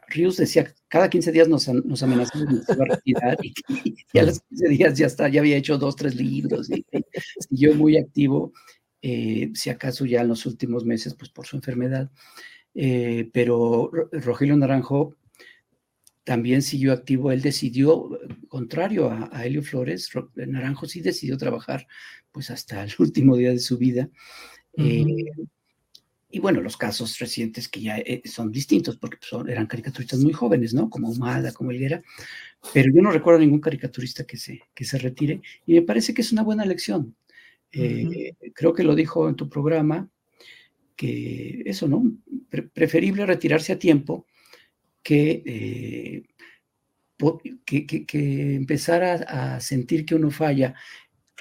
Ríos 0.07 0.37
decía, 0.37 0.73
cada 0.87 1.09
15 1.09 1.31
días 1.31 1.47
nos, 1.47 1.67
nos 1.67 2.03
amenazamos 2.03 2.59
de 2.59 2.65
se 2.65 2.71
a 2.73 2.85
retirar 2.85 3.37
y, 3.41 4.17
a 4.17 4.23
los 4.23 4.41
15 4.41 4.67
días 4.69 4.97
ya 4.97 5.07
está, 5.07 5.29
ya 5.29 5.41
había 5.41 5.57
hecho 5.57 5.77
dos, 5.77 5.95
tres 5.95 6.15
libros 6.15 6.69
y, 6.69 6.85
siguió 7.47 7.75
muy 7.75 7.97
activo, 7.97 8.53
eh, 9.01 9.51
si 9.53 9.69
acaso 9.69 10.05
ya 10.05 10.21
en 10.21 10.27
los 10.27 10.45
últimos 10.45 10.85
meses, 10.85 11.13
pues 11.15 11.29
por 11.29 11.45
su 11.45 11.55
enfermedad. 11.55 12.11
Eh, 12.75 13.29
pero 13.33 13.91
Rogelio 14.11 14.55
Naranjo 14.55 15.15
también 16.23 16.61
siguió 16.61 16.93
activo, 16.93 17.31
él 17.31 17.41
decidió, 17.41 18.09
contrario 18.47 19.09
a, 19.09 19.29
a, 19.31 19.45
Helio 19.45 19.63
Flores, 19.63 20.09
Naranjo 20.35 20.85
sí 20.85 21.01
decidió 21.01 21.37
trabajar 21.37 21.87
pues 22.31 22.51
hasta 22.51 22.83
el 22.83 22.91
último 22.99 23.35
día 23.35 23.49
de 23.49 23.59
su 23.59 23.77
vida. 23.77 24.09
Y 26.31 26.39
bueno, 26.39 26.61
los 26.61 26.77
casos 26.77 27.17
recientes 27.17 27.67
que 27.67 27.81
ya 27.81 27.97
eh, 27.97 28.21
son 28.25 28.51
distintos, 28.51 28.97
porque 28.97 29.17
pues, 29.17 29.49
eran 29.49 29.65
caricaturistas 29.65 30.19
muy 30.19 30.31
jóvenes, 30.31 30.73
¿no? 30.73 30.89
Como 30.89 31.09
Humada, 31.09 31.51
como 31.53 31.71
Elguera, 31.71 32.03
pero 32.73 32.91
yo 32.93 33.01
no 33.01 33.11
recuerdo 33.11 33.39
ningún 33.39 33.61
caricaturista 33.61 34.25
que 34.25 34.37
se, 34.37 34.61
que 34.75 34.85
se 34.85 34.99
retire, 34.99 35.41
y 35.65 35.73
me 35.73 35.81
parece 35.81 36.13
que 36.13 36.21
es 36.21 36.31
una 36.31 36.43
buena 36.43 36.65
lección. 36.65 37.15
Eh, 37.71 38.33
creo 38.53 38.73
que 38.73 38.83
lo 38.83 38.95
dijo 38.95 39.27
en 39.27 39.35
tu 39.35 39.49
programa, 39.49 40.09
que 40.95 41.63
eso, 41.65 41.87
¿no? 41.87 42.03
preferible 42.73 43.25
retirarse 43.25 43.71
a 43.71 43.79
tiempo 43.79 44.25
que, 45.01 45.41
eh, 45.45 46.23
que, 47.65 47.85
que, 48.05 48.55
empezar 48.55 49.03
a, 49.03 49.55
a, 49.55 49.59
sentir 49.61 50.05
que 50.05 50.15
uno 50.15 50.29
falla 50.29 50.75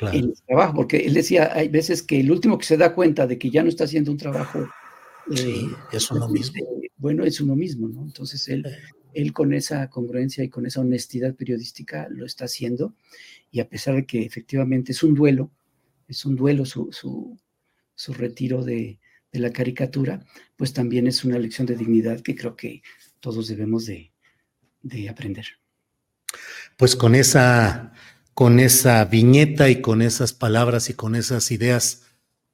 en 0.01 0.24
el 0.27 0.35
trabajo, 0.46 0.74
porque 0.74 0.98
él 0.98 1.14
decía, 1.14 1.51
hay 1.53 1.68
veces 1.68 2.03
que 2.03 2.20
el 2.20 2.31
último 2.31 2.57
que 2.57 2.66
se 2.66 2.77
da 2.77 2.94
cuenta 2.94 3.27
de 3.27 3.37
que 3.37 3.51
ya 3.51 3.62
no 3.62 3.68
está 3.68 3.85
haciendo 3.85 4.12
un 4.12 4.18
trabajo 4.18 4.68
Sí, 5.35 5.71
es 5.93 6.11
uno 6.11 6.29
mismo. 6.29 6.57
Eh, 6.83 6.91
bueno, 6.97 7.25
es 7.25 7.41
uno 7.41 7.55
mismo, 7.55 7.88
¿no? 7.88 8.03
Entonces 8.03 8.49
él, 8.49 8.67
él 9.14 9.33
con 9.33 9.53
esa 9.53 9.88
congruencia 9.88 10.45
y 10.45 10.49
con 10.49 10.67
esa 10.67 10.81
honestidad 10.81 11.35
periodística 11.35 12.09
lo 12.11 12.27
está 12.27 12.47
haciendo 12.47 12.95
y 13.51 13.61
a 13.61 13.69
pesar 13.69 13.95
de 13.97 14.07
que 14.07 14.25
efectivamente 14.25 14.93
es 14.93 15.03
un 15.03 15.14
duelo, 15.14 15.51
es 16.07 16.25
un 16.25 16.37
duelo 16.37 16.64
su, 16.64 16.91
su, 16.93 18.12
retiro 18.12 18.64
de, 18.64 18.99
la 19.33 19.53
caricatura, 19.53 20.25
pues 20.57 20.73
también 20.73 21.07
es 21.07 21.25
una 21.25 21.38
lección 21.38 21.67
de 21.67 21.77
dignidad 21.77 22.21
que 22.21 22.35
creo 22.35 22.57
que 22.57 22.83
todos 23.21 23.47
debemos 23.47 23.87
de, 23.87 24.11
de 24.83 25.09
aprender. 25.09 25.47
Pues 26.77 26.97
con 26.97 27.14
esa, 27.14 27.93
con 28.35 28.59
esa 28.59 29.05
viñeta 29.05 29.71
y 29.71 29.81
con 29.81 30.03
esas 30.03 30.33
palabras 30.33 30.91
y 30.91 30.95
con 30.95 31.14
esas 31.14 31.51
ideas 31.53 32.08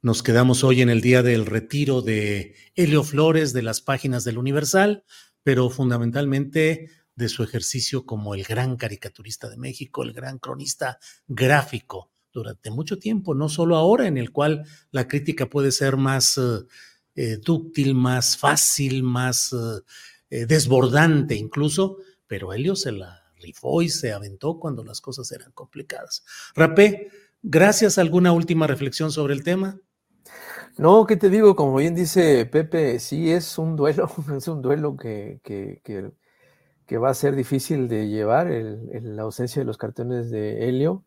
nos 0.05 0.23
quedamos 0.23 0.65
hoy 0.65 0.83
en 0.83 0.91
el 0.91 1.01
día 1.01 1.23
del 1.23 1.47
retiro 1.47 2.03
de 2.03 2.55
Helio 2.75 3.03
Flores 3.05 3.55
de 3.55 3.63
las 3.63 3.81
páginas 3.81 4.23
del 4.23 4.37
Universal, 4.37 5.03
pero 5.43 5.71
fundamentalmente 5.71 6.91
de 7.15 7.29
su 7.31 7.43
ejercicio 7.43 8.05
como 8.05 8.35
el 8.35 8.45
gran 8.45 8.77
caricaturista 8.77 9.49
de 9.49 9.57
México, 9.57 10.03
el 10.03 10.13
gran 10.13 10.39
cronista 10.39 10.99
gráfico 11.27 12.13
durante 12.35 12.71
mucho 12.71 12.99
tiempo, 12.99 13.35
no 13.35 13.49
solo 13.49 13.77
ahora 13.77 14.07
en 14.07 14.19
el 14.19 14.31
cual 14.31 14.67
la 14.91 15.09
crítica 15.09 15.49
puede 15.49 15.73
ser 15.73 15.97
más 15.97 16.37
eh, 16.37 16.43
eh, 17.15 17.39
dúctil, 17.39 17.95
más 17.95 18.37
fácil, 18.37 19.05
más 19.05 19.57
eh, 20.29 20.45
desbordante 20.45 21.35
incluso, 21.35 21.97
pero 22.27 22.53
Helio 22.53 22.77
se 22.77 22.93
la 22.93 23.23
rifó 23.37 23.81
y 23.81 23.89
se 23.89 24.13
aventó 24.13 24.59
cuando 24.59 24.85
las 24.85 25.01
cosas 25.01 25.33
eran 25.33 25.53
complicadas. 25.53 26.25
Rapé, 26.55 27.09
gracias. 27.43 27.97
¿Alguna 27.97 28.33
última 28.33 28.67
reflexión 28.67 29.11
sobre 29.11 29.33
el 29.33 29.43
tema? 29.43 29.81
No, 30.79 31.07
¿qué 31.07 31.17
te 31.17 31.31
digo? 31.31 31.55
Como 31.57 31.77
bien 31.77 31.95
dice 31.95 32.47
Pepe, 32.47 32.99
sí 32.99 33.31
es 33.33 33.59
un 33.59 33.77
duelo, 33.77 34.09
es 34.37 34.49
un 34.49 34.63
duelo 34.63 34.97
que, 34.97 35.41
que, 35.43 35.81
que, 36.87 36.99
va 36.99 37.11
a 37.11 37.15
ser 37.15 37.35
difícil 37.37 37.89
de 37.89 38.09
llevar, 38.09 38.49
la 38.49 39.23
ausencia 39.23 39.61
de 39.61 39.67
los 39.67 39.79
cartones 39.79 40.31
de 40.31 40.69
helio. 40.69 41.05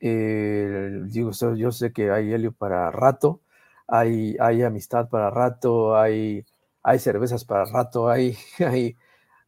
Eh, 0.00 1.02
digo, 1.06 1.32
yo 1.56 1.72
sé 1.72 1.92
que 1.92 2.10
hay 2.10 2.32
helio 2.32 2.52
para 2.52 2.90
rato, 2.90 3.42
hay, 3.88 4.36
hay 4.40 4.62
amistad 4.62 5.08
para 5.08 5.30
rato, 5.30 5.96
hay, 5.98 6.46
hay 6.82 6.98
cervezas 6.98 7.44
para 7.44 7.64
rato, 7.66 8.10
hay, 8.10 8.36
hay, 8.60 8.96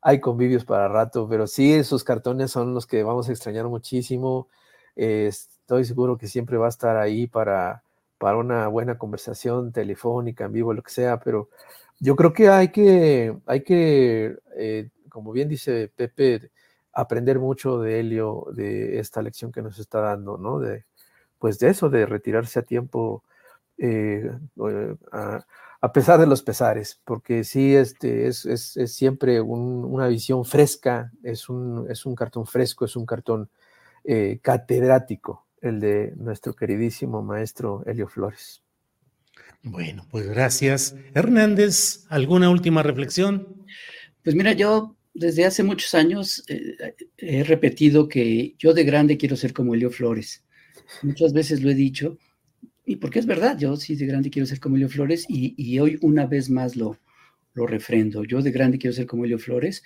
hay 0.03 0.21
convivios 0.21 0.65
para 0.65 0.89
rato, 0.89 1.29
pero 1.29 1.47
sí, 1.47 1.75
esos 1.75 2.05
cartones 2.05 2.51
son 2.53 2.75
los 2.75 2.87
que 2.87 3.03
vamos 3.05 3.29
a 3.29 3.33
extrañar 3.33 3.69
muchísimo. 3.69 4.49
Eh, 4.97 5.27
estoy 5.29 5.85
seguro 5.85 6.19
que 6.19 6.29
siempre 6.29 6.59
va 6.59 6.67
a 6.67 6.71
estar 6.71 6.97
ahí 6.99 7.27
para 7.29 7.82
para 8.23 8.37
una 8.37 8.69
buena 8.69 8.99
conversación 8.99 9.73
telefónica, 9.73 10.45
en 10.45 10.53
vivo, 10.53 10.73
lo 10.73 10.85
que 10.85 10.93
sea, 10.93 11.19
pero 11.19 11.49
yo 11.99 12.15
creo 12.15 12.33
que 12.33 12.49
hay 12.49 12.69
que, 12.69 13.37
hay 13.47 13.65
que 13.65 14.39
eh, 14.55 14.91
como 15.09 15.33
bien 15.33 15.49
dice 15.49 15.89
Pepe, 15.89 16.53
aprender 16.93 17.41
mucho 17.41 17.81
de 17.81 17.99
Helio, 17.99 18.47
de 18.55 19.01
esta 19.01 19.23
lección 19.23 19.51
que 19.51 19.61
nos 19.61 19.77
está 19.81 19.99
dando, 19.99 20.39
¿no? 20.39 20.61
De, 20.61 20.85
pues 21.41 21.59
de 21.59 21.71
eso, 21.71 21.91
de 21.91 22.07
retirarse 22.07 22.61
a 22.61 22.63
tiempo, 22.63 23.25
eh, 23.77 24.31
eh, 24.69 24.97
a, 25.11 25.93
pesar 25.93 26.21
de 26.21 26.29
los 26.29 26.45
pesares, 26.45 27.01
porque 27.05 27.43
sí, 27.43 27.75
este, 27.75 28.29
es, 28.29 28.47
es, 28.47 28.77
es 28.77 28.95
siempre 28.95 29.41
una 29.41 30.07
visión 30.07 30.45
fresca, 30.45 31.11
es 31.25 31.49
un, 31.49 31.91
es 31.91 32.07
un 32.07 32.15
cartón 32.15 32.47
fresco, 32.47 32.85
es 32.85 32.95
un 32.95 33.05
cartón 33.05 33.51
catedrático, 34.43 35.45
el 35.63 35.81
de 35.81 36.13
nuestro 36.17 36.55
queridísimo 36.55 37.23
maestro 37.23 37.83
Helio 37.87 38.09
Flores. 38.09 38.63
Bueno, 39.63 40.07
pues 40.11 40.27
gracias. 40.27 40.97
Hernández, 41.15 42.05
¿alguna 42.09 42.51
última 42.51 42.83
reflexión? 42.83 43.65
Pues 44.25 44.35
mira, 44.35 44.53
yo 44.53 44.97
desde 45.15 45.45
hace 45.45 45.63
muchos 45.63 45.95
años 45.95 46.45
eh, 46.49 46.95
he 47.17 47.45
repetido 47.45 48.09
que 48.09 48.55
yo 48.59 48.75
de 48.75 48.85
grande 48.85 49.17
quiero 49.17 49.37
ser 49.37 49.53
como 49.53 49.75
Helio 49.75 49.91
Flores. 49.91 50.45
Muchas 51.03 51.33
veces 51.33 51.63
lo 51.63 51.71
he 51.71 51.75
dicho, 51.75 52.19
y 52.85 52.97
porque 52.97 53.21
es 53.21 53.27
verdad, 53.27 53.57
yo 53.57 53.77
sí 53.77 53.95
de 53.95 54.07
grande 54.07 54.31
quiero 54.31 54.47
ser 54.47 54.59
como 54.59 54.77
Helio 54.77 54.89
Flores, 54.89 55.27
y, 55.29 55.79
hoy 55.79 55.99
una 56.03 56.27
vez 56.27 56.51
más 56.51 56.77
lo, 56.77 56.99
lo 57.55 57.67
refrendo. 57.67 58.25
Yo 58.25 58.43
de 58.43 58.51
grande 58.51 58.79
quiero 58.79 58.95
ser 58.95 59.07
como 59.07 59.25
Helio 59.25 59.39
Flores. 59.39 59.85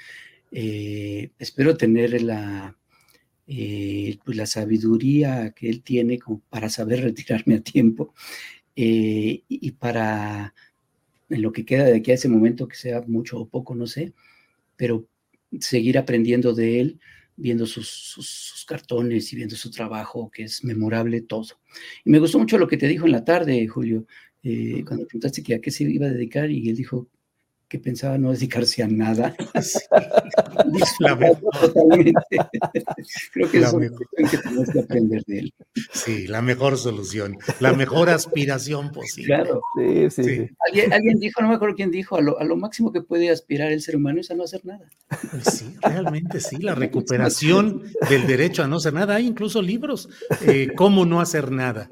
Eh, 0.52 1.30
espero 1.38 1.76
tener 1.76 2.22
la, 2.22 2.76
eh, 3.46 4.18
pues 4.24 4.36
la 4.36 4.46
sabiduría 4.46 5.52
que 5.52 5.68
él 5.68 5.82
tiene 5.82 6.18
como 6.18 6.40
para 6.50 6.68
saber 6.68 7.00
retirarme 7.04 7.56
a 7.56 7.60
tiempo 7.60 8.14
eh, 8.74 9.42
y 9.48 9.70
para 9.72 10.54
en 11.28 11.42
lo 11.42 11.52
que 11.52 11.64
queda 11.64 11.84
de 11.84 11.96
aquí 11.96 12.10
a 12.10 12.14
ese 12.14 12.28
momento, 12.28 12.68
que 12.68 12.76
sea 12.76 13.02
mucho 13.06 13.38
o 13.40 13.48
poco, 13.48 13.74
no 13.74 13.86
sé, 13.86 14.12
pero 14.76 15.06
seguir 15.60 15.98
aprendiendo 15.98 16.54
de 16.54 16.80
él, 16.80 17.00
viendo 17.36 17.66
sus, 17.66 18.64
cartones 18.68 19.32
y 19.32 19.36
viendo 19.36 19.54
su 19.56 19.70
trabajo, 19.70 20.30
que 20.30 20.44
es 20.44 20.64
memorable 20.64 21.20
todo. 21.20 21.60
Y 22.04 22.10
me 22.10 22.18
gustó 22.18 22.38
mucho 22.38 22.58
lo 22.58 22.68
que 22.68 22.76
te 22.76 22.88
dijo 22.88 23.06
en 23.06 23.12
la 23.12 23.24
tarde, 23.24 23.66
Julio, 23.68 24.06
eh, 24.42 24.84
cuando 24.86 25.06
preguntaste 25.06 25.42
que 25.42 25.54
a 25.54 25.60
qué 25.60 25.70
se 25.70 25.84
iba 25.84 26.06
a 26.06 26.10
dedicar 26.10 26.50
y 26.50 26.68
él 26.68 26.76
dijo 26.76 27.08
que 27.68 27.78
pensaba 27.78 28.18
no 28.18 28.32
dedicarse 28.32 28.82
a 28.82 28.88
nada. 28.88 29.34
Totalmente. 31.60 32.12
Creo 33.32 33.50
que 33.50 33.58
es 33.58 33.72
una 33.72 33.88
que 34.30 34.38
tenemos 34.38 34.70
que 34.70 34.80
aprender 34.80 35.22
de 35.26 35.38
él. 35.40 35.54
Sí, 35.92 36.26
la 36.26 36.42
mejor 36.42 36.78
solución, 36.78 37.36
la 37.60 37.72
mejor 37.72 38.08
aspiración 38.08 38.92
posible. 38.92 39.34
Claro. 39.34 39.62
Sí, 39.76 40.10
sí. 40.10 40.48
¿Alguien, 40.92 41.18
dijo, 41.18 41.42
no 41.42 41.48
me 41.48 41.54
acuerdo 41.54 41.74
quién 41.74 41.90
dijo, 41.90 42.16
a 42.16 42.22
lo, 42.22 42.56
máximo 42.56 42.92
que 42.92 43.02
puede 43.02 43.30
aspirar 43.30 43.72
el 43.72 43.82
ser 43.82 43.96
humano 43.96 44.20
es 44.20 44.30
a 44.30 44.34
no 44.34 44.44
hacer 44.44 44.64
nada. 44.64 44.88
Sí, 45.42 45.76
realmente 45.82 46.40
sí, 46.40 46.56
la 46.58 46.74
recuperación 46.74 47.82
del 48.08 48.26
derecho 48.26 48.62
a 48.62 48.68
no 48.68 48.76
hacer 48.76 48.94
nada. 48.94 49.16
Hay 49.16 49.26
incluso 49.26 49.60
libros, 49.60 50.08
eh, 50.42 50.68
cómo 50.74 51.04
no 51.04 51.20
hacer 51.20 51.50
nada, 51.50 51.90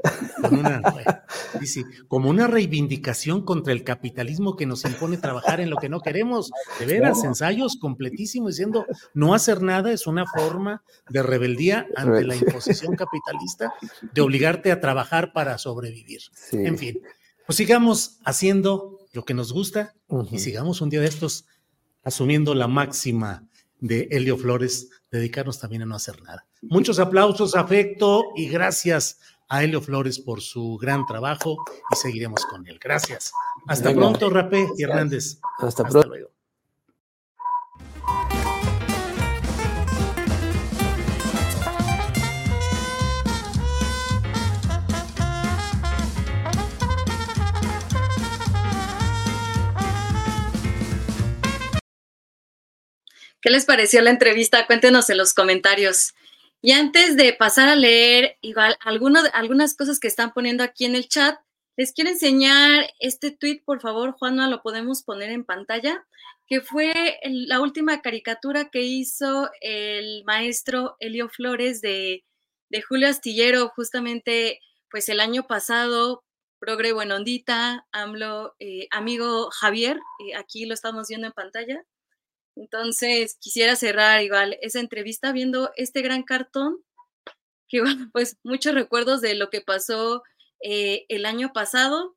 como 2.08 2.30
una 2.30 2.46
reivindicación 2.46 3.44
contra 3.44 3.72
el 3.72 3.84
capitalismo 3.84 4.56
que 4.56 4.66
nos 4.66 4.84
impone 4.84 5.16
trabajar 5.16 5.60
en 5.60 5.63
lo 5.70 5.77
que 5.77 5.88
no 5.88 6.00
queremos. 6.00 6.50
De 6.79 6.87
veras, 6.87 7.24
ensayos 7.24 7.77
completísimos 7.77 8.53
diciendo 8.53 8.87
no 9.14 9.35
hacer 9.35 9.62
nada 9.62 9.92
es 9.92 10.07
una 10.07 10.27
forma 10.27 10.83
de 11.09 11.22
rebeldía 11.22 11.87
ante 11.96 12.24
la 12.24 12.37
imposición 12.37 12.96
capitalista 12.96 13.74
de 14.12 14.20
obligarte 14.20 14.72
a 14.72 14.81
trabajar 14.81 15.33
para 15.33 15.59
sobrevivir. 15.59 16.20
En 16.53 16.79
fin, 16.79 17.00
pues 17.46 17.57
sigamos 17.57 18.18
haciendo 18.24 18.98
lo 19.12 19.24
que 19.24 19.35
nos 19.35 19.53
gusta 19.53 19.94
y 20.31 20.38
sigamos 20.38 20.81
un 20.81 20.90
día 20.90 21.00
de 21.00 21.09
estos 21.09 21.46
asumiendo 22.03 22.55
la 22.55 22.68
máxima 22.68 23.48
de 23.81 24.09
Helio 24.11 24.37
Flores, 24.37 24.88
dedicarnos 25.11 25.59
también 25.59 25.83
a 25.83 25.87
no 25.87 25.94
hacer 25.94 26.22
nada. 26.22 26.46
Muchos 26.62 26.98
aplausos, 26.98 27.55
afecto 27.55 28.24
y 28.35 28.48
gracias 28.48 29.18
a 29.48 29.62
Helio 29.62 29.80
Flores 29.80 30.18
por 30.18 30.40
su 30.40 30.76
gran 30.78 31.07
trabajo 31.07 31.57
y 31.90 31.96
seguiremos 31.96 32.44
con 32.46 32.66
él. 32.66 32.78
Gracias. 32.83 33.33
Hasta 33.66 33.92
pronto, 33.92 34.30
Rapé 34.30 34.66
y 34.76 34.83
Hernández. 34.83 35.38
Hasta, 35.59 35.85
pronto. 35.85 36.09
Luego. 36.09 36.35
¿Qué 53.44 53.50
les 53.50 53.66
pareció 53.66 54.00
la 54.00 54.09
entrevista? 54.09 54.66
Cuéntenos 54.66 55.11
en 55.11 55.18
los 55.18 55.35
comentarios. 55.35 56.14
Y 56.64 56.72
antes 56.72 57.18
de 57.18 57.35
pasar 57.35 57.68
a 57.68 57.77
leer 57.77 58.38
igual 58.40 58.79
algunas 58.81 59.77
cosas 59.77 60.00
que 60.00 60.09
están 60.09 60.33
poniendo 60.33 60.64
aquí 60.64 60.87
en 60.87 60.94
el 60.94 61.11
chat, 61.11 61.38
les 61.77 61.92
quiero 61.92 62.09
enseñar 62.09 62.87
este 63.00 63.31
tweet, 63.33 63.61
por 63.66 63.83
favor, 63.83 64.12
Juanma, 64.12 64.48
lo 64.48 64.62
podemos 64.62 65.03
poner 65.03 65.29
en 65.29 65.44
pantalla, 65.44 66.07
que 66.46 66.62
fue 66.62 67.20
la 67.24 67.61
última 67.61 68.00
caricatura 68.00 68.70
que 68.70 68.81
hizo 68.81 69.50
el 69.61 70.24
maestro 70.24 70.96
Elio 71.00 71.29
Flores 71.29 71.83
de, 71.83 72.24
Julio 72.88 73.09
Astillero, 73.09 73.68
justamente 73.77 74.59
pues 74.90 75.11
el 75.11 75.20
año 75.20 75.46
pasado, 75.46 76.24
Progre 76.59 76.94
Buenondita, 76.94 77.87
AMLO, 77.92 78.55
eh, 78.59 78.88
amigo 78.90 79.50
Javier, 79.50 79.98
eh, 80.27 80.35
aquí 80.35 80.64
lo 80.64 80.72
estamos 80.72 81.09
viendo 81.09 81.27
en 81.27 81.35
pantalla. 81.35 81.85
Entonces, 82.56 83.36
quisiera 83.40 83.76
cerrar 83.76 84.22
igual 84.22 84.56
esa 84.62 84.80
entrevista 84.80 85.32
viendo 85.32 85.72
este 85.76 86.02
gran 86.02 86.22
cartón, 86.22 86.84
que 87.68 87.80
bueno, 87.80 88.10
pues 88.12 88.38
muchos 88.44 88.74
recuerdos 88.74 89.20
de 89.20 89.34
lo 89.34 89.50
que 89.50 89.60
pasó 89.60 90.22
eh, 90.62 91.06
el 91.08 91.26
año 91.26 91.52
pasado, 91.52 92.16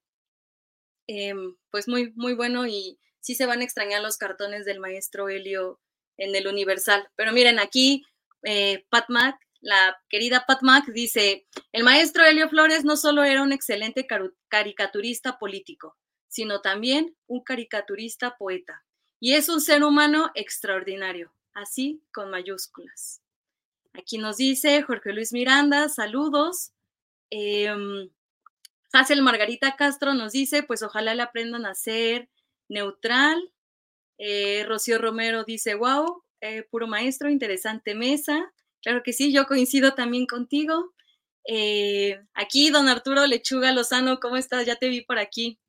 em, 1.08 1.56
pues 1.72 1.88
muy, 1.88 2.14
muy 2.16 2.34
bueno 2.34 2.68
y 2.68 3.00
sí 3.20 3.36
se 3.36 3.46
van 3.46 3.62
a 3.62 3.64
extrañar 3.64 4.02
los 4.02 4.18
cartones 4.18 4.66
del 4.66 4.80
maestro 4.80 5.30
Helio 5.30 5.80
en 6.18 6.36
el 6.36 6.48
Universal. 6.48 7.10
Pero 7.16 7.34
miren, 7.34 7.60
aquí 7.60 8.06
eh, 8.44 8.86
Pat 8.90 9.06
Mac, 9.10 9.36
la 9.60 9.98
querida 10.10 10.46
Pat 10.48 10.62
Mac 10.62 10.86
dice, 10.88 11.48
el 11.72 11.84
maestro 11.84 12.24
Helio 12.26 12.50
Flores 12.50 12.86
no 12.86 12.96
solo 12.96 13.24
era 13.24 13.42
un 13.42 13.52
excelente 13.52 14.08
caricaturista 14.50 15.38
político, 15.40 15.98
sino 16.28 16.62
también 16.62 17.16
un 17.28 17.44
caricaturista 17.44 18.38
poeta. 18.38 18.87
Y 19.20 19.34
es 19.34 19.50
un 19.50 19.62
ser 19.62 19.84
humano 19.84 20.32
extraordinario, 20.36 21.32
así 21.54 22.02
con 22.14 22.30
mayúsculas. 22.30 23.22
Aquí 23.94 24.18
nos 24.18 24.38
dice 24.38 24.84
Jorge 24.84 25.14
Luis 25.14 25.34
Miranda, 25.34 25.90
saludos. 25.90 26.72
Eh, 27.32 27.70
Hazel 28.94 29.22
Margarita 29.22 29.76
Castro 29.76 30.14
nos 30.14 30.34
dice, 30.34 30.64
pues 30.64 30.84
ojalá 30.84 31.14
le 31.16 31.24
aprendan 31.24 31.66
a 31.66 31.76
ser 31.76 32.30
neutral. 32.70 33.52
Eh, 34.18 34.66
Rocío 34.68 34.98
Romero 34.98 35.44
dice, 35.44 35.76
wow, 35.76 36.24
eh, 36.42 36.64
puro 36.64 36.88
maestro, 36.88 37.30
interesante 37.30 37.96
mesa. 37.96 38.54
Claro 38.82 39.04
que 39.04 39.14
sí, 39.14 39.34
yo 39.34 39.46
coincido 39.46 39.94
también 39.94 40.26
contigo. 40.26 40.94
Eh, 41.46 42.20
aquí, 42.34 42.70
don 42.70 42.88
Arturo 42.88 43.26
Lechuga 43.26 43.72
Lozano, 43.72 44.20
¿cómo 44.20 44.38
estás? 44.38 44.66
Ya 44.66 44.76
te 44.76 44.90
vi 44.90 45.02
por 45.02 45.20
aquí. 45.20 45.60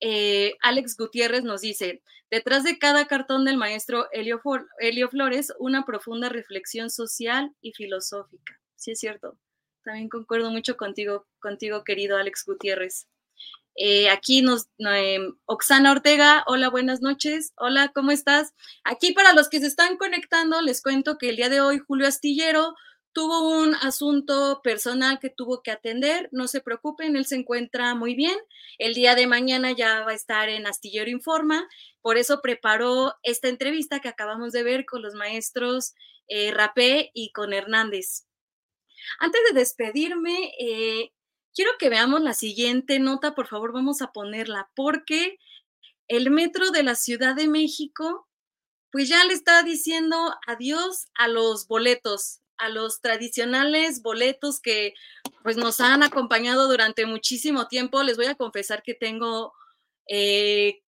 Eh, 0.00 0.54
Alex 0.62 0.96
Gutiérrez 0.96 1.42
nos 1.44 1.60
dice, 1.60 2.02
detrás 2.30 2.64
de 2.64 2.78
cada 2.78 3.06
cartón 3.06 3.44
del 3.44 3.56
maestro 3.56 4.06
Helio, 4.12 4.40
Flores, 5.10 5.52
una 5.58 5.84
profunda 5.84 6.28
reflexión 6.28 6.90
social 6.90 7.52
y 7.60 7.72
filosófica. 7.72 8.60
Sí, 8.76 8.92
es 8.92 9.00
cierto. 9.00 9.36
También 9.82 10.08
concuerdo 10.08 10.50
mucho 10.50 10.76
contigo, 10.76 11.26
contigo 11.40 11.82
querido 11.84 12.16
Alex 12.16 12.44
Gutiérrez. 12.46 13.06
Eh, 13.80 14.10
aquí 14.10 14.42
nos, 14.42 14.68
em, 14.78 15.36
Oxana 15.46 15.92
Ortega, 15.92 16.42
hola, 16.46 16.68
buenas 16.68 17.00
noches. 17.00 17.52
Hola, 17.56 17.92
¿cómo 17.94 18.10
estás? 18.10 18.52
Aquí 18.82 19.12
para 19.12 19.32
los 19.32 19.48
que 19.48 19.60
se 19.60 19.66
están 19.68 19.96
conectando, 19.96 20.60
les 20.62 20.82
cuento 20.82 21.16
que 21.16 21.30
el 21.30 21.36
día 21.36 21.48
de 21.48 21.60
hoy 21.60 21.78
Julio 21.78 22.08
Astillero 22.08 22.74
tuvo 23.18 23.50
un 23.50 23.74
asunto 23.74 24.60
personal 24.62 25.18
que 25.18 25.28
tuvo 25.28 25.60
que 25.60 25.72
atender, 25.72 26.28
no 26.30 26.46
se 26.46 26.60
preocupen, 26.60 27.16
él 27.16 27.26
se 27.26 27.34
encuentra 27.34 27.96
muy 27.96 28.14
bien. 28.14 28.38
El 28.78 28.94
día 28.94 29.16
de 29.16 29.26
mañana 29.26 29.72
ya 29.72 30.04
va 30.04 30.12
a 30.12 30.14
estar 30.14 30.48
en 30.48 30.68
Astillero 30.68 31.10
Informa, 31.10 31.68
por 32.00 32.16
eso 32.16 32.40
preparó 32.40 33.16
esta 33.24 33.48
entrevista 33.48 33.98
que 33.98 34.08
acabamos 34.08 34.52
de 34.52 34.62
ver 34.62 34.86
con 34.86 35.02
los 35.02 35.14
maestros 35.14 35.96
eh, 36.28 36.52
Rapé 36.52 37.10
y 37.12 37.32
con 37.32 37.52
Hernández. 37.52 38.28
Antes 39.18 39.40
de 39.48 39.58
despedirme, 39.58 40.52
eh, 40.60 41.10
quiero 41.52 41.72
que 41.76 41.88
veamos 41.88 42.20
la 42.20 42.34
siguiente 42.34 43.00
nota, 43.00 43.34
por 43.34 43.48
favor, 43.48 43.72
vamos 43.72 44.00
a 44.00 44.12
ponerla, 44.12 44.70
porque 44.76 45.40
el 46.06 46.30
metro 46.30 46.70
de 46.70 46.84
la 46.84 46.94
Ciudad 46.94 47.34
de 47.34 47.48
México, 47.48 48.28
pues 48.92 49.08
ya 49.08 49.24
le 49.24 49.34
está 49.34 49.64
diciendo 49.64 50.36
adiós 50.46 51.08
a 51.16 51.26
los 51.26 51.66
boletos 51.66 52.42
a 52.58 52.68
los 52.68 53.00
tradicionales 53.00 54.02
boletos 54.02 54.60
que 54.60 54.94
pues 55.42 55.56
nos 55.56 55.80
han 55.80 56.02
acompañado 56.02 56.68
durante 56.68 57.06
muchísimo 57.06 57.68
tiempo. 57.68 58.02
Les 58.02 58.16
voy 58.16 58.26
a 58.26 58.34
confesar 58.34 58.82
que 58.82 58.94
tengo, 58.94 59.54
eh, 60.08 60.82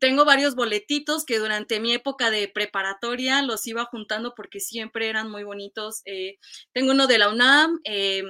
tengo 0.00 0.24
varios 0.24 0.54
boletitos 0.54 1.24
que 1.24 1.38
durante 1.38 1.80
mi 1.80 1.92
época 1.92 2.30
de 2.30 2.48
preparatoria 2.48 3.42
los 3.42 3.66
iba 3.66 3.84
juntando 3.86 4.34
porque 4.34 4.60
siempre 4.60 5.08
eran 5.08 5.30
muy 5.30 5.44
bonitos. 5.44 6.02
Eh, 6.04 6.38
tengo 6.72 6.92
uno 6.92 7.06
de 7.06 7.18
la 7.18 7.30
UNAM, 7.30 7.80
eh, 7.84 8.24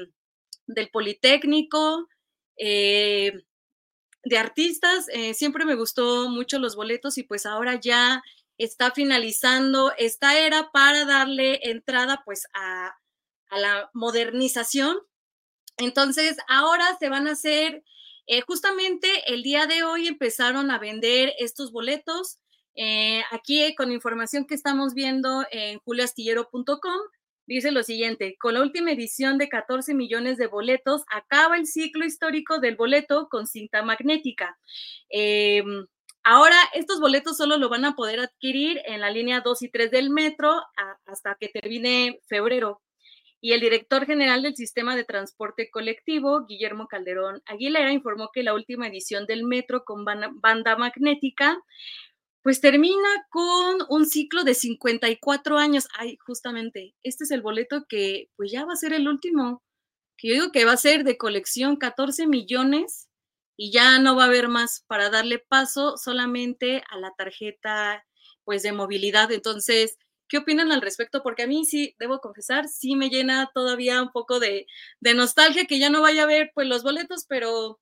del 0.67 0.89
Politécnico, 0.91 2.09
de 2.57 4.39
artistas. 4.39 5.07
siempre 5.35 5.65
me 5.65 5.75
gustó 5.75 6.29
mucho 6.29 6.61
los 6.61 6.77
boletos 6.77 7.19
y 7.19 7.25
pues 7.25 7.45
ahora 7.45 7.81
ya 7.81 8.23
está 8.65 8.91
finalizando 8.93 9.93
esta 9.99 10.39
era 10.39 10.71
para 10.73 11.05
darle 11.05 11.61
entrada 11.71 12.23
pues 12.25 12.47
a, 12.55 12.95
la 13.51 13.91
modernización. 13.93 14.97
Entonces, 15.77 16.39
ahora 16.49 16.85
se 16.99 17.11
van 17.11 17.27
a 17.27 17.33
hacer, 17.33 17.85
eh, 18.27 18.41
justamente 18.43 19.09
el 19.27 19.43
día 19.43 19.67
de 19.67 19.83
hoy 19.83 20.07
empezaron 20.07 20.71
a 20.71 20.79
vender 20.79 21.35
estos 21.39 21.71
boletos. 21.71 22.39
Eh, 22.75 23.23
aquí 23.31 23.75
con 23.75 23.93
información 23.93 24.47
que 24.47 24.55
estamos 24.55 24.95
viendo 24.95 25.45
en 25.51 25.81
julioastillero.com, 25.81 27.01
dice 27.47 27.73
lo 27.73 27.83
siguiente, 27.83 28.37
con 28.39 28.55
la 28.55 28.63
última 28.63 28.93
edición 28.93 29.37
de 29.37 29.51
14 29.51 29.93
millones 29.93 30.39
de 30.39 30.47
boletos, 30.47 31.03
acaba 31.09 31.57
el 31.57 31.67
ciclo 31.67 32.07
histórico 32.07 32.59
del 32.59 32.77
boleto 32.77 33.29
con 33.31 33.47
cinta 33.47 33.83
magnética. 33.83 34.59
Em, 35.11 35.87
Ahora, 36.25 36.57
estos 36.75 37.01
boletos 37.01 37.37
solo 37.37 37.57
lo 37.57 37.69
van 37.69 37.85
a 37.85 37.97
poder 37.97 38.21
adquirir 38.21 38.81
en 38.85 39.01
la 39.01 39.11
línea 39.11 39.41
2 39.41 39.63
y 39.63 39.71
3 39.71 39.91
del 39.91 40.11
metro 40.11 40.63
hasta 41.07 41.37
que 41.41 41.49
termine 41.49 42.21
febrero. 42.29 42.81
Y 43.41 43.53
el 43.53 43.61
director 43.61 44.07
general 44.07 44.43
del 44.43 44.55
sistema 44.55 44.95
de 44.95 45.03
transporte 45.05 45.69
colectivo, 45.69 46.47
Guillermo 46.47 46.87
Calderón 46.87 47.43
Aguilera, 47.47 47.93
informó 47.93 48.31
que 48.33 48.45
la 48.45 48.55
última 48.55 48.87
edición 48.87 49.27
del 49.27 49.43
metro 49.43 49.83
con 49.85 50.05
banda 50.05 50.77
magnética, 50.77 51.61
pues 52.43 52.61
termina 52.61 53.27
con 53.31 53.79
un 53.89 54.07
ciclo 54.07 54.45
de 54.45 54.55
54 54.55 55.59
años. 55.59 55.89
Ay, 55.99 56.19
justamente, 56.25 56.95
este 57.03 57.25
es 57.25 57.33
el 57.33 57.43
boleto 57.43 57.85
que 57.89 58.29
pues 58.37 58.53
ya 58.53 58.65
va 58.65 58.75
a 58.75 58.77
ser 58.77 58.93
el 58.93 59.09
último, 59.09 59.61
que 60.17 60.29
yo 60.29 60.35
digo 60.35 60.53
que 60.53 60.65
va 60.65 60.73
a 60.73 60.77
ser 60.77 61.03
de 61.03 61.17
colección 61.17 61.75
14 61.77 62.29
millones 62.29 63.09
y 63.57 63.73
ya 63.73 63.99
no 63.99 64.17
va 64.17 64.25
a 64.25 64.27
haber 64.27 64.49
más 64.49 64.85
para 64.87 65.11
darle 65.11 65.39
paso 65.39 65.97
solamente 65.97 66.83
a 66.91 66.99
la 66.99 67.13
tarjeta 67.17 68.05
pues 68.45 68.63
de 68.63 68.73
movilidad. 68.73 69.31
Entonces, 69.33 69.99
¿qué 70.29 70.39
opinan 70.39 70.73
al 70.73 70.83
respecto? 70.83 71.23
Porque 71.23 71.43
a 71.45 71.47
mí 71.47 71.65
sí, 71.65 71.95
debo 71.99 72.21
confesar, 72.21 72.69
sí 72.69 72.97
me 72.97 73.11
llena 73.11 73.51
todavía 73.55 74.03
un 74.03 74.11
poco 74.13 74.41
de, 74.41 74.67
de 75.01 75.15
nostalgia 75.15 75.67
que 75.67 75.79
ya 75.79 75.91
no 75.91 76.03
vaya 76.03 76.25
a 76.25 76.27
ver 76.27 76.51
pues 76.55 76.67
los 76.67 76.83
boletos, 76.83 77.27
pero 77.29 77.81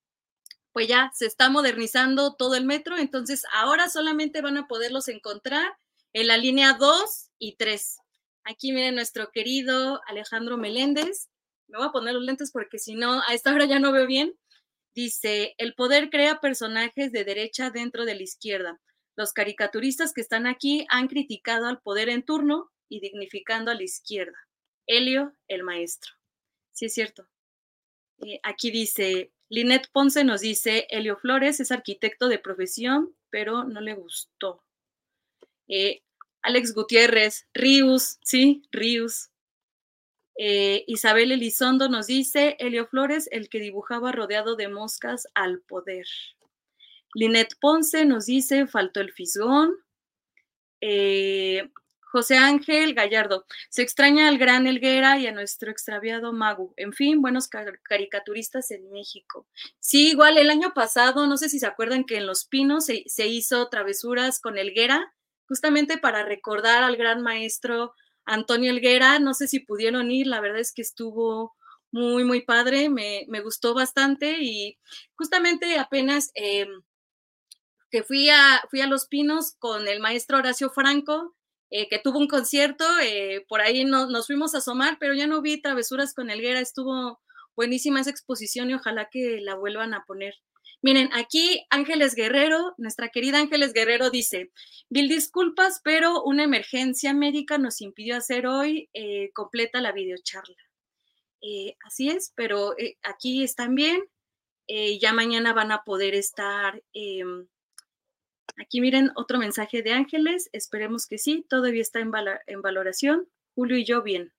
pues 0.72 0.88
ya 0.88 1.10
se 1.14 1.26
está 1.26 1.48
modernizando 1.50 2.34
todo 2.34 2.54
el 2.54 2.64
metro, 2.64 2.96
entonces 2.96 3.42
ahora 3.52 3.88
solamente 3.88 4.40
van 4.40 4.56
a 4.56 4.68
poderlos 4.68 5.08
encontrar 5.08 5.76
en 6.12 6.28
la 6.28 6.36
línea 6.36 6.74
2 6.74 7.30
y 7.38 7.56
3. 7.56 7.98
Aquí 8.44 8.72
miren 8.72 8.94
nuestro 8.94 9.30
querido 9.30 10.00
Alejandro 10.06 10.56
Meléndez. 10.56 11.28
Me 11.68 11.78
voy 11.78 11.88
a 11.88 11.92
poner 11.92 12.14
los 12.14 12.24
lentes 12.24 12.50
porque 12.52 12.78
si 12.78 12.94
no, 12.94 13.20
a 13.26 13.34
esta 13.34 13.52
hora 13.52 13.64
ya 13.64 13.78
no 13.78 13.92
veo 13.92 14.06
bien. 14.06 14.34
Dice, 14.94 15.54
el 15.58 15.74
poder 15.74 16.10
crea 16.10 16.40
personajes 16.40 17.12
de 17.12 17.24
derecha 17.24 17.70
dentro 17.70 18.04
de 18.04 18.14
la 18.14 18.22
izquierda. 18.22 18.80
Los 19.16 19.32
caricaturistas 19.32 20.12
que 20.12 20.20
están 20.20 20.46
aquí 20.46 20.86
han 20.88 21.08
criticado 21.08 21.66
al 21.66 21.80
poder 21.80 22.08
en 22.08 22.22
turno 22.22 22.70
y 22.88 23.00
dignificando 23.00 23.70
a 23.70 23.74
la 23.74 23.82
izquierda. 23.82 24.36
Helio, 24.86 25.34
el 25.46 25.62
maestro. 25.62 26.12
Sí, 26.72 26.86
es 26.86 26.94
cierto. 26.94 27.28
Aquí 28.42 28.70
dice, 28.70 29.32
Linet 29.48 29.88
Ponce 29.92 30.24
nos 30.24 30.40
dice, 30.40 30.86
Helio 30.90 31.16
Flores 31.16 31.60
es 31.60 31.70
arquitecto 31.70 32.28
de 32.28 32.38
profesión, 32.38 33.16
pero 33.30 33.64
no 33.64 33.80
le 33.80 33.94
gustó. 33.94 34.62
Eh, 35.68 36.02
Alex 36.42 36.74
Gutiérrez, 36.74 37.46
Rius, 37.54 38.18
sí, 38.22 38.62
Rius. 38.72 39.30
Eh, 40.42 40.84
Isabel 40.86 41.32
Elizondo 41.32 41.90
nos 41.90 42.06
dice, 42.06 42.56
Helio 42.60 42.86
Flores, 42.86 43.28
el 43.30 43.50
que 43.50 43.60
dibujaba 43.60 44.10
rodeado 44.10 44.56
de 44.56 44.68
moscas 44.68 45.28
al 45.34 45.60
poder. 45.60 46.06
Linet 47.12 47.58
Ponce 47.60 48.06
nos 48.06 48.24
dice, 48.24 48.66
faltó 48.66 49.00
el 49.00 49.12
fisgón. 49.12 49.74
Eh, 50.80 51.70
José 52.00 52.38
Ángel 52.38 52.94
Gallardo, 52.94 53.44
se 53.68 53.82
extraña 53.82 54.28
al 54.28 54.38
gran 54.38 54.66
Elguera 54.66 55.18
y 55.18 55.26
a 55.26 55.32
nuestro 55.32 55.70
extraviado 55.70 56.32
Magu. 56.32 56.72
En 56.78 56.94
fin, 56.94 57.20
buenos 57.20 57.46
caricaturistas 57.46 58.70
en 58.70 58.90
México. 58.90 59.46
Sí, 59.78 60.12
igual 60.12 60.38
el 60.38 60.48
año 60.48 60.72
pasado, 60.72 61.26
no 61.26 61.36
sé 61.36 61.50
si 61.50 61.58
se 61.58 61.66
acuerdan 61.66 62.04
que 62.04 62.16
en 62.16 62.26
Los 62.26 62.46
Pinos 62.46 62.86
se, 62.86 63.02
se 63.04 63.26
hizo 63.26 63.68
travesuras 63.68 64.40
con 64.40 64.56
Elguera 64.56 65.12
justamente 65.46 65.98
para 65.98 66.24
recordar 66.24 66.82
al 66.82 66.96
gran 66.96 67.20
maestro 67.20 67.92
Antonio 68.30 68.70
Elguera. 68.70 69.18
No 69.18 69.34
sé 69.34 69.48
si 69.48 69.60
pudieron 69.60 70.10
ir, 70.10 70.26
la 70.26 70.40
verdad 70.40 70.60
es 70.60 70.72
que 70.72 70.82
estuvo 70.82 71.54
muy, 71.92 72.24
muy 72.24 72.42
padre, 72.42 72.88
me, 72.88 73.26
gustó 73.42 73.74
bastante 73.74 74.38
y 74.40 74.78
justamente 75.16 75.78
apenas 75.78 76.30
eh, 76.34 76.66
que 77.90 78.02
fui 78.04 78.30
a, 78.30 78.62
fui 78.70 78.80
a 78.80 78.86
Los 78.86 79.06
Pinos 79.06 79.54
con 79.58 79.88
el 79.88 80.00
maestro 80.00 80.38
Horacio 80.38 80.70
Franco, 80.70 81.34
eh, 81.70 81.88
que 81.88 81.98
tuvo 81.98 82.18
un 82.18 82.28
concierto, 82.28 82.84
eh, 83.02 83.44
por 83.48 83.60
ahí 83.60 83.84
nos 83.84 84.26
fuimos 84.26 84.54
a 84.54 84.58
asomar, 84.58 84.98
pero 85.00 85.14
ya 85.14 85.26
no 85.26 85.42
vi 85.42 85.60
travesuras 85.60 86.14
con 86.14 86.30
Elguera, 86.30 86.60
estuvo 86.60 87.20
buenísima 87.56 88.00
esa 88.00 88.10
exposición 88.10 88.70
y 88.70 88.74
ojalá 88.74 89.08
que 89.10 89.40
la 89.40 89.56
vuelvan 89.56 89.94
a 89.94 90.04
poner. 90.04 90.34
Miren, 90.82 91.10
aquí 91.12 91.66
Ángeles 91.68 92.14
Guerrero, 92.14 92.74
nuestra 92.78 93.10
querida 93.10 93.38
Ángeles 93.38 93.74
Guerrero 93.74 94.08
dice, 94.08 94.50
mil 94.88 95.08
disculpas, 95.08 95.82
pero 95.84 96.22
una 96.22 96.44
emergencia 96.44 97.12
médica 97.12 97.58
nos 97.58 97.82
impidió 97.82 98.16
hacer 98.16 98.46
hoy 98.46 98.88
eh, 98.94 99.30
completa 99.34 99.82
la 99.82 99.92
videocharla. 99.92 100.56
Eh, 101.42 101.76
así 101.84 102.08
es, 102.08 102.32
pero 102.34 102.78
eh, 102.78 102.96
aquí 103.02 103.42
están 103.44 103.74
bien. 103.74 104.02
ya 105.00 105.12
mañana 105.12 105.52
van 105.52 105.72
a 105.72 105.82
poder 105.82 106.14
estar. 106.14 106.80
Aquí 108.56 108.80
miren 108.80 109.10
otro 109.16 109.38
mensaje 109.38 109.82
de 109.82 109.92
Ángeles. 109.92 110.48
Esperemos 110.52 111.06
que 111.06 111.18
sí. 111.18 111.44
Todavía 111.48 111.82
está 111.82 111.98
en 112.00 112.62
valoración. 112.62 113.28
Julio 113.54 113.76
y 113.76 113.84
yo 113.84 114.02
bien. 114.02 114.32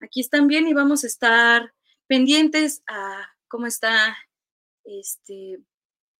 Aquí 0.00 0.20
están 0.20 0.46
bien 0.46 0.68
y 0.68 0.74
vamos 0.74 1.02
a 1.02 1.08
estar 1.08 1.74
pendientes 2.06 2.82
a 2.86 3.26
cómo 3.48 3.66
está 3.66 4.16
este, 4.88 5.58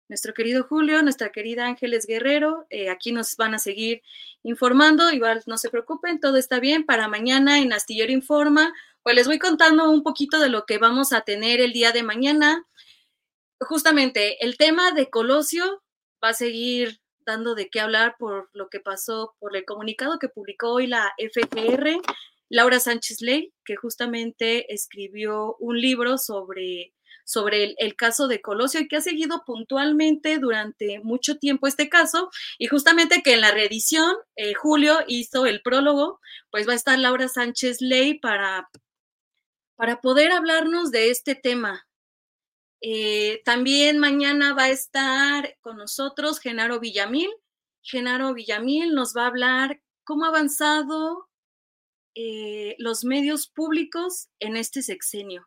nuestro 0.09 0.35
querido 0.35 0.64
Julio, 0.64 1.03
nuestra 1.03 1.33
querida 1.33 1.66
Ángeles 1.66 2.07
Guerrero. 2.07 2.66
Eh, 2.71 2.91
aquí 2.91 3.12
nos 3.12 3.37
van 3.37 3.55
a 3.55 3.59
seguir 3.59 4.03
informando. 4.43 5.11
Igual 5.12 5.43
no 5.47 5.59
se 5.59 5.71
preocupen, 5.71 6.21
todo 6.21 6.37
está 6.37 6.61
bien. 6.61 6.85
Para 6.85 7.09
mañana 7.09 7.59
en 7.59 7.73
Astillero 7.73 8.12
Informa, 8.12 8.73
pues 9.03 9.16
les 9.16 9.27
voy 9.27 9.39
contando 9.39 9.91
un 9.91 10.03
poquito 10.03 10.39
de 10.39 10.49
lo 10.49 10.66
que 10.66 10.79
vamos 10.79 11.12
a 11.12 11.23
tener 11.23 11.61
el 11.61 11.73
día 11.73 11.93
de 11.93 12.03
mañana. 12.03 12.66
Justamente 13.61 14.45
el 14.45 14.57
tema 14.57 14.93
de 14.93 15.11
Colosio 15.11 15.83
va 16.23 16.31
a 16.31 16.35
seguir 16.35 17.01
dando 17.21 17.55
de 17.55 17.69
qué 17.69 17.81
hablar 17.81 18.16
por 18.19 18.49
lo 18.55 18.69
que 18.69 18.81
pasó, 18.81 19.35
por 19.39 19.57
el 19.57 19.64
comunicado 19.64 20.19
que 20.19 20.29
publicó 20.29 20.73
hoy 20.73 20.87
la 20.87 21.12
FGR. 21.19 22.01
Laura 22.51 22.81
Sánchez 22.81 23.21
Ley, 23.21 23.53
que 23.62 23.77
justamente 23.77 24.73
escribió 24.73 25.57
un 25.57 25.79
libro 25.79 26.16
sobre 26.16 26.95
sobre 27.29 27.74
el, 27.76 27.95
caso 27.95 28.26
de 28.26 28.41
Colosio 28.41 28.81
y 28.81 28.89
que 28.89 28.97
ha 28.97 29.03
seguido 29.03 29.45
puntualmente 29.45 30.39
durante 30.39 30.99
mucho 31.01 31.37
tiempo 31.37 31.66
este 31.66 31.91
caso 31.91 32.31
y 32.57 32.68
justamente 32.68 33.22
que 33.22 33.35
en 33.35 33.43
la 33.43 33.51
reedición 33.51 34.16
eh, 34.35 34.55
Julio 34.55 35.01
hizo 35.07 35.45
el 35.45 35.61
prólogo, 35.61 36.20
pues 36.51 36.66
va 36.66 36.72
a 36.72 36.76
estar 36.76 36.99
Laura 36.99 37.29
Sánchez 37.29 37.83
Ley 37.83 38.18
para, 38.18 38.70
para 39.76 40.01
poder 40.01 40.33
hablarnos 40.33 40.91
de 40.91 41.11
este 41.11 41.35
tema. 41.35 41.87
Eh, 42.81 43.43
también 43.45 43.99
mañana 43.99 44.55
va 44.55 44.64
a 44.64 44.70
estar 44.70 45.55
con 45.61 45.76
nosotros 45.76 46.41
Genaro 46.41 46.81
Villamil. 46.81 47.31
Genaro 47.83 48.33
Villamil 48.33 48.95
nos 48.95 49.14
va 49.14 49.24
a 49.24 49.29
hablar 49.29 49.83
cómo 50.03 50.24
ha 50.24 50.29
avanzado 50.29 51.29
eh, 52.14 52.74
los 52.79 53.05
medios 53.05 53.49
públicos 53.49 54.29
en 54.41 54.57
este 54.57 54.81
sexenio 54.81 55.47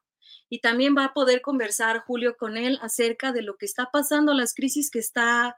y 0.52 0.60
también 0.60 0.98
va 0.98 1.06
a 1.06 1.14
poder 1.14 1.40
conversar 1.42 2.04
Julio 2.06 2.36
con 2.36 2.58
él 2.58 2.78
acerca 2.82 3.32
de 3.32 3.42
lo 3.42 3.56
que 3.56 3.66
está 3.66 3.90
pasando, 3.90 4.34
las 4.34 4.54
crisis 4.54 4.92
que 4.92 5.00
está 5.00 5.56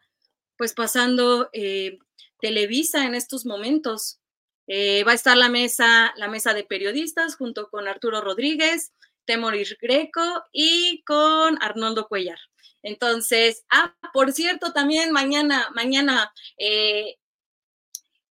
pues 0.55 0.75
pasando 0.75 1.49
eh, 1.51 1.97
Televisa 2.39 3.03
en 3.03 3.15
estos 3.15 3.43
momentos. 3.43 4.19
Eh, 4.67 5.03
va 5.03 5.13
a 5.13 5.15
estar 5.15 5.35
la 5.35 5.49
mesa, 5.49 6.13
la 6.15 6.27
mesa 6.27 6.53
de 6.53 6.63
periodistas 6.63 7.35
junto 7.37 7.71
con 7.71 7.87
Arturo 7.87 8.21
Rodríguez, 8.21 8.93
Temoris 9.25 9.75
Greco 9.81 10.43
y 10.51 11.03
con 11.05 11.57
Arnoldo 11.63 12.07
Cuellar. 12.07 12.37
Entonces, 12.83 13.65
ah, 13.71 13.95
por 14.13 14.31
cierto, 14.31 14.73
también 14.73 15.11
mañana, 15.11 15.69
mañana, 15.73 16.31
eh, 16.59 17.15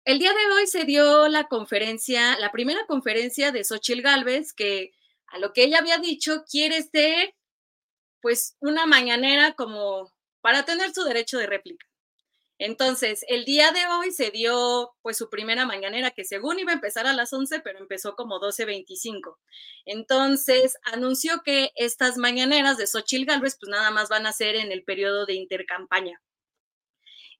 el 0.05 0.19
día 0.19 0.31
de 0.31 0.53
hoy 0.53 0.67
se 0.67 0.85
dio 0.85 1.27
la 1.27 1.45
conferencia, 1.45 2.37
la 2.37 2.51
primera 2.51 2.85
conferencia 2.85 3.51
de 3.51 3.63
Xochil 3.63 4.03
Gálvez, 4.03 4.53
que 4.53 4.91
a 5.31 5.39
lo 5.39 5.53
que 5.53 5.63
ella 5.63 5.79
había 5.79 5.97
dicho, 5.97 6.43
quiere 6.49 6.83
ser 6.83 7.35
pues 8.21 8.55
una 8.59 8.85
mañanera 8.85 9.53
como 9.53 10.11
para 10.41 10.65
tener 10.65 10.93
su 10.93 11.03
derecho 11.03 11.37
de 11.37 11.47
réplica. 11.47 11.85
Entonces, 12.59 13.25
el 13.27 13.43
día 13.43 13.71
de 13.71 13.87
hoy 13.87 14.11
se 14.11 14.29
dio 14.29 14.91
pues 15.01 15.17
su 15.17 15.31
primera 15.31 15.65
mañanera 15.65 16.11
que 16.11 16.23
según 16.23 16.59
iba 16.59 16.71
a 16.71 16.75
empezar 16.75 17.07
a 17.07 17.13
las 17.13 17.33
11, 17.33 17.59
pero 17.61 17.79
empezó 17.79 18.15
como 18.15 18.39
12.25. 18.39 19.39
Entonces, 19.85 20.77
anunció 20.83 21.41
que 21.43 21.71
estas 21.75 22.17
mañaneras 22.17 22.77
de 22.77 22.85
Xochil 22.85 23.25
Gálvez 23.25 23.57
pues 23.59 23.71
nada 23.71 23.89
más 23.89 24.09
van 24.09 24.27
a 24.27 24.31
ser 24.31 24.55
en 24.55 24.71
el 24.71 24.83
periodo 24.83 25.25
de 25.25 25.33
intercampaña. 25.33 26.21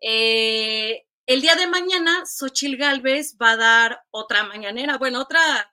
Eh, 0.01 1.05
el 1.27 1.41
día 1.41 1.55
de 1.55 1.67
mañana, 1.67 2.25
Xochil 2.25 2.77
Gálvez 2.77 3.37
va 3.39 3.51
a 3.51 3.57
dar 3.57 4.01
otra 4.09 4.43
mañanera, 4.43 4.97
bueno, 4.97 5.21
otra, 5.21 5.71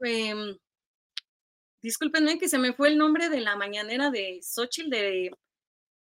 em, 0.00 0.58
discúlpenme 1.86 2.36
que 2.36 2.48
se 2.48 2.58
me 2.58 2.72
fue 2.72 2.88
el 2.88 2.98
nombre 2.98 3.28
de 3.28 3.40
la 3.40 3.54
mañanera 3.54 4.10
de 4.10 4.40
Xochitl, 4.42 4.90
de 4.90 5.30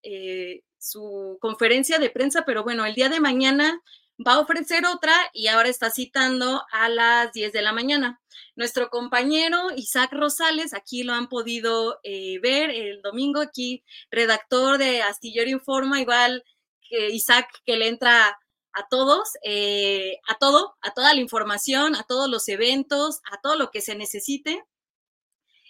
eh, 0.01 0.63
su 0.79 1.37
conferencia 1.39 1.99
de 1.99 2.09
prensa, 2.09 2.43
pero 2.43 2.63
bueno, 2.63 2.87
el 2.87 2.95
día 2.95 3.07
de 3.07 3.19
mañana 3.19 3.79
va 4.25 4.33
a 4.33 4.39
ofrecer 4.39 4.83
otra 4.87 5.13
y 5.31 5.45
ahora 5.45 5.69
está 5.69 5.91
citando 5.91 6.63
a 6.71 6.89
las 6.89 7.31
10 7.33 7.53
de 7.53 7.61
la 7.61 7.71
mañana. 7.71 8.19
Nuestro 8.55 8.89
compañero 8.89 9.67
Isaac 9.75 10.11
Rosales, 10.13 10.73
aquí 10.73 11.03
lo 11.03 11.13
han 11.13 11.29
podido 11.29 11.99
eh, 12.01 12.39
ver 12.39 12.71
el 12.71 13.03
domingo, 13.03 13.39
aquí 13.39 13.83
redactor 14.09 14.79
de 14.79 15.03
Astillero 15.03 15.51
Informa, 15.51 16.01
igual 16.01 16.43
que 16.89 17.11
Isaac 17.11 17.47
que 17.63 17.77
le 17.77 17.89
entra 17.89 18.35
a 18.73 18.87
todos, 18.89 19.29
eh, 19.43 20.17
a 20.27 20.35
todo, 20.39 20.77
a 20.81 20.95
toda 20.95 21.13
la 21.13 21.21
información, 21.21 21.95
a 21.95 22.03
todos 22.03 22.27
los 22.27 22.47
eventos, 22.47 23.21
a 23.31 23.39
todo 23.39 23.55
lo 23.55 23.69
que 23.69 23.81
se 23.81 23.93
necesite. 23.93 24.63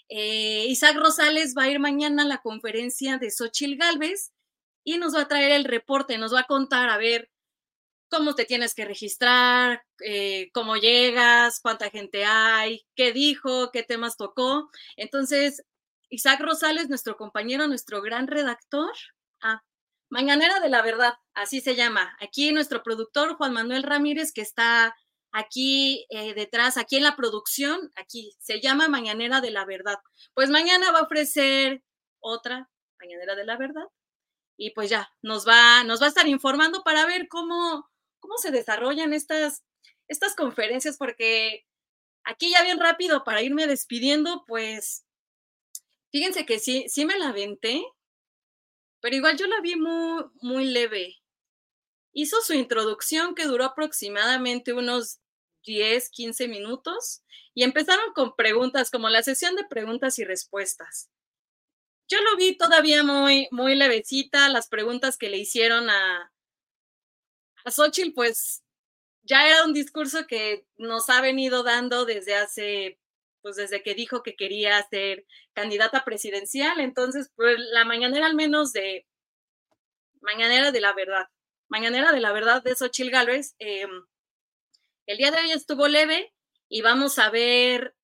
Eh, 0.10 0.66
Isaac 0.68 0.96
Rosales 0.98 1.56
va 1.58 1.64
a 1.64 1.70
ir 1.70 1.80
mañana 1.80 2.24
a 2.24 2.28
la 2.28 2.40
conferencia 2.40 3.18
de 3.18 3.32
Xochil 3.32 3.78
Galvez 3.78 4.32
y 4.84 4.98
nos 4.98 5.16
va 5.16 5.22
a 5.22 5.28
traer 5.28 5.52
el 5.52 5.66
reporte, 5.66 6.18
nos 6.18 6.34
va 6.34 6.42
a 6.42 6.48
contar, 6.48 6.90
a 6.90 6.98
ver, 6.98 7.32
cómo 8.10 8.36
te 8.36 8.46
tienes 8.46 8.76
que 8.76 8.86
registrar, 8.86 9.84
eh, 10.04 10.50
cómo 10.54 10.78
llegas, 10.78 11.60
cuánta 11.60 11.90
gente 11.90 12.24
hay, 12.26 12.86
qué 12.96 13.12
dijo, 13.12 13.72
qué 13.72 13.84
temas 13.84 14.18
tocó. 14.18 14.70
Entonces, 14.96 15.64
Isaac 16.10 16.40
Rosales, 16.42 16.88
nuestro 16.90 17.18
compañero, 17.18 17.68
nuestro 17.68 18.02
gran 18.02 18.28
redactor, 18.28 18.94
Mañanera 20.10 20.60
de 20.60 20.70
la 20.70 20.82
Verdad, 20.82 21.16
así 21.34 21.62
se 21.62 21.76
llama. 21.76 22.16
Aquí 22.20 22.52
nuestro 22.52 22.84
productor 22.84 23.36
Juan 23.36 23.54
Manuel 23.54 23.84
Ramírez, 23.84 24.32
que 24.32 24.42
está 24.42 24.96
aquí 25.36 26.08
eh, 26.10 26.34
detrás, 26.34 26.78
aquí 26.78 26.96
en 26.96 27.04
la 27.04 27.18
producción, 27.18 27.92
aquí 27.96 28.34
se 28.40 28.62
llama 28.62 28.88
Mañanera 28.88 29.42
de 29.42 29.52
la 29.52 29.66
Verdad. 29.66 29.98
Pues 30.34 30.50
mañana 30.50 30.92
va 30.92 31.00
a 31.00 31.04
ofrecer 31.04 31.84
otra 32.22 32.70
Mañanera 33.02 33.36
de 33.36 33.46
la 33.46 33.58
Verdad 33.58 33.84
y 34.58 34.72
pues 34.72 34.90
ya 34.90 35.10
nos 35.22 35.46
va, 35.46 35.84
nos 35.84 36.02
va 36.02 36.06
a 36.06 36.10
estar 36.10 36.26
informando 36.30 36.84
para 36.84 37.06
ver 37.06 37.28
cómo, 37.28 37.90
cómo 38.20 38.38
se 38.38 38.52
desarrollan 38.52 39.12
estas, 39.12 39.66
estas 40.08 40.36
conferencias, 40.36 40.98
porque 40.98 41.66
aquí 42.24 42.52
ya 42.52 42.64
bien 42.64 42.80
rápido 42.80 43.26
para 43.26 43.42
irme 43.42 43.68
despidiendo, 43.68 44.46
pues 44.48 45.06
fíjense 46.14 46.46
que 46.46 46.60
sí, 46.60 46.86
sí 46.88 47.06
me 47.06 47.20
la 47.20 47.30
aventé, 47.30 47.84
pero 49.02 49.18
igual 49.18 49.38
yo 49.38 49.48
la 49.48 49.60
vi 49.60 49.76
muy, 49.76 50.24
muy 50.42 50.66
leve. 50.66 51.18
Hizo 52.14 52.40
su 52.40 52.54
introducción 52.54 53.36
que 53.36 53.44
duró 53.44 53.66
aproximadamente 53.66 54.72
unos 54.72 55.20
10, 55.66 56.10
15 56.10 56.48
minutos 56.48 57.24
y 57.54 57.64
empezaron 57.64 58.14
con 58.14 58.36
preguntas, 58.36 58.92
como 58.92 59.10
la 59.10 59.24
sesión 59.24 59.56
de 59.56 59.64
preguntas 59.66 60.20
y 60.20 60.26
respuestas. 60.26 61.10
Yo 62.08 62.22
lo 62.22 62.36
vi 62.38 62.56
todavía 62.56 63.04
muy, 63.04 63.48
muy 63.52 63.76
levecita, 63.76 64.50
las 64.50 64.68
preguntas 64.68 65.18
que 65.18 65.30
le 65.30 65.38
hicieron 65.38 65.90
a, 65.90 66.32
a 67.64 67.72
Xochitl, 67.72 68.14
pues 68.14 68.64
ya 69.24 69.48
era 69.48 69.66
un 69.66 69.74
discurso 69.74 70.28
que 70.28 70.66
nos 70.78 71.10
ha 71.10 71.22
venido 71.22 71.64
dando 71.64 72.06
desde 72.06 72.36
hace, 72.36 73.00
pues 73.42 73.56
desde 73.56 73.82
que 73.82 73.96
dijo 73.96 74.22
que 74.22 74.36
quería 74.36 74.86
ser 74.90 75.26
candidata 75.54 76.06
presidencial. 76.06 76.80
Entonces, 76.80 77.32
pues 77.36 77.58
la 77.58 77.86
mañanera 77.86 78.28
al 78.28 78.36
menos 78.36 78.72
de, 78.72 79.08
mañanera 80.22 80.72
de 80.72 80.82
la 80.82 80.94
verdad, 80.94 81.28
mañanera 81.70 82.12
de 82.12 82.20
la 82.20 82.32
verdad 82.34 82.62
de 82.64 82.76
Xochitl 82.76 83.10
Gálvez, 83.10 83.56
eh, 83.60 83.88
el 85.08 85.18
día 85.18 85.32
de 85.32 85.40
hoy 85.40 85.52
estuvo 85.52 85.88
leve 85.88 86.34
y 86.70 86.82
vamos 86.82 87.20
a 87.20 87.30
ver 87.30 87.96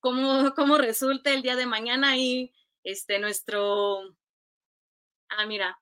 cómo, 0.00 0.54
cómo 0.54 0.78
resulta 0.78 1.32
el 1.32 1.42
día 1.42 1.56
de 1.56 1.66
mañana 1.66 2.16
y 2.16 2.52
este 2.84 3.18
nuestro 3.18 4.16
Ah, 5.28 5.46
mira. 5.46 5.80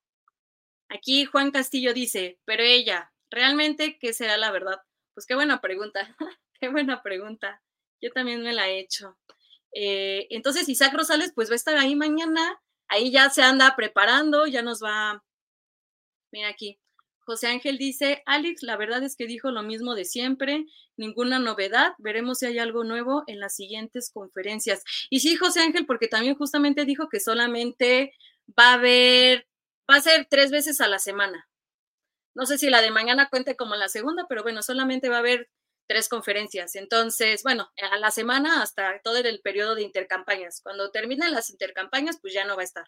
Aquí 0.89 1.25
Juan 1.25 1.51
Castillo 1.51 1.95
dice, 1.95 2.39
pero 2.45 2.63
ella, 2.63 3.13
¿realmente 3.31 3.99
qué 3.99 4.13
será 4.13 4.37
la 4.37 4.51
verdad? 4.53 4.81
Pues 5.15 5.27
qué 5.27 5.35
buena 5.35 5.61
pregunta, 5.61 6.17
qué 6.61 6.69
buena 6.69 7.03
pregunta. 7.03 7.63
Yo 8.01 8.13
también 8.13 8.43
me 8.43 8.53
la 8.53 8.69
he 8.69 8.81
hecho. 8.81 9.19
Eh, 9.73 10.27
entonces, 10.31 10.69
Isaac 10.69 10.95
Rosales, 10.95 11.33
pues 11.35 11.51
va 11.51 11.55
a 11.55 11.57
estar 11.57 11.77
ahí 11.77 11.97
mañana. 11.97 12.61
Ahí 12.89 13.11
ya 13.11 13.31
se 13.31 13.43
anda 13.43 13.75
preparando, 13.77 14.47
ya 14.47 14.63
nos 14.63 14.83
va. 14.83 15.25
Mira 16.33 16.49
aquí. 16.49 16.79
José 17.25 17.49
Ángel 17.49 17.79
dice, 17.79 18.23
Alex, 18.27 18.63
la 18.63 18.77
verdad 18.77 19.03
es 19.03 19.17
que 19.17 19.27
dijo 19.27 19.51
lo 19.51 19.63
mismo 19.63 19.95
de 19.95 20.05
siempre, 20.05 20.67
ninguna 20.97 21.39
novedad, 21.39 21.93
veremos 21.99 22.39
si 22.39 22.47
hay 22.47 22.59
algo 22.59 22.85
nuevo 22.85 23.25
en 23.27 23.41
las 23.41 23.55
siguientes 23.55 24.11
conferencias. 24.13 24.83
Y 25.11 25.21
sí, 25.21 25.37
José 25.37 25.61
Ángel, 25.61 25.87
porque 25.87 26.09
también 26.09 26.37
justamente 26.37 26.85
dijo 26.85 27.09
que 27.09 27.21
solamente 27.21 28.13
va 28.59 28.71
a 28.71 28.75
haber, 28.75 29.47
va 29.91 29.97
a 29.97 30.01
ser 30.01 30.27
tres 30.29 30.51
veces 30.51 30.81
a 30.81 30.89
la 30.89 30.99
semana. 30.99 31.49
No 32.35 32.47
sé 32.47 32.59
si 32.59 32.69
la 32.69 32.83
de 32.83 32.91
mañana 32.91 33.29
cuente 33.29 33.57
como 33.57 33.77
la 33.77 33.89
segunda, 33.89 34.27
pero 34.29 34.43
bueno, 34.43 34.63
solamente 34.63 35.09
va 35.09 35.17
a 35.17 35.21
haber 35.21 35.49
tres 35.87 36.09
conferencias. 36.09 36.75
Entonces, 36.75 37.43
bueno, 37.43 37.71
a 37.91 37.99
la 37.99 38.11
semana 38.11 38.63
hasta 38.63 39.01
todo 39.03 39.19
el 39.19 39.41
periodo 39.41 39.75
de 39.75 39.83
intercampañas. 39.83 40.61
Cuando 40.63 40.91
terminen 40.91 41.33
las 41.33 41.51
intercampañas, 41.51 42.19
pues 42.21 42.33
ya 42.33 42.45
no 42.45 42.57
va 42.57 42.63
a 42.63 42.65
estar. 42.65 42.87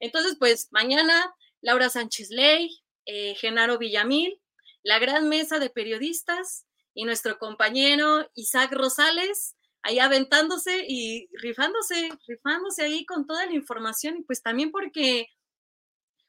Entonces, 0.00 0.36
pues 0.38 0.68
mañana 0.70 1.34
Laura 1.60 1.88
Sánchez 1.88 2.30
Ley, 2.30 2.80
eh, 3.08 3.34
Genaro 3.36 3.78
Villamil, 3.78 4.38
la 4.82 4.98
gran 4.98 5.30
mesa 5.30 5.58
de 5.58 5.70
periodistas 5.70 6.66
y 6.92 7.04
nuestro 7.04 7.38
compañero 7.38 8.30
Isaac 8.34 8.70
Rosales, 8.72 9.56
ahí 9.82 9.98
aventándose 9.98 10.84
y 10.86 11.30
rifándose, 11.32 12.10
rifándose 12.26 12.82
ahí 12.82 13.06
con 13.06 13.26
toda 13.26 13.46
la 13.46 13.54
información 13.54 14.18
y 14.18 14.22
pues 14.24 14.42
también 14.42 14.70
porque 14.70 15.28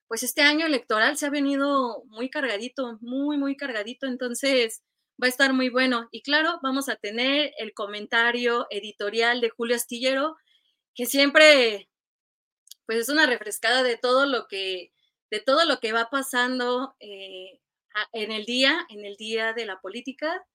pues 0.07 0.23
este 0.23 0.41
año 0.41 0.65
electoral 0.65 1.17
se 1.17 1.25
ha 1.25 1.29
venido 1.29 2.05
muy 2.05 2.29
cargadito, 2.29 2.97
muy, 3.01 3.37
muy 3.37 3.57
cargadito, 3.57 4.07
entonces 4.07 4.81
va 5.21 5.27
a 5.27 5.29
estar 5.29 5.51
muy 5.51 5.67
bueno. 5.67 6.07
Y 6.11 6.21
claro, 6.21 6.59
vamos 6.63 6.87
a 6.87 6.95
tener 6.95 7.51
el 7.57 7.73
comentario 7.73 8.67
editorial 8.69 9.41
de 9.41 9.49
Julio 9.49 9.75
Astillero, 9.75 10.37
que 10.95 11.05
siempre 11.05 11.89
pues 12.85 12.99
es 12.99 13.09
una 13.09 13.25
refrescada 13.25 13.83
de 13.83 13.97
todo 13.97 14.25
lo 14.25 14.47
que 14.47 14.93
de 15.31 15.39
todo 15.39 15.65
lo 15.65 15.79
que 15.79 15.93
va 15.93 16.09
pasando 16.09 16.95
eh, 16.99 17.59
en 18.13 18.31
el 18.31 18.45
día, 18.45 18.85
en 18.89 19.05
el 19.05 19.15
día 19.17 19.53
de 19.53 19.65
la 19.65 19.79
política. 19.79 20.45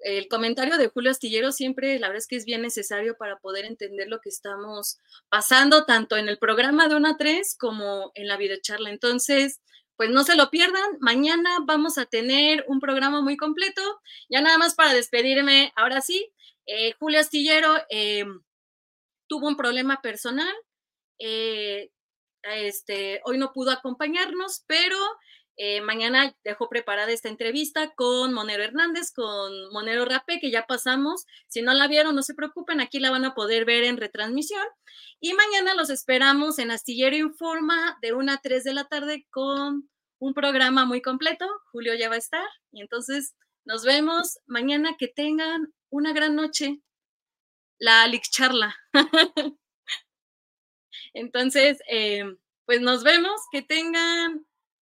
El 0.00 0.28
comentario 0.28 0.76
de 0.76 0.88
Julio 0.88 1.10
Astillero 1.10 1.52
siempre, 1.52 1.98
la 1.98 2.08
verdad 2.08 2.18
es 2.18 2.26
que 2.26 2.36
es 2.36 2.44
bien 2.44 2.62
necesario 2.62 3.16
para 3.16 3.38
poder 3.38 3.64
entender 3.64 4.08
lo 4.08 4.20
que 4.20 4.28
estamos 4.28 4.98
pasando, 5.28 5.86
tanto 5.86 6.16
en 6.16 6.28
el 6.28 6.38
programa 6.38 6.88
de 6.88 6.96
una 6.96 7.16
3 7.16 7.56
como 7.58 8.12
en 8.14 8.28
la 8.28 8.36
videocharla. 8.36 8.90
Entonces, 8.90 9.60
pues 9.96 10.10
no 10.10 10.24
se 10.24 10.36
lo 10.36 10.50
pierdan. 10.50 10.98
Mañana 11.00 11.58
vamos 11.64 11.96
a 11.98 12.04
tener 12.04 12.64
un 12.68 12.80
programa 12.80 13.22
muy 13.22 13.36
completo. 13.36 13.82
Ya 14.28 14.40
nada 14.42 14.58
más 14.58 14.74
para 14.74 14.92
despedirme, 14.92 15.72
ahora 15.76 16.02
sí, 16.02 16.30
eh, 16.66 16.92
Julio 16.98 17.20
Astillero 17.20 17.74
eh, 17.88 18.26
tuvo 19.26 19.48
un 19.48 19.56
problema 19.56 20.02
personal. 20.02 20.54
Este, 22.54 23.20
hoy 23.24 23.38
no 23.38 23.52
pudo 23.52 23.70
acompañarnos, 23.70 24.64
pero 24.66 24.96
eh, 25.58 25.80
mañana 25.80 26.36
dejó 26.44 26.68
preparada 26.68 27.10
esta 27.10 27.30
entrevista 27.30 27.94
con 27.94 28.34
Monero 28.34 28.62
Hernández, 28.62 29.10
con 29.10 29.72
Monero 29.72 30.04
Rapé, 30.04 30.38
que 30.38 30.50
ya 30.50 30.66
pasamos. 30.66 31.24
Si 31.48 31.62
no 31.62 31.72
la 31.72 31.88
vieron, 31.88 32.14
no 32.14 32.22
se 32.22 32.34
preocupen, 32.34 32.80
aquí 32.80 33.00
la 33.00 33.10
van 33.10 33.24
a 33.24 33.34
poder 33.34 33.64
ver 33.64 33.84
en 33.84 33.96
retransmisión. 33.96 34.66
Y 35.18 35.32
mañana 35.32 35.74
los 35.74 35.88
esperamos 35.88 36.58
en 36.58 36.70
Astillero 36.70 37.16
Informa 37.16 37.98
de 38.02 38.12
1 38.12 38.32
a 38.32 38.36
3 38.38 38.64
de 38.64 38.74
la 38.74 38.84
tarde 38.84 39.26
con 39.30 39.88
un 40.18 40.34
programa 40.34 40.84
muy 40.84 41.00
completo. 41.00 41.46
Julio 41.72 41.94
ya 41.94 42.10
va 42.10 42.16
a 42.16 42.18
estar. 42.18 42.46
Y 42.70 42.82
entonces 42.82 43.34
nos 43.64 43.82
vemos 43.84 44.38
mañana. 44.46 44.96
Que 44.98 45.08
tengan 45.08 45.72
una 45.90 46.12
gran 46.12 46.36
noche. 46.36 46.82
La 47.78 48.02
Alix 48.02 48.30
Charla. 48.30 48.76
Entonces, 51.16 51.78
eh, 51.88 52.24
pues 52.66 52.82
nos 52.82 53.02
vemos, 53.02 53.40
que 53.50 53.62
tengan 53.62 54.46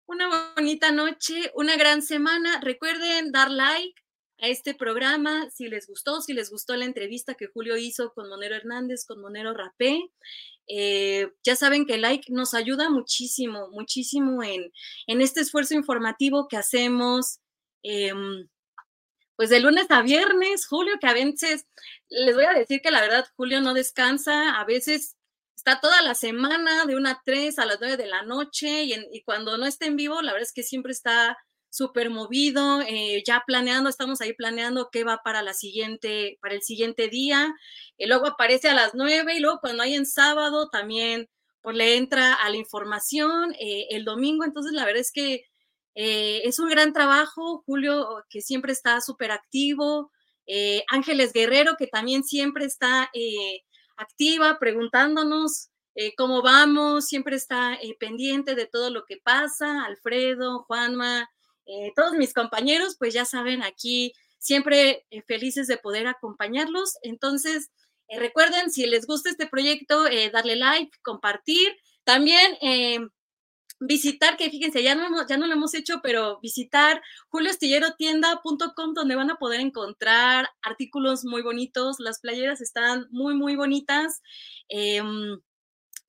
una 0.07 0.53
bonita 0.55 0.91
noche, 0.91 1.51
una 1.55 1.77
gran 1.77 2.01
semana. 2.01 2.59
Recuerden 2.61 3.31
dar 3.31 3.49
like 3.49 3.95
a 4.39 4.47
este 4.47 4.75
programa 4.75 5.49
si 5.51 5.69
les 5.69 5.87
gustó, 5.87 6.19
si 6.19 6.33
les 6.33 6.49
gustó 6.49 6.75
la 6.75 6.83
entrevista 6.83 7.35
que 7.35 7.47
Julio 7.47 7.77
hizo 7.77 8.11
con 8.13 8.27
Monero 8.27 8.55
Hernández, 8.55 9.05
con 9.05 9.21
Monero 9.21 9.53
Rapé. 9.53 10.11
Eh, 10.67 11.31
ya 11.43 11.55
saben 11.55 11.85
que 11.85 11.97
like 11.97 12.29
nos 12.29 12.53
ayuda 12.53 12.89
muchísimo, 12.89 13.69
muchísimo 13.69 14.43
en, 14.43 14.73
en 15.07 15.21
este 15.21 15.39
esfuerzo 15.39 15.75
informativo 15.75 16.49
que 16.49 16.57
hacemos. 16.57 17.39
Em, 17.83 18.49
pues 19.37 19.49
de 19.49 19.61
lunes 19.61 19.85
a 19.91 20.01
viernes, 20.01 20.67
Julio, 20.67 20.95
que 20.99 21.07
a 21.07 21.13
veces, 21.13 21.67
les 22.09 22.35
voy 22.35 22.45
a 22.45 22.53
decir 22.53 22.81
que 22.81 22.91
la 22.91 22.99
verdad, 22.99 23.25
Julio 23.37 23.61
no 23.61 23.73
descansa, 23.73 24.59
a 24.59 24.65
veces 24.65 25.16
está 25.57 25.81
toda 25.81 26.01
la 26.03 26.13
semana 26.13 26.85
de 26.85 26.95
una 26.95 27.11
a 27.11 27.21
3 27.25 27.57
a 27.57 27.65
las 27.65 27.79
9 27.81 27.97
de 27.97 28.05
la 28.05 28.21
noche 28.21 28.83
y, 28.83 29.23
cuando 29.23 29.57
no 29.57 29.65
está 29.65 29.87
en 29.87 29.95
vivo, 29.97 30.21
la 30.21 30.31
verdad 30.31 30.47
es 30.47 30.53
que 30.53 30.63
siempre 30.63 30.91
está 30.93 31.35
súper 31.69 32.11
movido, 32.11 32.81
eh, 32.81 33.23
ya 33.25 33.43
planeando, 33.45 33.89
estamos 33.89 34.21
ahí 34.21 34.33
planeando 34.33 34.89
qué 34.91 35.03
va 35.03 35.21
para 35.23 35.41
la 35.41 35.53
siguiente, 35.53 36.37
para 36.41 36.53
el 36.53 36.61
siguiente 36.61 37.09
día, 37.09 37.53
y 37.97 38.05
luego 38.05 38.27
aparece 38.27 38.69
a 38.69 38.75
las 38.75 38.91
9 38.93 39.35
y 39.35 39.39
luego 39.39 39.59
cuando 39.59 39.83
hay 39.83 39.95
en 39.95 40.05
sábado 40.05 40.69
también 40.69 41.27
pues 41.61 41.75
le 41.75 41.97
entra 41.97 42.33
a 42.33 42.49
la 42.49 42.55
información 42.55 43.53
eh, 43.59 43.87
el 43.89 44.05
domingo, 44.05 44.45
entonces 44.45 44.73
la 44.73 44.85
verdad 44.85 45.01
es 45.01 45.11
que 45.11 45.41
eh, 45.95 46.41
es 46.45 46.59
un 46.59 46.69
gran 46.69 46.93
trabajo, 46.93 47.63
Julio, 47.65 48.07
que 48.29 48.41
siempre 48.41 48.71
está 48.71 49.01
súper 49.01 49.31
activo, 49.31 50.11
Ángeles 50.89 51.33
Guerrero, 51.33 51.75
que 51.77 51.87
también 51.87 52.23
siempre 52.23 52.63
está 52.63 53.09
activa, 53.97 54.57
preguntándonos 54.59 55.69
eh, 55.95 56.13
cómo 56.15 56.43
vamos, 56.43 57.07
siempre 57.07 57.35
está 57.35 57.73
eh, 57.73 57.97
pendiente 57.99 58.53
de 58.53 58.67
todo 58.67 58.91
lo 58.91 59.03
que 59.05 59.17
pasa, 59.17 59.83
Alfredo, 59.83 60.63
Juanma, 60.67 61.27
eh, 61.65 61.91
todos 61.95 62.13
mis 62.13 62.33
compañeros, 62.33 62.95
pues 62.99 63.15
ya 63.15 63.25
saben, 63.25 63.63
aquí 63.63 64.13
siempre 64.37 65.05
felices 65.27 65.65
de 65.65 65.77
poder 65.77 66.05
acompañarlos. 66.07 66.97
Entonces, 67.01 67.71
recuerden, 68.07 68.71
si 68.71 68.85
les 68.85 69.07
gusta 69.07 69.31
este 69.31 69.47
proyecto, 69.47 70.03
darle 70.31 70.55
like, 70.55 70.95
compartir. 71.01 71.75
También 72.05 72.57
visitar, 73.79 74.37
que 74.37 74.49
fíjense, 74.49 74.83
ya 74.83 74.95
no, 74.95 75.27
ya 75.27 75.37
no 75.37 75.47
lo 75.47 75.53
hemos 75.53 75.73
hecho, 75.73 76.01
pero 76.01 76.39
visitar 76.41 77.01
julioastillerotienda.com 77.29 78.93
donde 78.93 79.15
van 79.15 79.31
a 79.31 79.35
poder 79.35 79.59
encontrar 79.59 80.49
artículos 80.61 81.25
muy 81.25 81.41
bonitos, 81.41 81.99
las 81.99 82.19
playeras 82.19 82.61
están 82.61 83.07
muy, 83.11 83.35
muy 83.35 83.55
bonitas. 83.55 84.21
Em, 84.69 85.39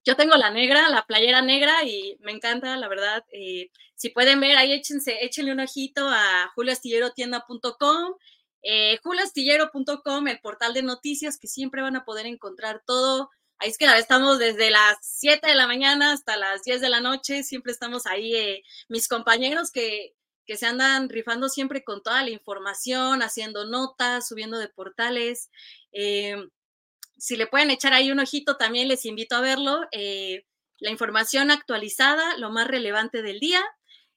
yo 0.05 0.17
tengo 0.17 0.37
la 0.37 0.51
negra, 0.51 0.89
la 0.89 1.05
playera 1.07 1.43
negra 1.43 1.85
y 1.85 2.17
me 2.21 2.33
encanta, 2.33 2.77
la 2.77 2.89
verdad. 2.89 3.25
Eh, 3.33 3.71
si 3.95 4.11
pueden 4.11 4.41
ver, 4.41 4.57
ahí 4.57 4.73
échense, 4.73 5.19
échenle 5.25 5.53
un 5.53 5.61
ojito 5.61 6.09
a 6.09 6.51
julioastillerotienda.com, 6.55 8.15
eh, 8.63 8.99
julioastillero.com, 9.03 10.29
el 10.29 10.41
portal 10.41 10.73
de 10.73 10.83
noticias 10.83 11.39
que 11.39 11.47
siempre 11.47 11.83
van 11.83 11.97
a 11.97 12.05
poder 12.05 12.27
encontrar 12.27 12.83
todo. 12.87 13.31
Ahí 13.59 13.71
es 13.71 13.79
que 13.79 13.87
estamos 13.87 14.39
desde 14.39 14.71
las 14.71 14.99
7 15.01 15.49
de 15.49 15.55
la 15.55 15.67
mañana 15.67 16.13
hasta 16.13 16.37
las 16.37 16.63
10 16.63 16.81
de 16.81 16.89
la 16.89 17.01
noche, 17.01 17.43
siempre 17.43 17.73
estamos 17.73 18.07
ahí, 18.07 18.35
eh, 18.37 18.63
mis 18.89 19.09
compañeros 19.09 19.73
que, 19.73 20.15
que 20.47 20.57
se 20.57 20.67
andan 20.67 21.09
rifando 21.09 21.49
siempre 21.49 21.85
con 21.85 22.03
toda 22.03 22.23
la 22.23 22.31
información, 22.31 23.23
haciendo 23.23 23.67
notas, 23.67 24.29
subiendo 24.29 24.59
de 24.59 24.69
portales. 24.69 25.51
Eh, 25.93 26.37
si 27.19 27.37
le 27.37 27.47
pueden 27.47 27.71
echar 27.71 27.93
ahí 27.93 28.11
un 28.11 28.21
ojito, 28.21 28.57
también 28.57 28.89
les 28.89 29.05
invito 29.05 29.37
a 29.37 29.41
verlo. 29.41 29.87
Eh, 29.93 30.47
la 30.79 30.91
información 30.91 31.51
actualizada, 31.51 32.37
lo 32.39 32.51
más 32.51 32.69
relevante 32.69 33.23
del 33.23 33.41
día. 33.41 33.63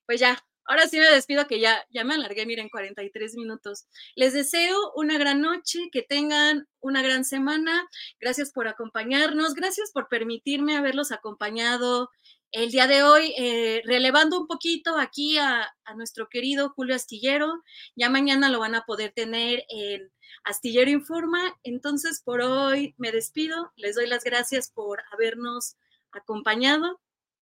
Pues 0.06 0.20
ya, 0.22 0.42
ahora 0.72 0.88
sí 0.88 0.98
me 1.00 1.10
despido 1.10 1.48
que 1.48 1.60
ya, 1.60 1.86
ya 1.90 2.06
me 2.06 2.14
alargué, 2.14 2.46
miren, 2.46 2.70
43 2.70 3.36
minutos. 3.36 3.88
Les 4.16 4.32
deseo 4.32 4.78
una 4.96 5.18
gran 5.18 5.42
noche, 5.42 5.90
que 5.92 6.02
tengan 6.02 6.66
una 6.80 7.02
gran 7.02 7.26
semana. 7.26 7.90
Gracias 8.22 8.54
por 8.54 8.70
acompañarnos, 8.70 9.54
gracias 9.54 9.92
por 9.92 10.08
permitirme 10.08 10.78
haberlos 10.78 11.12
acompañado 11.12 12.10
el 12.52 12.72
día 12.72 12.88
de 12.88 13.04
hoy, 13.04 13.34
eh, 13.38 13.82
relevando 13.84 14.40
un 14.40 14.48
poquito 14.48 14.98
aquí 14.98 15.38
a, 15.38 15.74
a, 15.84 15.94
nuestro 15.96 16.30
querido 16.30 16.70
Julio 16.70 16.96
Astillero. 16.96 17.62
Ya 17.98 18.10
mañana 18.10 18.50
lo 18.50 18.60
van 18.60 18.76
a 18.76 18.86
poder 18.86 19.12
tener 19.12 19.66
en 19.68 20.10
Astillero 20.46 20.90
Informa. 20.90 21.54
Entonces, 21.64 22.22
por 22.24 22.42
hoy 22.42 22.96
me 22.98 23.12
despido. 23.12 23.74
Les 23.76 23.96
doy 23.96 24.08
las 24.08 24.24
gracias 24.24 24.72
por 24.72 25.04
habernos 25.12 25.76
acompañado. 26.14 27.02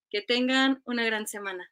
Que 0.10 0.24
tengan 0.24 0.82
una 0.86 1.06
gran 1.06 1.28
semana. 1.28 1.72